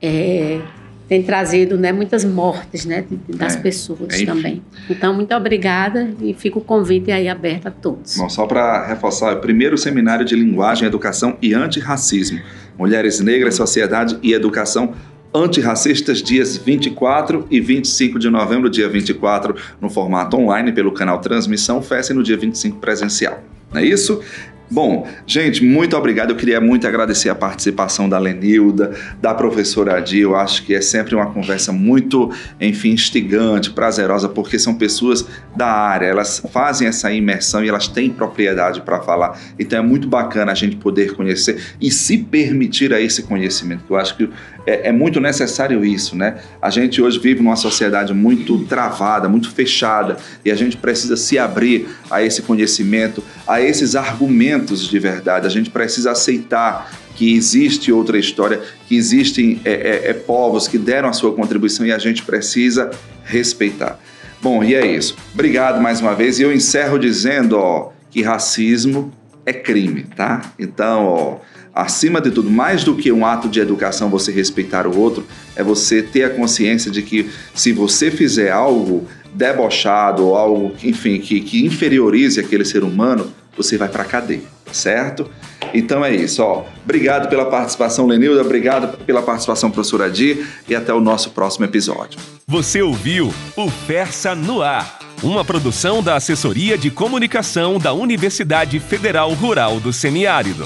é, 0.02 0.60
tem 1.08 1.24
trazido 1.24 1.78
né, 1.78 1.92
muitas 1.92 2.26
mortes 2.26 2.86
né, 2.86 3.06
das 3.30 3.56
É, 3.56 3.60
pessoas 3.60 4.14
enfim. 4.16 4.26
também. 4.26 4.62
Então, 4.90 5.14
muito 5.14 5.34
obrigada 5.34 6.10
e 6.22 6.34
fica 6.34 6.58
o 6.58 6.62
convite 6.62 7.12
aí 7.12 7.28
aberto 7.30 7.68
a 7.68 7.72
todos. 7.72 8.18
Bom, 8.18 8.30
só 8.30 8.46
para 8.46 8.86
reforçar, 8.88 9.32
é 9.32 9.36
o 9.36 9.40
primeiro 9.40 9.78
seminário 9.78 10.26
de 10.26 10.36
linguagem, 10.36 10.86
educação 10.88 11.38
e 11.42 11.54
antirracismo. 11.54 12.40
Mulheres 12.78 13.20
Negras, 13.20 13.56
Sociedade 13.56 14.18
e 14.22 14.34
Educação 14.34 14.94
Antirracistas, 15.34 16.22
dias 16.24 16.58
24 16.58 17.46
e 17.52 17.60
25 17.60 18.18
de 18.18 18.30
novembro, 18.30 18.70
dia 18.70 18.88
24 18.90 19.56
no 19.80 19.90
formato 19.90 20.38
online 20.38 20.72
pelo 20.72 20.92
canal 20.92 21.20
Transmissão 21.20 21.82
Festa 21.82 22.14
e 22.14 22.16
no 22.16 22.24
dia 22.24 22.38
25 22.38 22.78
presencial. 22.80 23.44
Não 23.72 23.82
é 23.82 23.86
isso? 23.86 24.22
Bom, 24.70 25.08
gente, 25.26 25.64
muito 25.64 25.96
obrigado. 25.96 26.32
Eu 26.32 26.36
queria 26.36 26.60
muito 26.60 26.86
agradecer 26.86 27.30
a 27.30 27.36
participação 27.36 28.10
da 28.10 28.20
Lenilda, 28.20 28.94
da 29.22 29.34
professora 29.34 29.98
Adi. 29.98 30.20
Eu 30.20 30.36
acho 30.36 30.64
que 30.64 30.76
é 30.76 30.82
sempre 30.82 31.16
uma 31.16 31.28
conversa 31.28 31.72
muito, 31.72 32.30
enfim, 32.60 32.90
instigante, 32.90 33.72
prazerosa, 33.72 34.28
porque 34.28 34.60
são 34.60 34.76
pessoas 34.76 35.26
da 35.56 35.68
área, 35.68 36.08
elas 36.08 36.44
fazem 36.52 36.88
essa 36.88 37.12
imersão 37.14 37.64
e 37.64 37.70
elas 37.70 37.88
têm 37.88 38.10
propriedade 38.10 38.82
para 38.82 39.00
falar. 39.00 39.40
Então 39.58 39.80
é 39.80 39.82
muito 39.82 40.08
bacana 40.08 40.52
a 40.52 40.56
gente 40.56 40.76
poder 40.76 41.14
conhecer 41.14 41.76
e 41.80 41.90
se 41.90 42.18
permitir 42.18 42.94
a 42.94 43.00
esse 43.00 43.24
conhecimento. 43.24 43.86
Eu 43.90 43.96
acho 43.96 44.18
que 44.18 44.30
é, 44.66 44.90
é 44.90 44.92
muito 44.92 45.22
necessário 45.22 45.86
isso, 45.86 46.16
né? 46.16 46.40
A 46.62 46.70
gente 46.70 47.02
hoje 47.02 47.18
vive 47.20 47.42
numa 47.42 47.56
sociedade 47.56 48.14
muito 48.14 48.60
travada, 48.66 49.30
muito 49.30 49.50
fechada, 49.50 50.18
e 50.44 50.52
a 50.52 50.56
gente 50.56 50.76
precisa 50.76 51.16
se 51.16 51.40
abrir 51.40 51.88
a 52.12 52.22
esse 52.22 52.42
conhecimento, 52.42 53.24
a 53.48 53.62
esses 53.62 53.96
argumentos 53.96 54.57
de 54.66 55.00
verdade. 55.00 55.48
A 55.48 55.50
gente 55.50 55.70
precisa 55.70 56.12
aceitar 56.12 56.92
que 57.16 57.36
existe 57.36 57.92
outra 57.92 58.18
história, 58.18 58.62
que 58.88 58.96
existem 58.96 59.60
é, 59.66 59.72
é, 59.72 60.10
é, 60.10 60.14
povos 60.14 60.68
que 60.68 60.78
deram 60.78 61.10
a 61.10 61.14
sua 61.14 61.34
contribuição 61.34 61.86
e 61.86 61.92
a 61.92 61.98
gente 61.98 62.24
precisa 62.24 62.92
respeitar. 63.24 64.00
Bom, 64.42 64.64
e 64.64 64.76
é 64.76 64.86
isso. 64.86 65.16
Obrigado 65.34 65.82
mais 65.82 66.00
uma 66.00 66.14
vez. 66.14 66.40
E 66.40 66.44
eu 66.44 66.54
encerro 66.54 67.00
dizendo 67.00 67.58
ó, 67.58 67.92
que 68.12 68.22
racismo 68.22 69.12
é 69.46 69.52
crime, 69.52 70.04
tá? 70.16 70.54
Então, 70.60 71.06
ó, 71.06 71.38
acima 71.74 72.20
de 72.20 72.32
tudo, 72.32 72.52
mais 72.52 72.84
do 72.84 72.96
que 72.96 73.12
um 73.12 73.26
ato 73.26 73.48
de 73.48 73.60
educação, 73.60 74.10
você 74.10 74.32
respeitar 74.32 74.86
o 74.86 74.98
outro, 74.98 75.26
é 75.56 75.64
você 75.64 76.02
ter 76.02 76.24
a 76.24 76.30
consciência 76.30 76.92
de 76.92 77.02
que 77.02 77.30
se 77.56 77.72
você 77.72 78.12
fizer 78.12 78.52
algo 78.52 79.08
debochado 79.34 80.26
ou 80.26 80.36
algo, 80.36 80.76
enfim, 80.84 81.20
que, 81.20 81.40
que 81.40 81.66
inferiorize 81.66 82.40
aquele 82.40 82.66
ser 82.66 82.84
humano, 82.84 83.32
você 83.58 83.78
vai 83.78 83.90
para 83.90 84.06
cadeia, 84.06 84.44
certo? 84.72 85.30
Então 85.74 86.06
é 86.06 86.16
isso, 86.16 86.42
ó. 86.44 86.66
Obrigado 86.84 87.28
pela 87.28 87.46
participação, 87.46 88.06
Lenilda, 88.06 88.42
obrigado 88.42 88.98
pela 89.00 89.22
participação, 89.22 89.72
professora 89.72 90.06
Adi, 90.06 90.46
e 90.68 90.76
até 90.76 90.94
o 90.94 91.02
nosso 91.02 91.32
próximo 91.32 91.66
episódio. 91.66 92.20
Você 92.48 92.82
ouviu 92.82 93.34
o 93.56 93.70
Fersa 93.70 94.34
no 94.34 94.62
Ar, 94.62 95.00
uma 95.22 95.44
produção 95.44 96.02
da 96.02 96.16
Assessoria 96.16 96.78
de 96.78 96.90
Comunicação 96.90 97.78
da 97.78 97.92
Universidade 97.92 98.80
Federal 98.80 99.34
Rural 99.34 99.80
do 99.80 99.92
Semiárido. 99.92 100.66